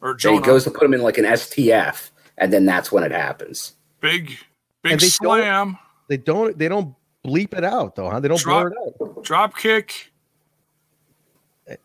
[0.00, 3.02] Or and he goes to put him in like an STF, and then that's when
[3.02, 3.74] it happens.
[4.00, 4.36] big,
[4.82, 5.72] big And they slam.
[5.72, 5.78] Don't,
[6.08, 6.94] they don't, they don't
[7.26, 8.20] bleep it out though, huh?
[8.20, 9.24] They don't Drop, blur it out.
[9.24, 10.12] drop kick.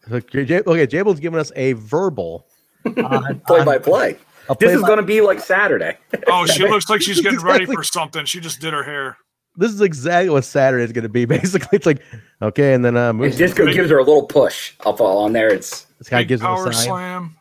[0.07, 2.47] Look, J- okay, Jable's giving us a verbal
[2.85, 4.13] on- play-by-play.
[4.59, 5.97] This is play-by- going to be like Saturday.
[6.27, 8.25] Oh, she looks like she's getting ready for something.
[8.25, 9.17] She just did her hair.
[9.55, 11.25] This is exactly what Saturday is going to be.
[11.39, 12.01] Basically, it's like
[12.41, 13.37] okay, and then uh, And.
[13.37, 15.49] Disco gives her a little push I'll up on there.
[15.53, 16.85] It's This guy Big gives him a power sign.
[16.85, 17.37] slam.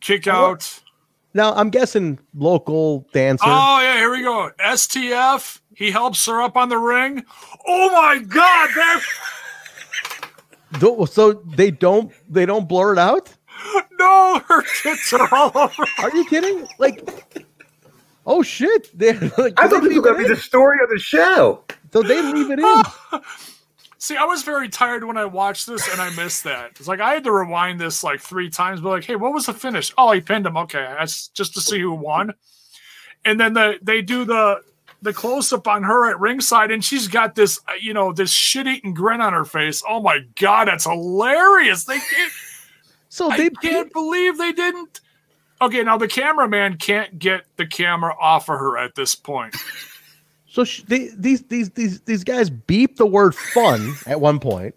[0.00, 0.80] Kick out.
[1.34, 3.44] Now I'm guessing local dancer.
[3.46, 4.50] Oh yeah, here we go.
[4.60, 5.60] STF.
[5.74, 7.24] He helps her up on the ring.
[7.66, 9.02] Oh my god, that
[10.80, 13.32] Do- so they don't they don't blur it out.
[13.98, 15.86] no, her tits are all over.
[15.98, 16.66] Are you kidding?
[16.78, 17.45] Like,
[18.26, 18.96] oh shit!
[18.96, 20.30] They, like, I do thought they this was going to be in?
[20.30, 21.64] the story of the show.
[21.92, 23.20] So they leave it in.
[23.98, 26.72] See, I was very tired when I watched this and I missed that.
[26.78, 29.46] It's like I had to rewind this like three times, but like, hey, what was
[29.46, 29.92] the finish?
[29.96, 30.56] Oh, he pinned him.
[30.56, 32.34] Okay, that's just to see who won.
[33.24, 34.60] And then the they do the
[35.02, 38.30] the close up on her at ringside, and she's got this uh, you know this
[38.30, 39.82] shit eating grin on her face.
[39.88, 41.84] Oh my god, that's hilarious!
[41.84, 42.32] They can't,
[43.08, 45.00] So I they can't believe they didn't.
[45.60, 49.54] Okay, now the cameraman can't get the camera off of her at this point.
[50.48, 54.74] So sh- they, these these these these guys beep the word fun at one point.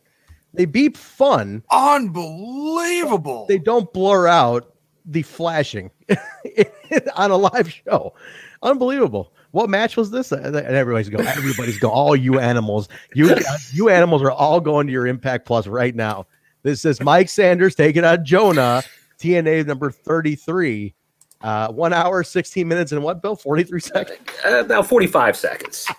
[0.54, 1.64] They beep fun.
[1.72, 3.46] Unbelievable.
[3.48, 4.74] They don't blur out
[5.06, 5.90] the flashing
[7.16, 8.14] on a live show.
[8.62, 9.32] Unbelievable.
[9.52, 10.34] What match was this?
[10.34, 11.26] And everybody's going.
[11.28, 11.94] Everybody's going.
[11.94, 13.34] All you animals, you
[13.72, 16.28] you animals are all going to your Impact Plus right now.
[16.62, 18.84] This is Mike Sanders taking on Jonah,
[19.20, 20.96] TNA number thirty three.
[21.42, 23.22] Uh, one hour, sixteen minutes, and what?
[23.22, 24.20] Bill, forty three seconds.
[24.46, 25.88] Uh, about 45 seconds.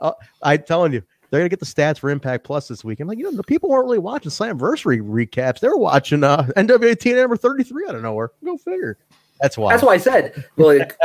[0.00, 0.12] Uh,
[0.42, 3.00] I'm telling you, they're gonna get the stats for Impact Plus this week.
[3.00, 5.58] I'm like, you know, the people weren't really watching Slamversary recaps.
[5.60, 8.30] They were watching uh, NWA TNA number 33 out of nowhere.
[8.44, 8.98] Go figure.
[9.40, 9.72] That's why.
[9.72, 10.96] That's why I said, like,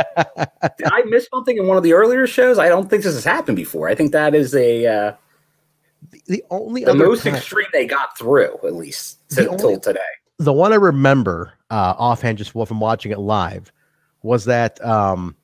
[0.76, 2.58] did I miss something in one of the earlier shows?
[2.58, 3.88] I don't think this has happened before.
[3.88, 5.12] I think that is a uh,
[6.26, 10.00] the only the other most time- extreme they got through, at least The until today.
[10.38, 13.72] The one I remember uh, offhand, just from watching it live,
[14.22, 15.36] was that um,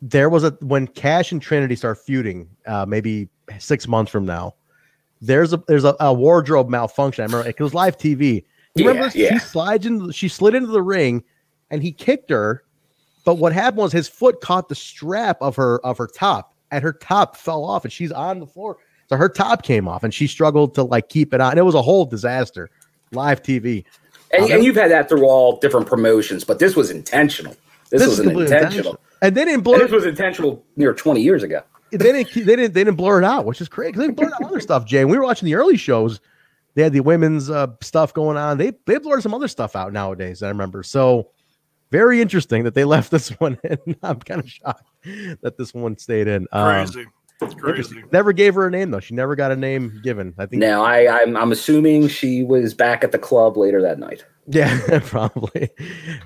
[0.00, 4.54] there was a when Cash and Trinity start feuding, uh, maybe six months from now.
[5.20, 7.22] There's a there's a, a wardrobe malfunction.
[7.22, 8.44] I remember it was live TV.
[8.74, 9.34] You remember yeah.
[9.34, 11.22] she slides into she slid into the ring,
[11.70, 12.64] and he kicked her.
[13.24, 16.82] But what happened was his foot caught the strap of her of her top, and
[16.82, 18.78] her top fell off, and she's on the floor.
[19.08, 21.50] So her top came off, and she struggled to like keep it on.
[21.52, 22.70] And it was a whole disaster.
[23.12, 23.84] Live TV.
[24.32, 27.54] And, Um, and you've had that through all different promotions, but this was intentional.
[27.90, 28.62] This, This was an intentional.
[28.62, 29.00] intentional.
[29.20, 31.60] And they didn't blur And this was intentional near 20 years ago.
[31.90, 33.92] they didn't they didn't they didn't blur it out, which is crazy.
[33.92, 35.04] 'cause They blurred out other stuff, Jay.
[35.04, 36.20] When we were watching the early shows,
[36.74, 38.56] they had the women's uh, stuff going on.
[38.56, 40.42] They they blurred some other stuff out nowadays.
[40.42, 40.82] I remember.
[40.82, 41.28] So
[41.90, 43.76] very interesting that they left this one in.
[44.02, 44.88] I'm kind of shocked
[45.42, 46.48] that this one stayed in.
[46.52, 47.06] Um, Crazy.
[47.48, 48.02] Crazy.
[48.12, 49.00] Never gave her a name though.
[49.00, 50.34] She never got a name given.
[50.38, 50.60] I think.
[50.60, 54.24] Now, I, I'm, I'm assuming she was back at the club later that night.
[54.48, 55.70] Yeah, probably.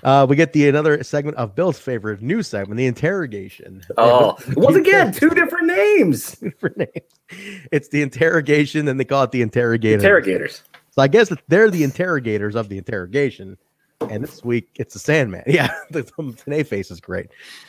[0.02, 3.82] Uh, we get the another segment of Bill's favorite news segment, the interrogation.
[3.98, 6.32] Oh, once again, two different names.
[6.36, 7.68] different names.
[7.72, 9.96] It's the interrogation, and they call it the interrogator.
[9.96, 10.62] Interrogators.
[10.90, 13.58] So I guess they're the interrogators of the interrogation.
[14.00, 15.42] And this week it's the Sandman.
[15.46, 16.02] Yeah, the
[16.38, 17.28] today face is great.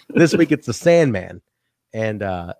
[0.10, 1.42] This week it's the Sandman,
[1.94, 2.54] and uh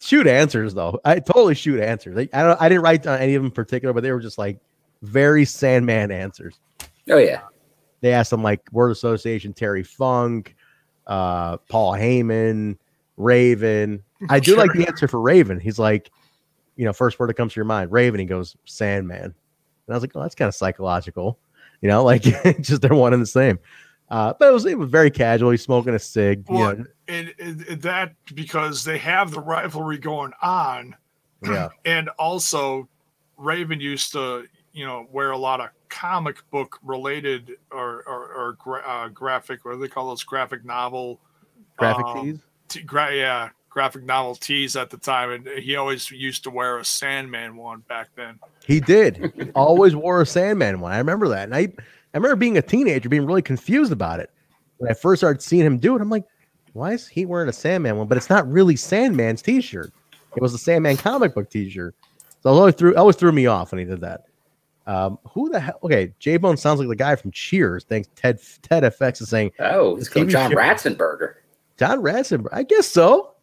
[0.00, 1.00] shoot answers though.
[1.04, 2.16] I totally shoot answers.
[2.16, 2.60] I, I don't.
[2.60, 4.58] I didn't write down any of them in particular, but they were just like
[5.02, 6.58] very Sandman answers.
[7.10, 7.42] Oh, yeah.
[8.00, 10.54] They asked them like word association, Terry Funk,
[11.06, 12.76] uh, Paul Heyman,
[13.16, 14.02] Raven.
[14.28, 15.58] I do like the answer for Raven.
[15.58, 16.10] He's like,
[16.76, 18.20] you know, first word that comes to your mind, Raven.
[18.20, 19.24] He goes, Sandman.
[19.24, 19.34] And
[19.88, 21.38] I was like, oh, that's kind of psychological.
[21.80, 22.22] You know, like
[22.60, 23.58] just they're one and the same.
[24.10, 25.50] Uh, but it was it was very casual.
[25.50, 26.44] He's smoking a cig.
[26.48, 30.96] You Well, know, and, and, and that because they have the rivalry going on,
[31.42, 31.68] yeah.
[31.84, 32.88] and also
[33.36, 38.56] Raven used to, you know, wear a lot of comic book related or or, or
[38.58, 41.20] gra- uh, graphic, what do they call those graphic novel
[41.76, 42.38] Graphic um, tees?
[42.68, 46.78] T- gra- yeah, graphic novel tees at the time, and he always used to wear
[46.78, 48.38] a Sandman one back then.
[48.64, 49.32] He did.
[49.36, 50.92] He always wore a Sandman one.
[50.92, 51.44] I remember that.
[51.44, 51.72] And I,
[52.14, 54.30] I remember being a teenager being really confused about it.
[54.78, 56.24] When I first started seeing him do it, I'm like,
[56.72, 58.06] why is he wearing a Sandman one?
[58.08, 59.92] But it's not really Sandman's t shirt.
[60.36, 61.94] It was the Sandman comic book t shirt.
[62.42, 64.24] So always threw, always threw me off when he did that.
[64.86, 65.78] Um, who the hell?
[65.82, 67.84] Okay, J Bone sounds like the guy from Cheers.
[67.84, 71.34] Thanks, Ted Ted FX is saying, Oh, it's called John show- Ratzenberger.
[71.78, 72.48] John Ratzenberger.
[72.52, 73.34] I guess so.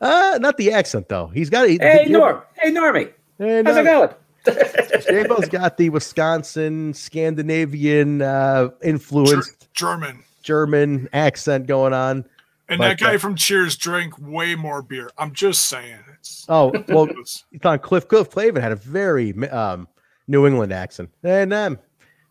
[0.00, 1.28] Uh, not the accent though.
[1.28, 1.68] He's got.
[1.68, 2.42] Hey, Norm.
[2.58, 3.12] Hey, Normie.
[3.38, 4.10] Hey, How's it going?
[4.46, 10.22] J-Bo's got the Wisconsin Scandinavian uh, influenced German.
[10.42, 12.24] German accent going on.
[12.68, 15.10] And But, that guy uh, from Cheers drank way more beer.
[15.18, 15.98] I'm just saying.
[16.18, 18.06] It's, Oh well, it's on Cliff.
[18.08, 19.88] Cliff Clavin had a very um,
[20.28, 21.10] New England accent.
[21.22, 21.78] Hey, nam,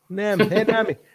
[0.10, 0.96] nam, hey, nami.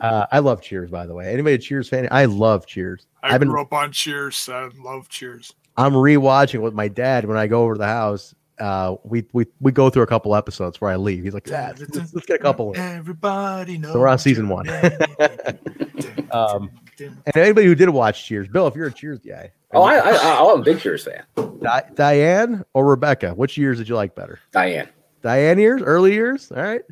[0.00, 1.32] Uh, I love Cheers, by the way.
[1.32, 2.06] Anybody a Cheers fan?
[2.12, 3.06] I love Cheers.
[3.20, 4.36] I I've been grew up on Cheers.
[4.36, 5.54] So I love Cheers.
[5.76, 8.32] I'm rewatching with my dad when I go over to the house.
[8.58, 11.24] Uh, we we we go through a couple episodes where I leave.
[11.24, 12.72] He's like, Dad, let's, let's get a couple.
[12.72, 13.92] in." Everybody knows.
[13.92, 14.68] So we're on season one.
[16.30, 19.96] um, and anybody who did watch Cheers, Bill, if you're a Cheers guy, Oh, I,
[19.96, 21.22] I, I'm a big Cheers fan.
[21.62, 24.38] Di- Diane or Rebecca, which years did you like better?
[24.50, 24.88] Diane.
[25.22, 26.52] Diane years, early years.
[26.52, 26.82] All right.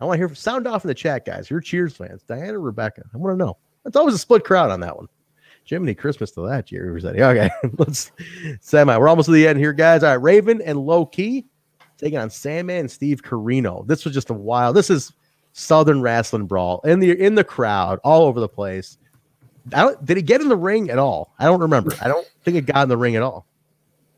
[0.00, 1.48] I want to hear sound off in the chat, guys.
[1.48, 3.02] You're Cheers fans, Diane or Rebecca.
[3.14, 3.56] I want to know.
[3.86, 5.08] It's always a split crowd on that one.
[5.64, 6.92] Jiminy Christmas to that year.
[6.92, 7.22] Rossetti.
[7.22, 8.12] Okay, let's
[8.60, 8.96] semi.
[8.96, 10.02] We're almost to the end here, guys.
[10.02, 11.46] All right, Raven and Low Ki
[11.96, 13.86] taking on Sandman and Steve Corino.
[13.86, 14.76] This was just a wild.
[14.76, 15.12] This is
[15.52, 18.98] Southern wrestling brawl in the in the crowd, all over the place.
[19.72, 21.32] I don't, did he get in the ring at all?
[21.38, 21.92] I don't remember.
[22.02, 23.46] I don't think it got in the ring at all.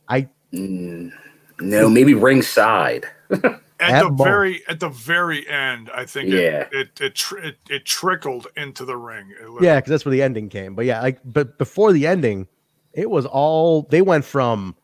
[0.08, 1.12] I Mm,
[1.60, 3.06] no, maybe ringside.
[3.78, 4.24] At, At the most.
[4.24, 6.38] very at the very end, I think Yeah.
[6.38, 9.30] it it it, tr- it it trickled into the ring.
[9.38, 10.74] It Yeah, because that's where the ending came.
[10.74, 12.48] But yeah, like but before the ending,
[12.94, 14.74] it was all they went from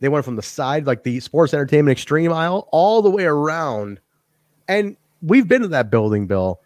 [0.00, 4.00] they went from the side, like the sports entertainment extreme aisle, all the way around.
[4.68, 6.60] And we've been to that building, Bill,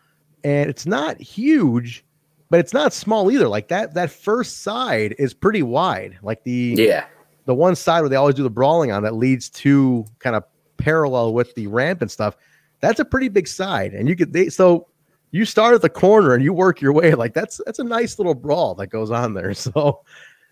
[0.44, 2.04] and it's not huge,
[2.50, 3.48] but it's not small either.
[3.48, 6.18] Like that that first side is pretty wide.
[6.22, 7.06] Like the Yeah.
[7.46, 10.44] the one side where they always do the brawling on that leads to kind of
[10.84, 12.36] parallel with the ramp and stuff.
[12.80, 14.88] That's a pretty big side, and you could they so
[15.30, 18.18] you start at the corner and you work your way like that's that's a nice
[18.18, 19.54] little brawl that goes on there.
[19.64, 20.02] So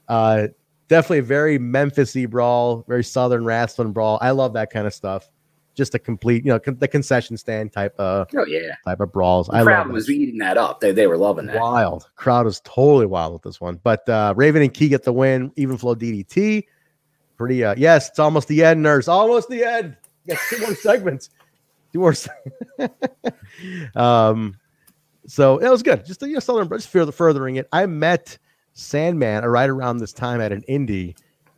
[0.09, 0.48] uh
[0.88, 4.18] definitely a very Memphisy brawl, very southern wrestling brawl.
[4.20, 5.30] I love that kind of stuff.
[5.74, 8.74] Just a complete, you know, con- the concession stand type of Oh yeah.
[8.84, 9.46] type of brawls.
[9.46, 10.80] The I crowd was eating that up.
[10.80, 11.60] They, they were loving that.
[11.60, 12.09] wild.
[12.16, 13.78] Crowd was totally wild with this one.
[13.84, 16.64] But uh Raven and Key get the win, even flow DDT.
[17.36, 19.06] Pretty uh yes, it's almost the end, nurse.
[19.06, 19.96] Almost the end.
[20.24, 21.31] You got two more segments.
[21.93, 22.31] Two more se-
[23.94, 24.57] um
[25.27, 26.05] so it was good.
[26.05, 27.69] Just you know, southern just further furthering it.
[27.73, 28.39] I met
[28.73, 31.16] Sandman right around this time at an indie.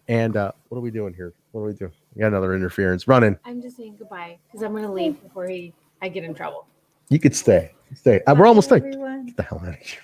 [0.09, 1.33] And uh what are we doing here?
[1.53, 1.93] What are we doing?
[2.15, 3.39] We got another interference running.
[3.45, 5.73] I'm just saying goodbye because I'm gonna leave before he
[6.03, 6.67] I get in trouble.
[7.09, 7.73] You could stay.
[7.95, 8.21] Stay.
[8.27, 8.89] Uh, we're almost Bye, there.
[8.89, 9.27] everyone.
[9.27, 10.01] Get the hell out of here.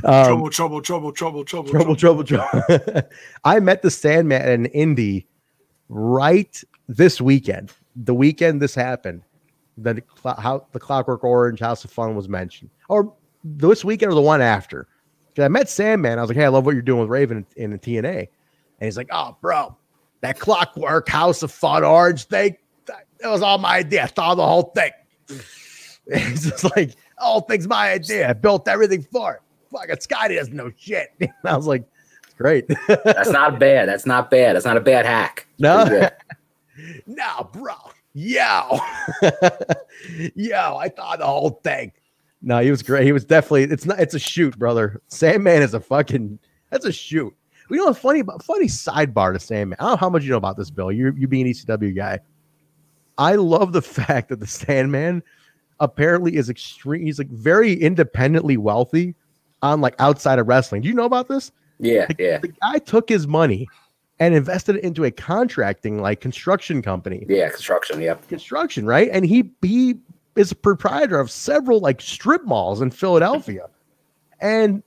[0.04, 3.02] um, trouble, trouble, trouble, trouble, trouble, trouble, trouble, trouble.
[3.44, 5.24] I met the Sandman at an indie
[5.90, 7.72] right this weekend.
[7.96, 9.22] The weekend this happened.
[9.76, 10.02] the
[10.38, 13.12] how the Clockwork Orange House of Fun was mentioned, or
[13.44, 14.86] this weekend or the one after.
[15.34, 16.18] 'Cause I met Sandman.
[16.18, 18.18] I was like, "Hey, I love what you're doing with Raven in, in the TNA,"
[18.18, 18.28] and
[18.80, 19.76] he's like, "Oh, bro,
[20.22, 22.56] that Clockwork House of Fun Orange thing,
[22.86, 24.02] that, that was all my idea.
[24.04, 24.90] I thought the whole thing."
[26.06, 28.28] It's just like, "The whole thing's my idea.
[28.28, 29.40] I built everything for it."
[29.70, 31.08] Fucking Scotty doesn't know shit.
[31.20, 31.84] And I was like,
[32.40, 33.88] "Great." That's not bad.
[33.88, 34.56] That's not bad.
[34.56, 35.46] That's not a bad hack.
[35.58, 36.08] No.
[37.06, 37.74] No, bro.
[38.14, 38.78] Yo.
[40.34, 41.92] Yo, I thought the whole thing.
[42.42, 43.04] No, he was great.
[43.04, 45.00] He was definitely it's not it's a shoot, brother.
[45.08, 46.38] Sandman is a fucking
[46.70, 47.34] that's a shoot.
[47.68, 49.76] We know a funny funny sidebar to Sandman.
[49.78, 50.90] I don't know how much you know about this, Bill.
[50.90, 52.20] You you being an ECW guy.
[53.18, 55.22] I love the fact that the Sandman
[55.80, 57.04] apparently is extreme.
[57.04, 59.14] He's like very independently wealthy
[59.62, 60.82] on like outside of wrestling.
[60.82, 61.52] Do you know about this?
[61.80, 62.38] Yeah, the, yeah.
[62.38, 63.68] The guy took his money
[64.18, 67.24] and invested it into a contracting like construction company.
[67.28, 68.00] Yeah, construction.
[68.00, 68.28] Yep.
[68.28, 69.08] Construction, right?
[69.12, 69.96] And he he
[70.36, 73.68] is a proprietor of several like strip malls in Philadelphia,
[74.40, 74.82] and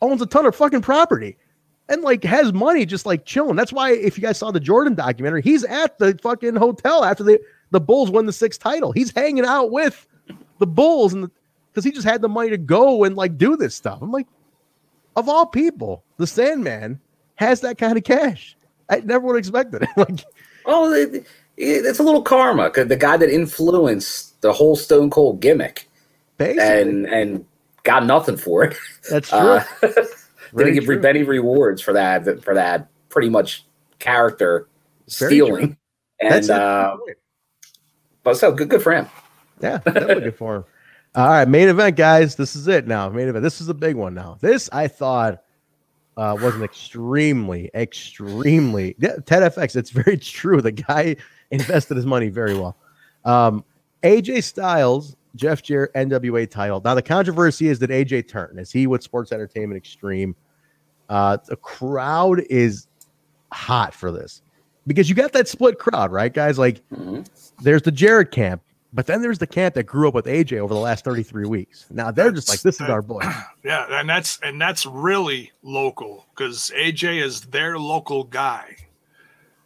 [0.00, 1.36] owns a ton of fucking property,
[1.88, 3.56] and like has money just like chilling.
[3.56, 7.22] That's why if you guys saw the Jordan documentary, he's at the fucking hotel after
[7.22, 8.92] the the Bulls won the sixth title.
[8.92, 10.06] He's hanging out with
[10.58, 11.30] the Bulls and
[11.70, 14.00] because he just had the money to go and like do this stuff.
[14.00, 14.26] I'm like,
[15.18, 17.00] of all people, the Sandman
[17.36, 18.56] has that kind of cash.
[18.88, 19.88] I never would have expected it.
[19.96, 20.24] like,
[20.66, 21.24] oh, it, it,
[21.56, 22.70] it's a little karma.
[22.70, 25.88] 'cause the guy that influenced the whole Stone Cold gimmick,
[26.36, 26.62] Basically.
[26.62, 27.44] and and
[27.82, 28.76] got nothing for it.
[29.10, 29.38] That's true.
[29.38, 29.64] Uh,
[30.56, 31.02] didn't give true.
[31.04, 33.64] any rewards for that for that pretty much
[33.98, 34.68] character
[35.18, 35.76] Very stealing.
[36.20, 36.52] And That's it.
[36.56, 36.96] uh,
[38.22, 39.06] but so good, good for him.
[39.60, 40.64] Yeah, that definitely good for him.
[41.18, 42.36] All right, main event, guys.
[42.36, 43.08] This is it now.
[43.08, 43.42] Main event.
[43.42, 44.38] This is a big one now.
[44.40, 45.42] This I thought
[46.16, 49.74] uh, was an extremely, extremely yeah, Ted FX.
[49.74, 50.62] It's very true.
[50.62, 51.16] The guy
[51.50, 52.76] invested his money very well.
[53.24, 53.64] Um,
[54.04, 56.80] AJ Styles, Jeff Jarrett, NWA title.
[56.84, 58.56] Now the controversy is that AJ turn.
[58.56, 60.36] Is he with Sports Entertainment Extreme?
[61.08, 62.86] Uh, the crowd is
[63.50, 64.40] hot for this
[64.86, 66.60] because you got that split crowd, right, guys?
[66.60, 66.80] Like,
[67.60, 68.62] there's the Jarrett camp,
[68.92, 71.86] but then there's the camp that grew up with AJ over the last 33 weeks.
[71.90, 73.22] Now they're just like, this is our boy.
[73.64, 78.76] Yeah, and that's and that's really local because AJ is their local guy.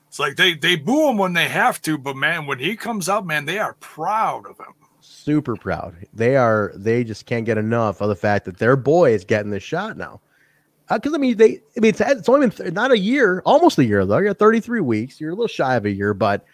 [0.09, 3.09] It's like they they boo him when they have to, but man, when he comes
[3.09, 4.75] out, man, they are proud of him.
[5.01, 5.95] Super proud.
[6.13, 6.73] They are.
[6.75, 9.97] They just can't get enough of the fact that their boy is getting this shot
[9.97, 10.21] now.
[10.89, 11.61] Uh, because I mean, they.
[11.77, 14.19] I mean, it's, it's only been th- not a year, almost a year though.
[14.19, 15.21] You're 33 weeks.
[15.21, 16.45] You're a little shy of a year, but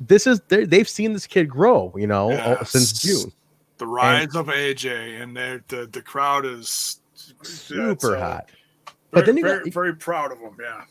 [0.00, 1.92] this is they- they've seen this kid grow.
[1.96, 3.32] You know, since June.
[3.78, 7.00] The rise of AJ and they're- the the crowd is
[7.42, 8.50] Super uh, hot.
[8.50, 10.56] Very, But then you very, got- very proud of him.
[10.60, 10.82] Yeah.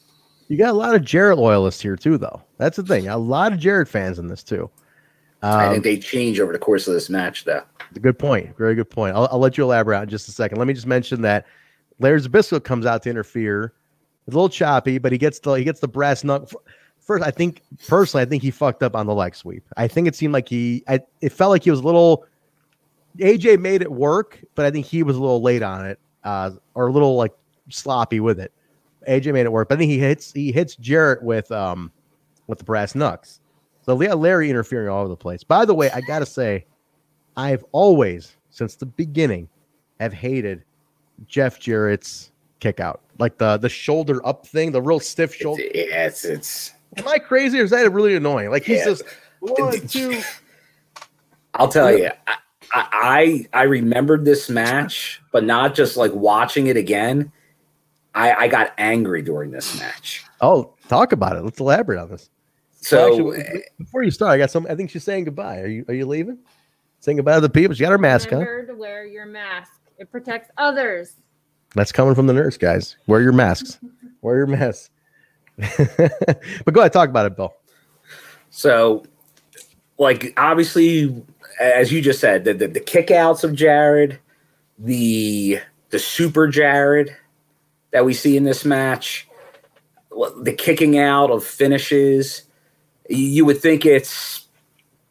[0.49, 2.41] You got a lot of Jarrett loyalists here too, though.
[2.57, 3.07] That's the thing.
[3.07, 4.69] A lot of Jarrett fans in this too.
[5.43, 7.61] I Um, think they change over the course of this match, though.
[8.01, 8.57] Good point.
[8.57, 9.15] Very good point.
[9.15, 10.57] I'll, I'll let you elaborate in just a second.
[10.57, 11.45] Let me just mention that
[11.99, 13.73] Larry Zbyszko comes out to interfere.
[14.25, 16.51] It's a little choppy, but he gets the he gets the brass nut.
[17.07, 19.63] First, I think personally, I think he fucked up on the leg sweep.
[19.77, 22.25] I think it seemed like he, I, it felt like he was a little.
[23.17, 26.51] AJ made it work, but I think he was a little late on it, uh,
[26.75, 27.31] or a little like
[27.69, 28.51] sloppy with it.
[29.07, 31.93] AJ made it work, but I think he hits he hits Jarrett with um
[32.47, 33.39] with the brass knucks.
[33.85, 35.45] So yeah, Larry interfering all over the place.
[35.45, 36.65] By the way, I gotta say,
[37.37, 39.47] I've always, since the beginning,
[40.01, 40.65] have hated
[41.25, 43.01] Jeff Jarrett's kick out.
[43.17, 45.63] Like the the shoulder up thing, the real stiff shoulder.
[45.73, 48.49] Yeah, it's it's Am I crazy or is that really annoying?
[48.49, 48.85] Like he's Yeah.
[48.85, 49.03] just
[49.39, 50.21] one, two.
[51.53, 52.37] I'll tell you, I,
[52.73, 57.31] I I remembered this match, but not just like watching it again.
[58.15, 60.23] I, I got angry during this match.
[60.41, 61.43] Oh, talk about it.
[61.43, 62.29] Let's elaborate on this.
[62.81, 64.65] So Well, actually, before you start, I got some.
[64.69, 65.59] I think she's saying goodbye.
[65.61, 66.39] Are you are you leaving?
[66.99, 67.75] Saying goodbye to the people.
[67.75, 68.39] She got her mask on.
[68.39, 69.71] Remember to wear your mask.
[69.99, 71.13] It protects others.
[71.75, 72.97] That's coming from the nurse, guys.
[73.07, 73.79] Wear your masks.
[74.21, 74.89] Wear your masks.
[75.77, 77.53] but go ahead, talk about it, Bill.
[78.49, 79.03] So,
[79.97, 81.23] like, obviously,
[81.59, 84.19] as you just said, the, the, the kickouts of Jarrett,
[84.77, 85.59] the
[85.89, 87.09] the super Jarrett
[87.91, 89.27] that we see in this match,
[90.41, 92.43] the kicking out of finishes,
[93.09, 94.45] you, would think it's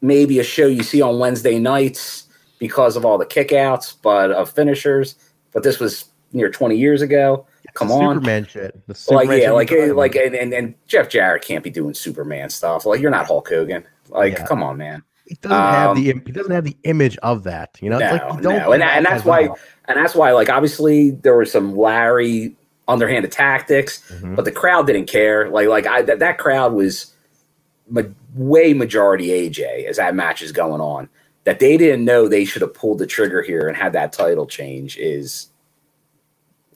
[0.01, 2.27] maybe a show you see on Wednesday nights
[2.59, 5.15] because of all the kickouts, but of finishers.
[5.51, 7.45] But this was near 20 years ago.
[7.77, 8.15] Come on.
[8.15, 8.73] Superman shit.
[8.87, 11.93] The like Superman yeah, shit like like and, and and Jeff Jarrett can't be doing
[11.93, 12.85] Superman stuff.
[12.85, 13.85] Like you're not Hulk Hogan.
[14.09, 14.45] Like Yeah.
[14.47, 15.03] come on, man.
[15.25, 17.77] he doesn't have um, the he doesn't have the image of that.
[17.81, 18.71] You know, No, it's like you don't no.
[18.71, 19.41] and, and that's why
[19.87, 22.55] and that's why like obviously there were some Larry
[22.87, 24.35] underhanded tactics, Mm-hmm.
[24.35, 25.49] but the crowd didn't care.
[25.49, 27.13] Like like I that, that crowd was
[27.89, 28.01] ma-
[28.33, 31.09] way majority AJ as that match is going on.
[31.43, 34.45] that they didn't know they should have pulled the trigger here and had that title
[34.47, 35.49] change is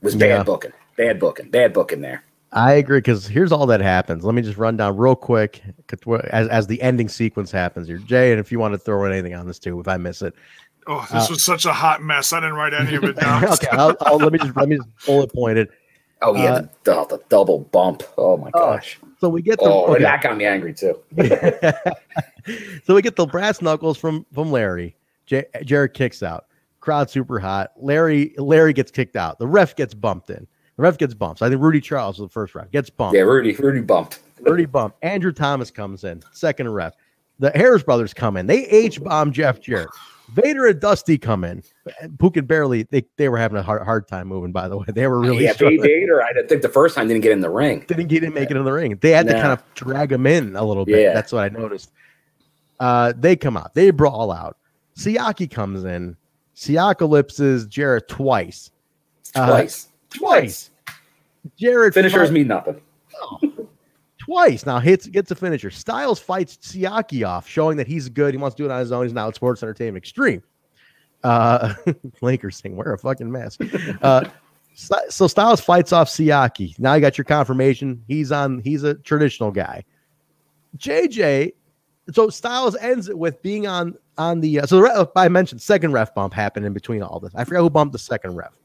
[0.01, 0.43] was bad Yeah.
[0.43, 0.71] booking.
[0.97, 1.49] Bad booking.
[1.49, 2.23] Bad booking there.
[2.53, 4.25] I agree because here's all that happens.
[4.25, 5.61] Let me just run down real quick
[6.31, 7.97] as, as the ending sequence happens here.
[7.97, 10.21] Jay, and if you want to throw in anything on this too, if I miss
[10.21, 10.33] it.
[10.87, 12.33] Oh, this Uh, was such a hot mess.
[12.33, 13.45] I didn't write any of it down.
[13.45, 15.69] okay, I'll, I'll, let me just let me just bullet point it.
[16.23, 18.03] Oh yeah, Uh, the, the, the double bump.
[18.17, 18.99] Oh my gosh.
[19.21, 20.03] So we get the Oh, okay.
[20.03, 20.99] that got me angry too.
[22.83, 24.95] so we get the brass knuckles from from Larry.
[25.25, 26.47] J- Jarrett kicks out.
[26.79, 27.71] Crowd super hot.
[27.77, 29.39] Larry Larry gets kicked out.
[29.39, 30.47] The ref gets bumped in.
[30.77, 31.39] The ref gets bumped.
[31.39, 32.71] So I think Rudy Charles was the first ref.
[32.71, 33.15] Gets bumped.
[33.15, 34.19] Yeah, Rudy, Rudy bumped.
[34.41, 34.95] Rudy bump.
[35.01, 36.23] Andrew Thomas comes in.
[36.31, 36.93] Second ref.
[37.39, 38.47] The Harris brothers come in.
[38.47, 39.89] They H bomb Jeff Jarrett.
[40.33, 41.61] Vader and Dusty come in.
[42.19, 44.85] Who could barely they, they were having a hard, hard time moving, by the way.
[44.87, 45.81] They were really yeah, struggling.
[45.81, 46.21] Vader.
[46.21, 47.83] I think the first time didn't get in the ring.
[47.87, 48.97] didn't get in, make it in the ring.
[49.01, 51.01] They had to kind of drag him in a little bit.
[51.01, 51.13] Yeah.
[51.13, 51.91] That's what I noticed.
[52.79, 54.57] Uh, they come out, they brawl out.
[54.95, 56.15] Siaki comes in,
[56.55, 58.71] Siakalypses Jarrett twice.
[59.35, 59.67] Uh,
[60.11, 60.71] Twice.
[61.57, 62.81] Jarrett Finishers fi- mean nothing.
[64.17, 64.65] twice.
[64.65, 65.71] Now hits gets a finisher.
[65.71, 68.33] Styles fights Siaki off, showing that he's good.
[68.33, 69.03] He wants to do it on his own.
[69.05, 70.43] He's now at Sports Entertainment Extreme.
[71.23, 71.73] Uh,
[72.21, 73.61] Lakers saying wear a fucking mask.
[74.01, 74.25] Uh,
[74.73, 76.77] so Styles fights off Siaki.
[76.79, 78.03] Now you got your confirmation.
[78.07, 78.59] He's on.
[78.59, 79.83] He's a traditional guy.
[80.77, 81.53] JJ.
[82.11, 84.61] So Styles ends it with being on on the.
[84.61, 87.33] Uh, so the ref, I mentioned second ref bump happened in between all this.
[87.35, 88.57] I forgot who bumped the second ref.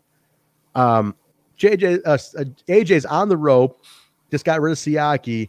[0.75, 1.15] Um,
[1.59, 3.85] JJ uh, uh, AJ's on the rope.
[4.31, 5.49] Just got rid of Siaki.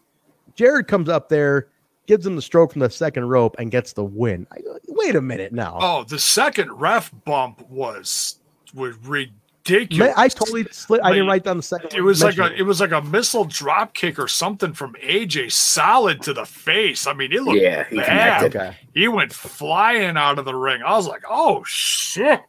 [0.55, 1.67] Jarrett comes up there,
[2.05, 4.47] gives him the stroke from the second rope, and gets the win.
[4.51, 4.57] I
[4.88, 5.77] Wait a minute now.
[5.79, 8.39] Oh, the second ref bump was
[8.73, 10.13] was ridiculous.
[10.17, 11.01] I totally slit.
[11.03, 11.93] I didn't write down the second.
[11.93, 15.51] It was like a it was like a missile drop kick or something from AJ
[15.51, 17.05] solid to the face.
[17.05, 18.39] I mean, it looked Yeah, he bad.
[18.39, 18.57] connected.
[18.59, 18.77] Okay.
[18.93, 20.81] He went flying out of the ring.
[20.84, 22.41] I was like, oh shit.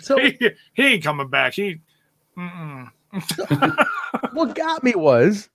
[0.00, 1.54] So- he, he ain't coming back.
[1.54, 1.80] He.
[4.32, 5.48] what got me was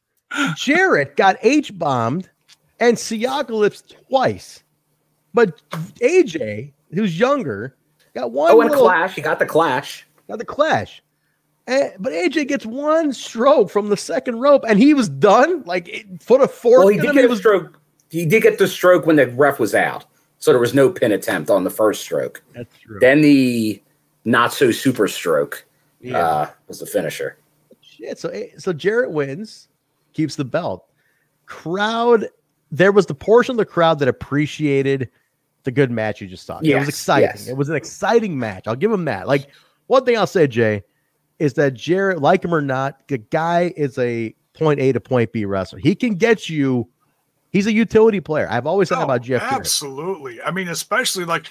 [0.55, 2.29] Jarrett got H bombed
[2.79, 4.63] and Siakalypse twice,
[5.33, 5.61] but
[5.99, 7.75] AJ, who's younger,
[8.13, 8.51] got one.
[8.51, 9.15] Oh, and little- Clash.
[9.15, 10.05] He got the Clash.
[10.27, 11.03] Got the clash.
[11.67, 15.63] Eh, but AJ gets one stroke from the second rope, and he was done.
[15.65, 16.79] Like it, put a fork.
[16.79, 17.79] Well, he did him, get was stroke.
[18.09, 20.05] He did get the stroke when the ref was out,
[20.37, 22.43] so there was no pin attempt on the first stroke.
[22.53, 22.99] That's true.
[22.99, 23.81] Then the
[24.25, 25.65] not so super stroke
[25.99, 26.17] Yeah.
[26.17, 27.37] uh, was the finisher.
[27.81, 28.19] Shit.
[28.19, 29.67] So eh, so Jarrett wins,
[30.13, 30.85] keeps the belt.
[31.45, 32.27] Crowd.
[32.71, 35.09] There was the portion of the crowd that appreciated
[35.63, 36.59] the good match you just saw.
[36.59, 37.29] it was exciting.
[37.29, 37.47] yes.
[37.47, 38.67] It was an exciting match.
[38.67, 39.27] I'll give him that.
[39.27, 39.49] Like
[39.87, 40.83] one thing I'll say, Jay,
[41.39, 45.31] is that Jarrett, like him or not, the guy is a point A to point
[45.31, 45.79] B wrestler.
[45.79, 46.87] He can get you.
[47.51, 48.47] He's a utility player.
[48.49, 49.55] I've always said that about Jeff Jarrett.
[49.55, 50.41] Absolutely.
[50.41, 51.47] I mean, especially like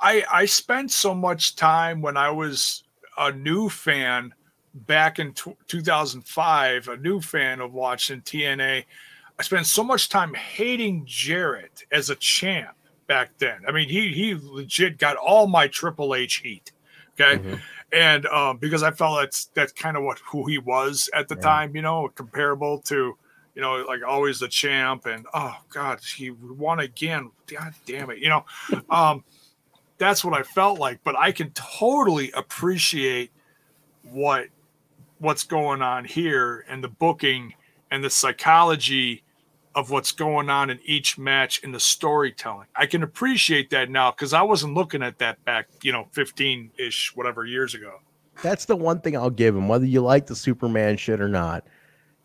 [0.00, 2.84] I I spent so much time when I was
[3.20, 4.34] a new fan
[4.74, 8.84] back in tw 2005, a new fan of watching TNA.
[9.38, 12.76] I spent so much time hating Jarrett as a champ
[13.06, 13.60] back then.
[13.68, 16.72] I mean, he he legit got all my Triple H heat.
[17.20, 17.38] Okay.
[17.38, 17.54] Mm-hmm.
[17.92, 21.36] And um, because I felt that's that's kind of what who he was at the
[21.36, 23.16] time, you know, comparable to
[23.54, 27.30] you know, like always the champ, and oh god, he won again.
[27.46, 28.44] God damn it, you know.
[28.88, 29.24] Um,
[30.00, 33.30] that's what I felt like, but I can totally appreciate
[34.02, 34.46] what
[35.18, 37.54] what's going on here and the booking
[37.90, 39.22] and the psychology
[39.74, 42.66] of what's going on in each match and the storytelling.
[42.74, 46.70] I can appreciate that now because I wasn't looking at that back, you know, 15
[46.78, 48.00] ish, whatever years ago.
[48.42, 51.66] That's the one thing I'll give him, whether you like the Superman shit or not.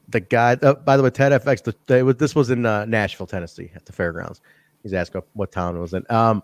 [0.07, 3.71] The guy, uh, by the way, Ted FX, the, this was in uh, Nashville, Tennessee,
[3.75, 4.39] at the fairgrounds.
[4.81, 6.05] He's asking what town it was in.
[6.09, 6.41] Um,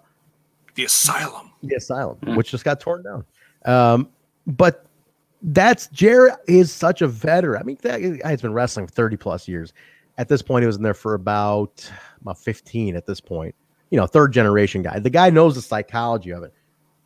[0.76, 1.52] The asylum.
[1.64, 3.26] the asylum, which just got torn down.
[3.66, 4.10] Um,
[4.48, 4.86] but
[5.42, 7.62] that's Jarrett is such a veteran.
[7.62, 9.74] I mean, that guy's been wrestling for 30 plus years.
[10.18, 11.90] At this point, he was in there for about
[12.22, 13.56] about 15 at this point.
[13.90, 15.00] You know, third generation guy.
[15.00, 16.54] The guy knows the psychology of it.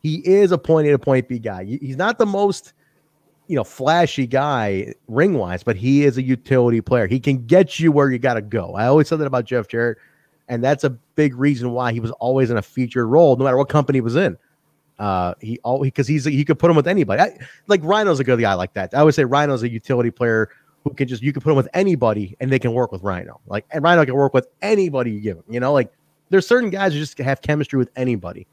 [0.02, 1.64] He is a point A to point B guy.
[1.64, 2.74] He's not the most,
[3.48, 7.06] you know, flashy guy ring wise, but he is a utility player.
[7.06, 8.74] He can get you where you got to go.
[8.74, 9.98] I always said that about Jeff Jarrett,
[10.48, 13.56] and that's a big reason why he was always in a featured role, no matter
[13.56, 14.36] what company he was in.
[14.98, 17.20] Uh, he all because he's he could put him with anybody.
[17.20, 17.36] I,
[17.66, 18.94] like Rhino's a good guy like that.
[18.94, 20.48] I would say Rhino's a utility player
[20.84, 23.40] who can just you can put him with anybody and they can work with Rhino.
[23.46, 25.44] Like and Rhino can work with anybody you give him.
[25.50, 25.92] You know, like
[26.30, 28.46] there's certain guys who just have chemistry with anybody.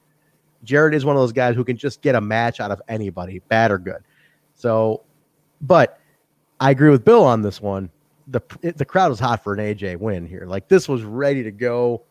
[0.63, 3.39] Jarrett is one of those guys who can just get a match out of anybody,
[3.49, 4.03] bad or good.
[4.55, 5.03] So,
[5.61, 5.99] but
[6.59, 7.89] I agree with Bill on this one.
[8.27, 8.41] The
[8.75, 10.45] the crowd was hot for an AJ win here.
[10.45, 12.03] Like this was ready to go.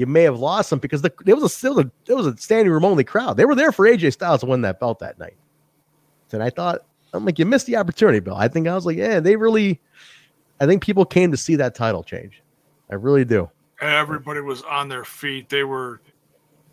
[0.00, 2.34] You may have lost them because the, there was a still a, there was a
[2.38, 3.36] standing room only crowd.
[3.36, 5.36] They were there for AJ Styles to win that belt that night.
[6.32, 6.80] And I thought,
[7.12, 8.34] I'm like, you missed the opportunity, Bill.
[8.34, 9.78] I think I was like, yeah, they really.
[10.58, 12.42] I think people came to see that title change.
[12.90, 13.50] I really do.
[13.82, 15.48] Everybody was on their feet.
[15.48, 16.00] They were,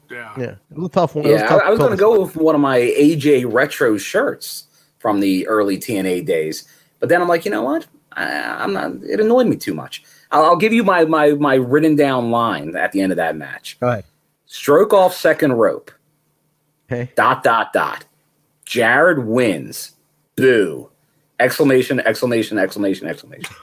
[0.10, 0.34] yeah.
[0.38, 1.26] Yeah, it was a tough one.
[1.26, 3.52] It was Yeah, tough I, I was going to go with one of my AJ
[3.52, 4.68] retro shirts
[4.99, 6.68] from the early TNA days,
[6.99, 7.88] but then I'm like, you know what?
[8.14, 8.26] I,
[8.64, 8.91] I'm not.
[9.04, 10.04] It annoyed me too much.
[10.32, 13.36] I'll, I'll give you my my my written down line at the end of that
[13.36, 13.78] match.
[13.80, 14.06] Go ahead.
[14.45, 15.91] Stroke off second rope.
[16.91, 17.12] Okay.
[17.16, 18.06] Dot dot dot.
[18.66, 19.94] Jarrett wins.
[20.36, 20.90] Boo!
[21.40, 21.99] Exclamation!
[22.02, 22.58] Exclamation!
[22.58, 23.08] Exclamation!
[23.08, 23.56] Exclamation!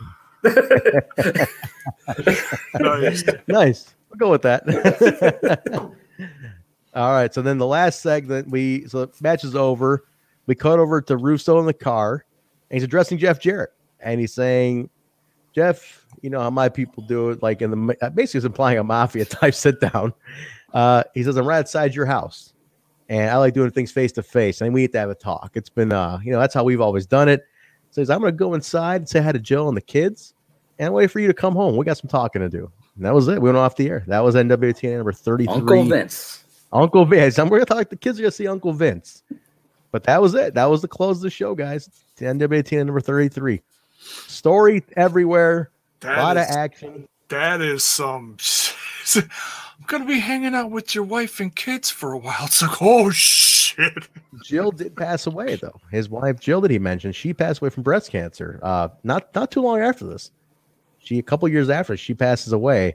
[2.78, 3.24] Nice.
[3.46, 3.94] nice.
[4.10, 4.62] We'll go with that.
[6.94, 7.32] All right.
[7.32, 10.04] So then the last segment, we so the match is over.
[10.46, 12.24] We cut over to Russo in the car,
[12.70, 13.70] and he's addressing Jeff Jarrett,
[14.00, 14.90] and he's saying,
[15.54, 18.78] "Jeff, you know how my people do it, like in the uh, basically he's implying
[18.78, 20.12] a mafia type sit down."
[20.72, 22.54] Uh, he says, "I'm right outside your house,
[23.08, 25.52] and I like doing things face to face, and we need to have a talk.
[25.54, 27.44] It's been, uh, you know, that's how we've always done it."
[27.90, 30.34] Says, "I'm going to go inside and say hi to Joe and the kids."
[30.78, 31.76] and wait for you to come home.
[31.76, 32.70] We got some talking to do.
[32.96, 33.40] And that was it.
[33.40, 34.04] We went off the air.
[34.06, 35.54] That was NWTN number 33.
[35.54, 36.44] Uncle Vince.
[36.72, 37.38] Uncle Vince.
[37.38, 37.88] I'm going to talk.
[37.88, 39.22] The kids are going to see Uncle Vince.
[39.90, 40.54] But that was it.
[40.54, 41.88] That was the close of the show, guys.
[42.18, 43.62] NWTN number 33.
[44.00, 45.70] Story everywhere.
[46.04, 47.08] That a lot is- of action.
[47.28, 48.36] That is some.
[49.16, 52.36] I'm gonna be hanging out with your wife and kids for a while.
[52.42, 54.08] It's like, oh shit.
[54.44, 55.80] Jill did pass away, though.
[55.90, 58.60] His wife, Jill, that he mentioned, she passed away from breast cancer.
[58.62, 60.30] Uh, not not too long after this.
[60.98, 62.94] She a couple years after she passes away,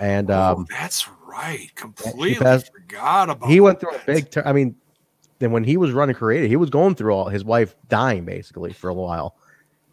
[0.00, 1.70] and um, oh, that's right.
[1.76, 3.48] Completely passed- forgot about.
[3.48, 4.30] he went through a big.
[4.30, 4.74] Ter- I mean,
[5.38, 8.72] then when he was running creative, he was going through all his wife dying basically
[8.72, 9.36] for a while,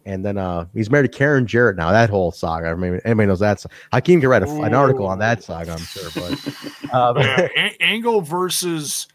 [0.06, 1.92] and then uh he's married to Karen Jarrett now.
[1.92, 2.68] That whole saga.
[2.68, 3.64] I mean, anybody knows that.
[3.92, 6.10] Hakeem can write a, an article on that saga, I'm sure.
[6.14, 9.08] But um, yeah, A- Angle versus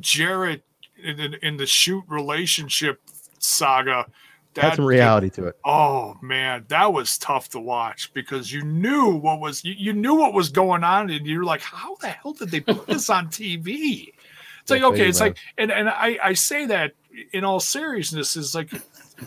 [0.00, 0.62] Jarrett
[1.02, 3.00] in, in, in the shoot relationship
[3.38, 4.06] saga.
[4.56, 5.58] had some reality to it.
[5.64, 10.14] Oh man, that was tough to watch because you knew what was you, you knew
[10.14, 13.28] what was going on, and you're like, how the hell did they put this on
[13.28, 14.12] TV?
[14.62, 16.92] It's like okay, it's like, and and I I say that
[17.32, 18.70] in all seriousness is like,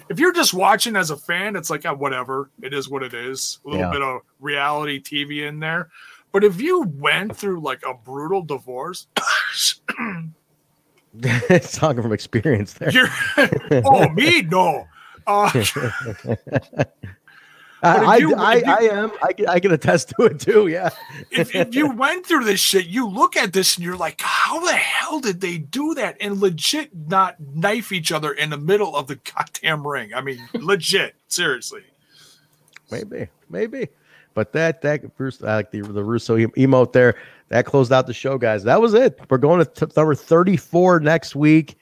[0.09, 3.13] if you're just watching as a fan, it's like ah, whatever, it is what it
[3.13, 3.59] is.
[3.65, 3.91] A little Yeah.
[3.91, 5.89] bit of reality TV in there,
[6.31, 9.07] but if you went through like a brutal divorce,
[11.13, 12.91] it's talking from experience there.
[12.91, 13.09] you're
[13.85, 14.87] oh me no.
[15.27, 15.51] Uh,
[17.83, 19.11] I, you- I, you- I am.
[19.23, 20.67] I can, I can attest to it too.
[20.67, 20.89] Yeah.
[21.31, 24.63] if, if you went through this shit, you look at this and you're like, how
[24.63, 28.95] the hell did they do that and legit not knife each other in the middle
[28.95, 30.13] of the goddamn ring?
[30.13, 31.81] I mean, legit, seriously.
[32.91, 33.87] Maybe, maybe.
[34.33, 37.15] But that that Bruce, I like the the Russo em- emote there.
[37.49, 38.63] That closed out the show, guys.
[38.63, 39.19] That was it.
[39.29, 41.77] We're going to t- number thirty four next week.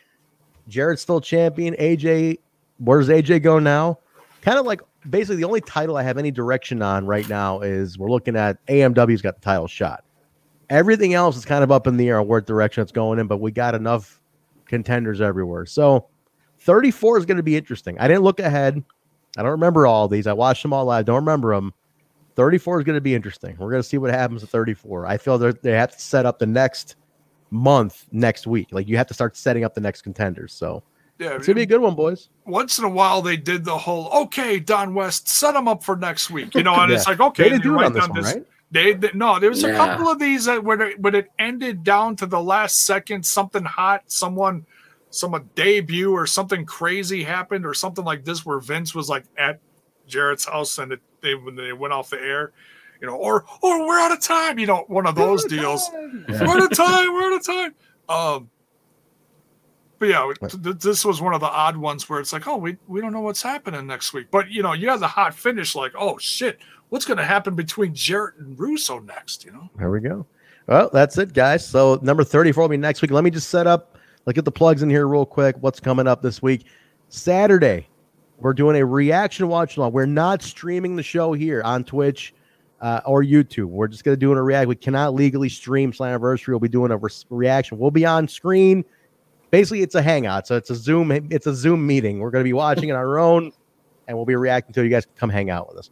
[0.68, 1.76] Jarrett's still champion.
[1.76, 2.40] AJ,
[2.80, 4.00] where does AJ go now?
[4.42, 7.98] Kind of like basically the only title I have any direction on right now is
[7.98, 10.04] we're looking at AMW's got the title shot.
[10.70, 13.28] Everything else is kind of up in the air on what direction it's going in,
[13.28, 14.22] but we got enough
[14.66, 15.66] contenders everywhere.
[15.66, 16.08] So
[16.60, 17.98] 34 is going to be interesting.
[18.00, 18.84] I didn't look ahead.
[19.38, 20.28] I don't remember all these.
[20.28, 21.06] I watched them all live.
[21.06, 21.74] Don't remember them.
[22.36, 23.56] 34 is going to be interesting.
[23.60, 25.06] We're going to see what happens at 34.
[25.06, 26.96] I feel they have to set up the next
[27.52, 28.68] month next week.
[28.72, 30.54] Like you have to start setting up the next contenders.
[30.54, 30.84] So
[31.20, 32.30] Yeah, it's going to be a good one, boys.
[32.46, 35.98] once in a while they did the whole okay, Don West, set them up for
[35.98, 36.56] next week.
[36.56, 38.46] You know, and it's like okay, They didn't do it on this down one, right?
[38.72, 41.84] They, they no, there was a couple of these that when it when it ended
[41.84, 44.66] down to the last second, something hot, someone,
[45.10, 49.60] some debut or something crazy happened or something like this where Vince was like at
[50.08, 52.54] Jarrett's house and it, they when they went off the air,
[53.02, 55.90] you know, or or we're out of time, you know, one of those deals.
[56.30, 56.46] Yeah.
[56.46, 57.14] We're out of time.
[57.14, 57.76] We're out of time.
[58.08, 58.50] Um,
[60.00, 62.78] but yeah, th- this was one of the odd ones where it's like, oh, we
[62.88, 64.28] we don't know what's happening next week.
[64.32, 66.60] But you know, you have the hot finish, like, oh shit,
[66.90, 69.46] what's going to happen between Jarrett and Russo next?
[69.46, 70.26] You know, There we go.
[70.68, 71.68] Well, that's it, guys.
[71.68, 73.12] So number 34 will be next week.
[73.12, 75.56] Let me just set up, like, get the plugs in here real quick.
[75.60, 76.66] What's coming up this week?
[77.08, 77.88] Saturday,
[78.38, 79.94] we're doing a reaction watch along.
[79.94, 82.36] We're not streaming the show here on Twitch
[82.82, 83.66] uh, or YouTube.
[83.66, 84.68] We're just going to do a react.
[84.68, 86.50] We cannot legally stream Slammiversary.
[86.50, 87.80] We'll be doing a re- reaction.
[87.80, 88.86] We'll be on screen.
[89.52, 90.48] Basically, it's a hangout.
[90.48, 91.12] So it's a Zoom.
[91.32, 92.20] It's a Zoom meeting.
[92.20, 93.52] We're going to be watching it on our own,
[94.08, 94.84] and we'll be reacting to.
[94.84, 95.90] You guys can come hang out with us.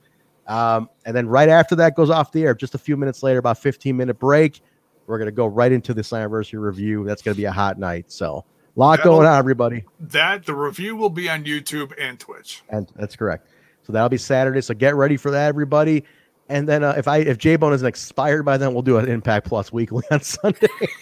[0.47, 3.39] Um, and then right after that goes off the air, just a few minutes later,
[3.39, 4.61] about 15 minute break.
[5.05, 7.03] We're gonna go right into this anniversary review.
[7.05, 8.11] That's gonna be a hot night.
[8.11, 8.43] So
[8.75, 9.83] a lot That'll- going on, everybody.
[9.99, 12.63] that the review will be on YouTube and Twitch.
[12.69, 13.47] And that's correct.
[13.83, 14.61] So that'll be Saturday.
[14.61, 16.03] So get ready for that, everybody.
[16.49, 19.09] And then uh, if I if J Bone isn't expired by then, we'll do an
[19.09, 20.67] Impact Plus weekly on Sunday.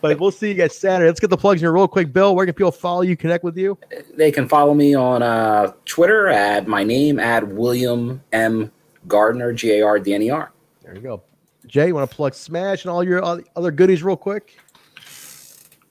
[0.00, 1.08] but we'll see you guys Saturday.
[1.08, 2.12] Let's get the plugs here real quick.
[2.12, 3.78] Bill, where can people follow you, connect with you?
[4.14, 8.70] They can follow me on uh, Twitter at my name at William M
[9.08, 10.52] Gardner G A R D N E R.
[10.82, 11.22] There you go.
[11.66, 14.56] Jay, you want to plug Smash and all your other goodies real quick?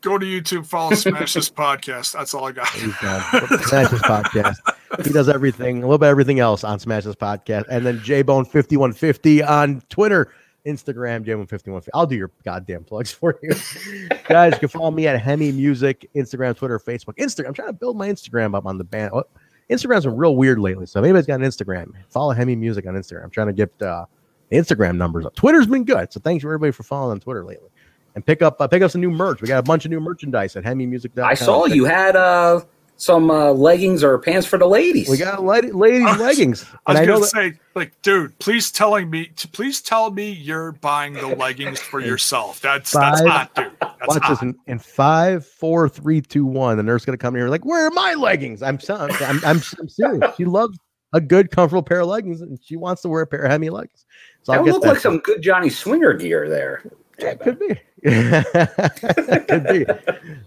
[0.05, 2.11] Go to YouTube, follow Smash this podcast.
[2.11, 2.67] That's all I got.
[2.67, 4.57] Smash this podcast.
[5.03, 7.65] He does everything, a little bit everything else on Smash this podcast.
[7.71, 10.31] And then J Bone 5150 on Twitter,
[10.67, 11.89] Instagram, J Bone 5150.
[11.95, 13.55] I'll do your goddamn plugs for you.
[14.27, 17.15] Guys, you can follow me at Hemi Music, Instagram, Twitter, Facebook.
[17.17, 17.47] Instagram.
[17.47, 19.09] I'm trying to build my Instagram up on the band.
[19.11, 19.23] Oh,
[19.71, 20.85] Instagram's been real weird lately.
[20.85, 23.23] So if anybody's got an Instagram, follow Hemi Music on Instagram.
[23.23, 24.05] I'm trying to get uh,
[24.51, 25.33] Instagram numbers up.
[25.33, 26.13] Twitter's been good.
[26.13, 27.69] So thanks for everybody for following on Twitter lately.
[28.15, 29.41] And pick up uh, pick up some new merch.
[29.41, 31.25] We got a bunch of new merchandise at HemiMusic.com.
[31.25, 32.61] I saw you had uh,
[32.97, 35.09] some uh, leggings or pants for the ladies.
[35.09, 36.65] We got ladies leggings.
[36.85, 41.13] I was gonna that- say, like, dude, please telling me, please tell me you're buying
[41.13, 42.61] the leggings for yourself.
[42.61, 43.71] That's five, that's hot, dude.
[43.81, 44.29] That's watch hot.
[44.29, 46.77] this in, in, five, four, three, two, one.
[46.77, 48.63] The nurse gonna come here like, where are my leggings?
[48.63, 50.35] I'm I'm, I'm, I'm, I'm serious.
[50.37, 50.77] She loves
[51.11, 53.69] a good, comfortable pair of leggings, and she wants to wear a pair of Hemi
[53.69, 54.05] leggings.
[54.43, 56.83] So that look like some good Johnny Swinger gear there.
[57.19, 57.79] Yeah, could be.
[59.47, 59.85] could be.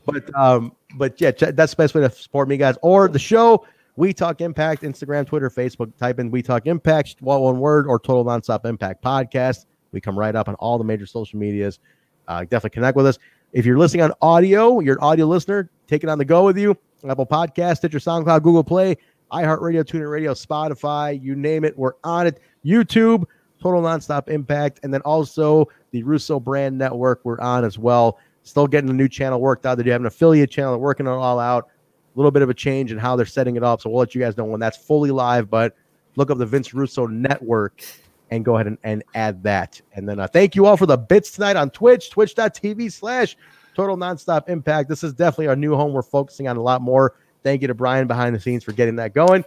[0.07, 2.77] But um, but yeah, that's the best way to support me, guys.
[2.83, 3.67] Or the show,
[3.97, 5.95] We Talk Impact, Instagram, Twitter, Facebook.
[5.97, 9.67] Type in We Talk Impact, one word, or Total Nonstop Impact Podcast.
[9.93, 11.81] We come right up on all the major social medias.
[12.29, 13.19] Uh, definitely connect with us.
[13.53, 16.59] If you're listening on audio, you're an audio listener, take it on the go with
[16.59, 16.77] you.
[17.09, 18.97] Apple Podcast, Stitcher, SoundCloud, Google Play,
[19.33, 22.41] iHeartRadio, TuneIn Radio, Spotify, you name it, we're on it.
[22.65, 23.25] YouTube,
[23.63, 27.21] Total Nonstop Impact, and then also the Russo Brand Network.
[27.25, 28.19] We're on as well.
[28.43, 29.79] Still getting a new channel worked out.
[29.79, 30.73] They have an affiliate channel.
[30.73, 31.65] They're working it all out.
[31.67, 33.81] A little bit of a change in how they're setting it up.
[33.81, 35.51] So we'll let you guys know when that's fully live.
[35.51, 35.77] But
[36.17, 37.83] look up the Vince Russo Network
[38.31, 39.81] and go ahead and, and add that.
[39.95, 43.37] And then uh, thank you all for the bits tonight on Twitch, twitch.tv slash
[43.75, 44.89] total nonstop impact.
[44.89, 45.93] This is definitely our new home.
[45.93, 47.15] We're focusing on a lot more.
[47.43, 49.45] Thank you to Brian behind the scenes for getting that going.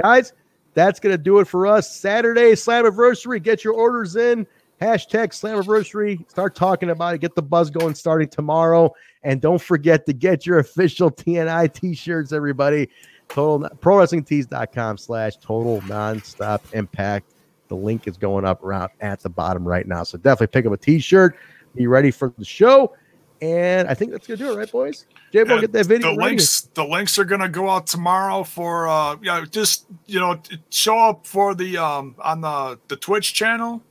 [0.00, 0.32] Guys,
[0.74, 1.94] that's going to do it for us.
[1.94, 3.42] Saturday Slammiversary.
[3.42, 4.46] Get your orders in.
[4.82, 6.28] Hashtag Slammiversary.
[6.28, 7.18] Start talking about it.
[7.18, 8.92] Get the buzz going starting tomorrow.
[9.22, 12.88] And don't forget to get your official TNI t-shirts, everybody.
[13.28, 17.32] Total pro wrestling tees.com slash total nonstop impact.
[17.68, 20.02] The link is going up around at the bottom right now.
[20.02, 21.36] So definitely pick up a t-shirt.
[21.76, 22.92] Be ready for the show.
[23.40, 25.06] And I think that's gonna do it, right, boys?
[25.32, 26.10] Jay, we'll get that video.
[26.10, 26.30] The ready.
[26.30, 30.40] links, the links are gonna go out tomorrow for uh yeah, just you know,
[30.70, 33.82] show up for the um on the the Twitch channel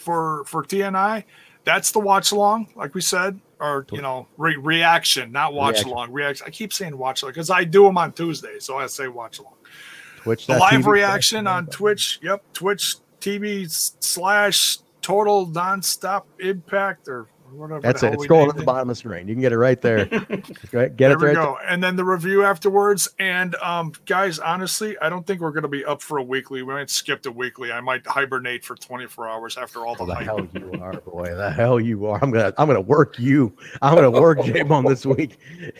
[0.00, 1.24] for for TNI.
[1.64, 5.90] That's the watch along, like we said, or you know, re- reaction, not watch reaction.
[5.90, 6.12] along.
[6.12, 6.46] Reaction.
[6.46, 9.38] I keep saying watch along because I do them on Tuesday, so I say watch
[9.38, 9.54] along.
[10.22, 10.46] Twitch.
[10.46, 12.18] The live TV reaction on Twitch.
[12.22, 13.68] Yep, Twitch TV
[14.00, 17.80] slash total nonstop impact or whatever.
[17.80, 18.14] That's it.
[18.14, 19.28] It's scrolling at the bottom of the screen.
[19.28, 20.04] You can get it right there.
[20.06, 21.16] get there it there.
[21.16, 21.58] We go.
[21.68, 23.08] And then the review afterwards.
[23.18, 26.62] And um, guys, honestly, I don't think we're going to be up for a weekly.
[26.62, 27.72] We might skip the weekly.
[27.72, 31.34] I might hibernate for 24 hours after all the, oh, the hell you are, boy.
[31.34, 32.18] The hell you are.
[32.22, 33.56] I'm gonna I'm gonna work you.
[33.82, 35.38] I'm gonna work J Bone this week.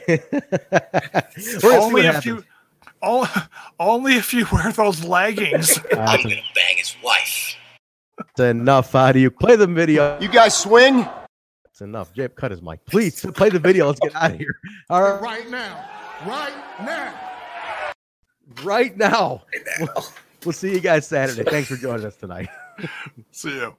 [1.65, 2.45] only if you.
[3.03, 5.79] Only if you wear those leggings.
[5.93, 7.57] I'm gonna bang his wife.
[8.19, 9.31] It's enough out of you.
[9.31, 10.19] Play the video.
[10.21, 11.09] You guys swing?
[11.81, 12.13] Enough.
[12.13, 12.85] Jay, cut his mic.
[12.87, 13.87] Please play the video.
[13.89, 14.57] Let's get out of here.
[14.89, 15.21] All right.
[15.21, 15.85] Right now.
[16.27, 16.55] Right
[16.85, 17.15] now.
[18.63, 19.43] Right now.
[19.53, 20.03] Right now.
[20.45, 21.49] We'll, see you guys Saturday.
[21.49, 22.49] Thanks for joining us tonight.
[23.31, 23.77] see you.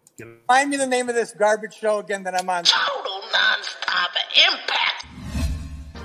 [0.48, 2.64] Find me the name of this garbage show again that I'm on.
[2.64, 4.10] Total nonstop
[4.48, 5.06] impact.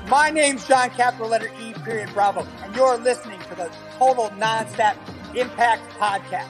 [0.08, 4.96] My name's John, Capital letter E period Bravo, and you're listening to the Total Nonstop
[5.34, 6.48] Impact Podcast.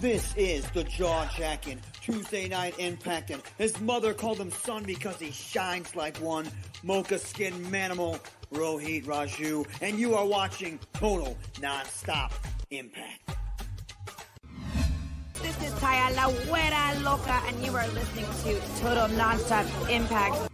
[0.00, 5.18] This is the jaw jacking Tuesday night impact, and his mother called him son because
[5.18, 6.46] he shines like one.
[6.82, 8.20] Mocha skin manimal,
[8.52, 12.30] Rohit Raju, and you are watching Total Nonstop
[12.70, 13.30] Impact.
[15.40, 20.50] This is Taya La Wera Loca, and you are listening to Total Nonstop Impact.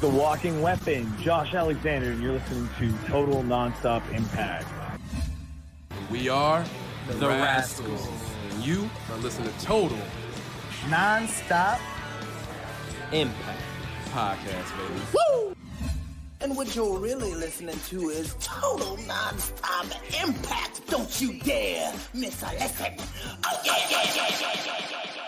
[0.00, 4.66] The Walking Weapon, Josh Alexander, and you're listening to Total Nonstop Impact.
[6.10, 6.64] We are
[7.06, 7.86] the, the Rascalz.
[7.86, 8.54] Rascalz.
[8.54, 9.98] And you are listening to Total
[10.88, 11.80] non-stop
[13.12, 13.62] impact
[14.10, 15.00] podcast, baby.
[15.12, 15.54] Woo!
[16.40, 19.86] And what you're really listening to is total non-stop
[20.24, 20.86] impact.
[20.88, 22.94] Don't you dare miss a lesson.
[23.44, 24.80] Oh yeah, yeah, yeah, yeah,
[25.16, 25.27] yeah.